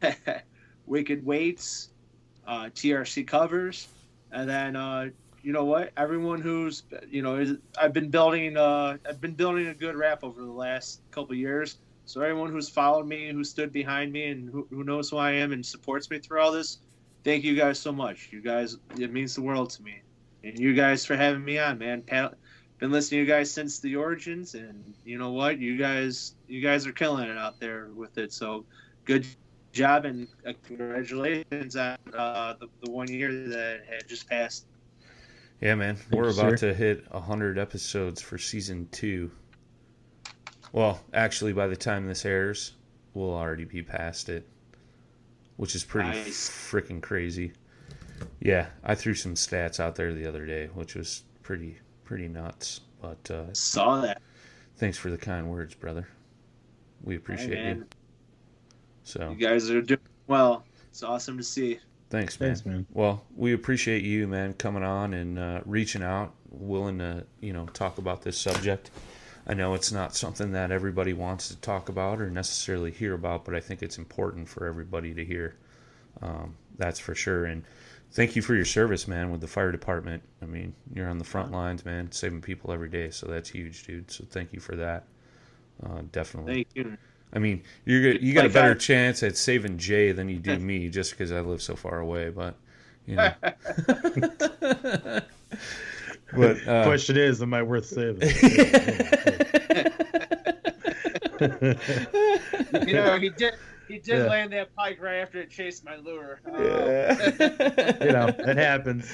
buddy. 0.00 0.14
Wicked 0.86 1.24
Weights, 1.24 1.90
uh, 2.46 2.64
TRC 2.66 3.26
covers, 3.26 3.88
and 4.30 4.48
then 4.48 4.76
uh, 4.76 5.08
you 5.42 5.52
know 5.52 5.64
what? 5.64 5.92
Everyone 5.96 6.40
who's 6.40 6.84
you 7.08 7.22
know 7.22 7.36
is, 7.36 7.56
I've 7.80 7.92
been 7.92 8.10
building 8.10 8.56
uh, 8.56 8.98
I've 9.08 9.20
been 9.20 9.34
building 9.34 9.68
a 9.68 9.74
good 9.74 9.96
rap 9.96 10.24
over 10.24 10.40
the 10.40 10.50
last 10.52 11.00
couple 11.10 11.34
years. 11.34 11.78
So 12.04 12.20
everyone 12.20 12.50
who's 12.50 12.68
followed 12.68 13.06
me, 13.06 13.30
who 13.30 13.44
stood 13.44 13.72
behind 13.72 14.12
me, 14.12 14.26
and 14.26 14.50
who, 14.50 14.66
who 14.70 14.84
knows 14.84 15.08
who 15.10 15.18
I 15.18 15.32
am 15.32 15.52
and 15.52 15.64
supports 15.64 16.10
me 16.10 16.18
through 16.18 16.40
all 16.40 16.52
this, 16.52 16.78
thank 17.24 17.44
you 17.44 17.54
guys 17.54 17.78
so 17.78 17.92
much. 17.92 18.28
You 18.32 18.40
guys, 18.40 18.76
it 18.98 19.12
means 19.12 19.34
the 19.34 19.42
world 19.42 19.70
to 19.70 19.82
me, 19.82 20.02
and 20.44 20.58
you 20.58 20.74
guys 20.74 21.04
for 21.04 21.16
having 21.16 21.44
me 21.44 21.58
on, 21.58 21.78
man. 21.78 22.02
Pat, 22.02 22.34
been 22.78 22.90
listening 22.90 23.24
to 23.24 23.26
you 23.26 23.32
guys 23.32 23.50
since 23.50 23.78
the 23.78 23.96
origins, 23.96 24.54
and 24.54 24.94
you 25.04 25.18
know 25.18 25.30
what? 25.32 25.58
You 25.58 25.76
guys, 25.76 26.34
you 26.48 26.60
guys 26.60 26.86
are 26.86 26.92
killing 26.92 27.28
it 27.28 27.38
out 27.38 27.60
there 27.60 27.88
with 27.94 28.18
it. 28.18 28.32
So 28.32 28.64
good 29.04 29.26
job 29.72 30.04
and 30.04 30.28
uh, 30.46 30.52
congratulations 30.66 31.76
on 31.76 31.96
uh, 32.16 32.54
the, 32.60 32.68
the 32.84 32.90
one 32.90 33.08
year 33.08 33.32
that 33.48 33.82
had 33.88 34.06
just 34.08 34.28
passed. 34.28 34.66
Yeah, 35.60 35.76
man. 35.76 35.96
We're 36.10 36.30
you, 36.30 36.38
about 36.38 36.58
sir. 36.58 36.68
to 36.68 36.74
hit 36.74 37.10
100 37.12 37.58
episodes 37.58 38.20
for 38.20 38.36
season 38.36 38.88
two. 38.90 39.30
Well, 40.72 41.00
actually, 41.12 41.52
by 41.52 41.68
the 41.68 41.76
time 41.76 42.06
this 42.06 42.24
airs, 42.24 42.72
we'll 43.14 43.34
already 43.34 43.64
be 43.64 43.82
past 43.82 44.28
it, 44.28 44.48
which 45.56 45.74
is 45.74 45.84
pretty 45.84 46.08
Nice. 46.08 46.48
freaking 46.48 47.00
crazy. 47.00 47.52
Yeah, 48.40 48.66
I 48.84 48.94
threw 48.94 49.14
some 49.14 49.34
stats 49.34 49.80
out 49.80 49.94
there 49.96 50.12
the 50.12 50.26
other 50.26 50.46
day, 50.46 50.68
which 50.74 50.94
was 50.94 51.22
pretty 51.42 51.78
pretty 52.04 52.28
nuts. 52.28 52.80
But 53.00 53.30
uh, 53.30 53.52
Saw 53.52 54.00
that. 54.02 54.22
thanks 54.76 54.96
for 54.98 55.10
the 55.10 55.18
kind 55.18 55.50
words, 55.50 55.74
brother. 55.74 56.06
We 57.02 57.16
appreciate 57.16 57.58
Hey, 57.58 57.68
you. 57.74 57.86
So 59.02 59.30
You 59.30 59.36
guys 59.48 59.70
are 59.70 59.82
doing 59.82 59.98
well. 60.26 60.64
It's 60.90 61.02
awesome 61.02 61.36
to 61.38 61.42
see. 61.44 61.78
Thanks, 62.10 62.38
man. 62.38 62.50
Thanks, 62.50 62.66
man. 62.66 62.86
Well, 62.92 63.24
we 63.34 63.54
appreciate 63.54 64.02
you, 64.04 64.28
man, 64.28 64.52
coming 64.54 64.82
on 64.84 65.14
and 65.14 65.38
uh, 65.38 65.60
reaching 65.64 66.02
out, 66.02 66.34
willing 66.50 66.98
to, 66.98 67.24
you 67.40 67.52
know, 67.54 67.66
talk 67.66 67.98
about 67.98 68.22
this 68.22 68.38
subject. 68.38 68.90
I 69.46 69.54
know 69.54 69.74
it's 69.74 69.90
not 69.90 70.14
something 70.14 70.52
that 70.52 70.70
everybody 70.70 71.14
wants 71.14 71.48
to 71.48 71.56
talk 71.56 71.88
about 71.88 72.20
or 72.20 72.30
necessarily 72.30 72.90
hear 72.92 73.14
about, 73.14 73.44
but 73.44 73.54
I 73.54 73.60
think 73.60 73.82
it's 73.82 73.98
important 73.98 74.48
for 74.48 74.66
everybody 74.66 75.14
to 75.14 75.24
hear. 75.24 75.56
Um, 76.20 76.54
that's 76.78 77.00
for 77.00 77.14
sure. 77.14 77.46
And 77.46 77.64
thank 78.12 78.36
you 78.36 78.42
for 78.42 78.54
your 78.54 78.64
service, 78.64 79.08
man, 79.08 79.30
with 79.30 79.40
the 79.40 79.46
fire 79.46 79.72
department. 79.72 80.22
I 80.42 80.46
mean, 80.46 80.74
you're 80.94 81.08
on 81.08 81.18
the 81.18 81.24
front 81.24 81.50
lines, 81.50 81.84
man, 81.84 82.12
saving 82.12 82.42
people 82.42 82.72
every 82.72 82.88
day, 82.88 83.10
so 83.10 83.26
that's 83.26 83.48
huge, 83.48 83.84
dude. 83.84 84.10
So 84.10 84.24
thank 84.28 84.52
you 84.52 84.60
for 84.60 84.76
that. 84.76 85.04
Uh, 85.84 86.02
definitely. 86.12 86.54
Thank 86.54 86.68
you. 86.74 86.96
I 87.34 87.38
mean, 87.38 87.62
you're 87.86 88.12
you 88.12 88.34
got 88.34 88.44
a 88.44 88.50
better 88.50 88.74
chance 88.74 89.22
at 89.22 89.36
saving 89.38 89.78
Jay 89.78 90.12
than 90.12 90.28
you 90.28 90.38
do 90.38 90.58
me, 90.58 90.90
just 90.90 91.12
because 91.12 91.32
I 91.32 91.40
live 91.40 91.62
so 91.62 91.74
far 91.74 92.00
away. 92.00 92.28
But 92.28 92.56
you 93.06 93.16
know, 93.16 93.32
but 93.86 95.24
uh, 96.68 96.84
Question 96.84 97.16
is, 97.16 97.40
am 97.40 97.54
I 97.54 97.62
worth 97.62 97.86
saving? 97.86 98.30
You 102.86 102.94
know, 102.94 103.18
he 103.18 103.30
did. 103.30 103.54
He 103.88 103.98
did 103.98 104.18
Yeah. 104.18 104.26
land 104.26 104.52
that 104.52 104.74
pike 104.74 105.00
right 105.00 105.18
after 105.18 105.40
it 105.40 105.50
chased 105.50 105.84
my 105.84 105.96
lure. 105.96 106.40
Oh, 106.46 106.52
you 108.00 108.12
know, 108.12 108.34
it 108.38 108.56
happens. 108.56 109.10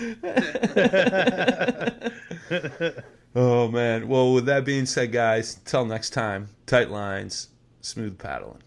oh 3.34 3.68
man. 3.68 4.08
Well, 4.08 4.34
with 4.34 4.46
that 4.46 4.64
being 4.64 4.86
said, 4.86 5.12
guys, 5.12 5.56
till 5.64 5.84
next 5.84 6.10
time, 6.10 6.48
tight 6.66 6.90
lines, 6.90 7.48
smooth 7.80 8.18
paddling. 8.18 8.62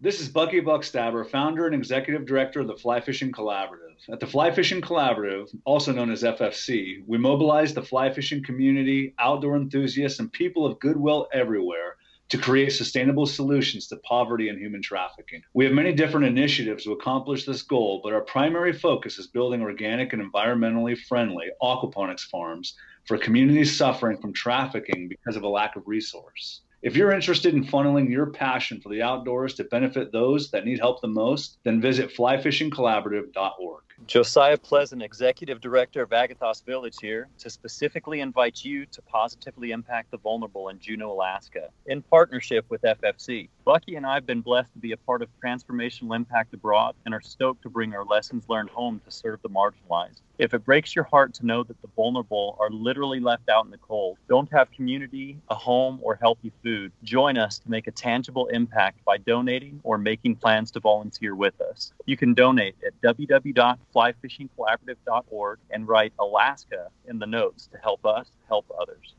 This 0.00 0.20
is 0.20 0.28
Bucky 0.28 0.60
Buckstaff, 0.60 1.30
founder 1.30 1.66
and 1.66 1.74
executive 1.74 2.26
director 2.26 2.60
of 2.60 2.66
the 2.66 2.76
Fly 2.76 3.00
Fishing 3.00 3.32
Collaborative. 3.32 3.80
At 4.12 4.20
the 4.20 4.26
Fly 4.26 4.50
Fishing 4.50 4.82
Collaborative, 4.82 5.48
also 5.64 5.92
known 5.92 6.10
as 6.10 6.22
FFC, 6.22 7.02
we 7.06 7.16
mobilize 7.16 7.72
the 7.72 7.82
fly 7.82 8.12
fishing 8.12 8.42
community, 8.44 9.14
outdoor 9.18 9.56
enthusiasts, 9.56 10.20
and 10.20 10.30
people 10.30 10.66
of 10.66 10.78
goodwill 10.78 11.26
everywhere 11.32 11.96
to 12.30 12.38
create 12.38 12.70
sustainable 12.70 13.26
solutions 13.26 13.86
to 13.88 13.96
poverty 13.98 14.48
and 14.48 14.58
human 14.58 14.82
trafficking. 14.82 15.42
We 15.52 15.64
have 15.64 15.74
many 15.74 15.92
different 15.92 16.26
initiatives 16.26 16.84
to 16.84 16.92
accomplish 16.92 17.44
this 17.44 17.62
goal, 17.62 18.00
but 18.02 18.12
our 18.12 18.22
primary 18.22 18.72
focus 18.72 19.18
is 19.18 19.26
building 19.26 19.60
organic 19.60 20.12
and 20.12 20.22
environmentally 20.22 20.98
friendly 20.98 21.46
aquaponics 21.62 22.22
farms 22.22 22.74
for 23.06 23.18
communities 23.18 23.76
suffering 23.76 24.18
from 24.18 24.32
trafficking 24.32 25.08
because 25.08 25.36
of 25.36 25.42
a 25.42 25.48
lack 25.48 25.76
of 25.76 25.82
resource. 25.86 26.62
If 26.82 26.96
you're 26.96 27.12
interested 27.12 27.54
in 27.54 27.64
funneling 27.64 28.10
your 28.10 28.26
passion 28.26 28.80
for 28.80 28.90
the 28.90 29.02
outdoors 29.02 29.54
to 29.54 29.64
benefit 29.64 30.12
those 30.12 30.50
that 30.50 30.66
need 30.66 30.78
help 30.78 31.00
the 31.00 31.08
most, 31.08 31.58
then 31.64 31.80
visit 31.80 32.14
flyfishingcollaborative.org. 32.14 33.83
Josiah 34.06 34.58
Pleasant, 34.58 35.02
Executive 35.02 35.60
Director 35.60 36.02
of 36.02 36.10
Agathos 36.10 36.64
Village 36.64 36.96
here, 37.00 37.28
to 37.38 37.48
specifically 37.48 38.20
invite 38.20 38.64
you 38.64 38.86
to 38.86 39.00
positively 39.02 39.70
impact 39.70 40.10
the 40.10 40.18
vulnerable 40.18 40.68
in 40.68 40.80
Juneau, 40.80 41.12
Alaska, 41.12 41.70
in 41.86 42.02
partnership 42.02 42.66
with 42.68 42.82
FFC. 42.82 43.48
Bucky 43.64 43.94
and 43.94 44.04
I 44.04 44.14
have 44.14 44.26
been 44.26 44.40
blessed 44.40 44.72
to 44.72 44.78
be 44.78 44.92
a 44.92 44.96
part 44.96 45.22
of 45.22 45.28
Transformational 45.42 46.16
Impact 46.16 46.52
Abroad 46.54 46.96
and 47.06 47.14
are 47.14 47.20
stoked 47.20 47.62
to 47.62 47.70
bring 47.70 47.94
our 47.94 48.04
lessons 48.04 48.48
learned 48.48 48.70
home 48.70 49.00
to 49.04 49.10
serve 49.10 49.40
the 49.42 49.48
marginalized. 49.48 50.20
If 50.36 50.52
it 50.52 50.64
breaks 50.64 50.96
your 50.96 51.04
heart 51.04 51.32
to 51.34 51.46
know 51.46 51.62
that 51.62 51.80
the 51.80 51.86
vulnerable 51.94 52.56
are 52.58 52.68
literally 52.68 53.20
left 53.20 53.48
out 53.48 53.66
in 53.66 53.70
the 53.70 53.78
cold, 53.78 54.18
don't 54.28 54.50
have 54.50 54.68
community, 54.72 55.38
a 55.48 55.54
home, 55.54 56.00
or 56.02 56.16
healthy 56.16 56.50
food, 56.60 56.90
join 57.04 57.38
us 57.38 57.60
to 57.60 57.70
make 57.70 57.86
a 57.86 57.92
tangible 57.92 58.48
impact 58.48 59.04
by 59.04 59.18
donating 59.18 59.78
or 59.84 59.96
making 59.96 60.34
plans 60.34 60.72
to 60.72 60.80
volunteer 60.80 61.36
with 61.36 61.60
us. 61.60 61.92
You 62.06 62.16
can 62.16 62.34
donate 62.34 62.74
at 62.84 63.00
www.flyfishingcollaborative.org 63.00 65.58
and 65.70 65.86
write 65.86 66.12
Alaska 66.18 66.88
in 67.06 67.20
the 67.20 67.26
notes 67.26 67.68
to 67.68 67.78
help 67.78 68.04
us 68.04 68.32
help 68.48 68.66
others. 68.80 69.14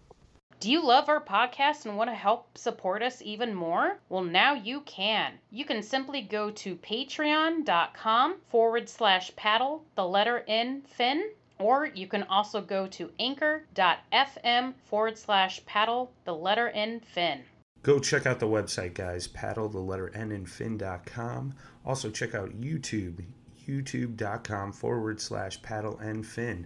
Do 0.65 0.71
you 0.71 0.83
love 0.83 1.09
our 1.09 1.23
podcast 1.23 1.85
and 1.85 1.95
want 1.95 2.09
to 2.09 2.15
help 2.15 2.57
support 2.57 3.03
us 3.03 3.21
even 3.21 3.53
more? 3.53 3.99
Well, 4.09 4.23
now 4.23 4.55
you 4.55 4.81
can. 4.81 5.33
You 5.51 5.63
can 5.63 5.83
simply 5.83 6.23
go 6.23 6.49
to 6.49 6.75
patreon.com 6.77 8.37
forward 8.49 8.89
slash 8.89 9.35
paddle, 9.35 9.85
the 9.93 10.07
letter 10.07 10.43
N, 10.47 10.81
fin, 10.81 11.29
or 11.59 11.85
you 11.85 12.07
can 12.07 12.23
also 12.23 12.61
go 12.61 12.87
to 12.87 13.11
anchor.fm 13.19 14.73
forward 14.87 15.19
slash 15.19 15.63
paddle, 15.67 16.11
the 16.23 16.33
letter 16.33 16.69
N, 16.69 16.99
fin. 16.99 17.43
Go 17.83 17.99
check 17.99 18.25
out 18.25 18.39
the 18.39 18.47
website, 18.47 18.95
guys. 18.95 19.27
Paddle 19.27 19.69
the 19.69 19.77
letter 19.77 20.09
N 20.15 20.31
and 20.31 20.49
fin.com. 20.49 21.53
Also 21.85 22.09
check 22.09 22.33
out 22.33 22.59
YouTube, 22.59 23.23
youtube.com 23.67 24.71
forward 24.71 25.21
slash 25.21 25.61
paddle 25.61 25.99
and 25.99 26.25
fin. 26.25 26.65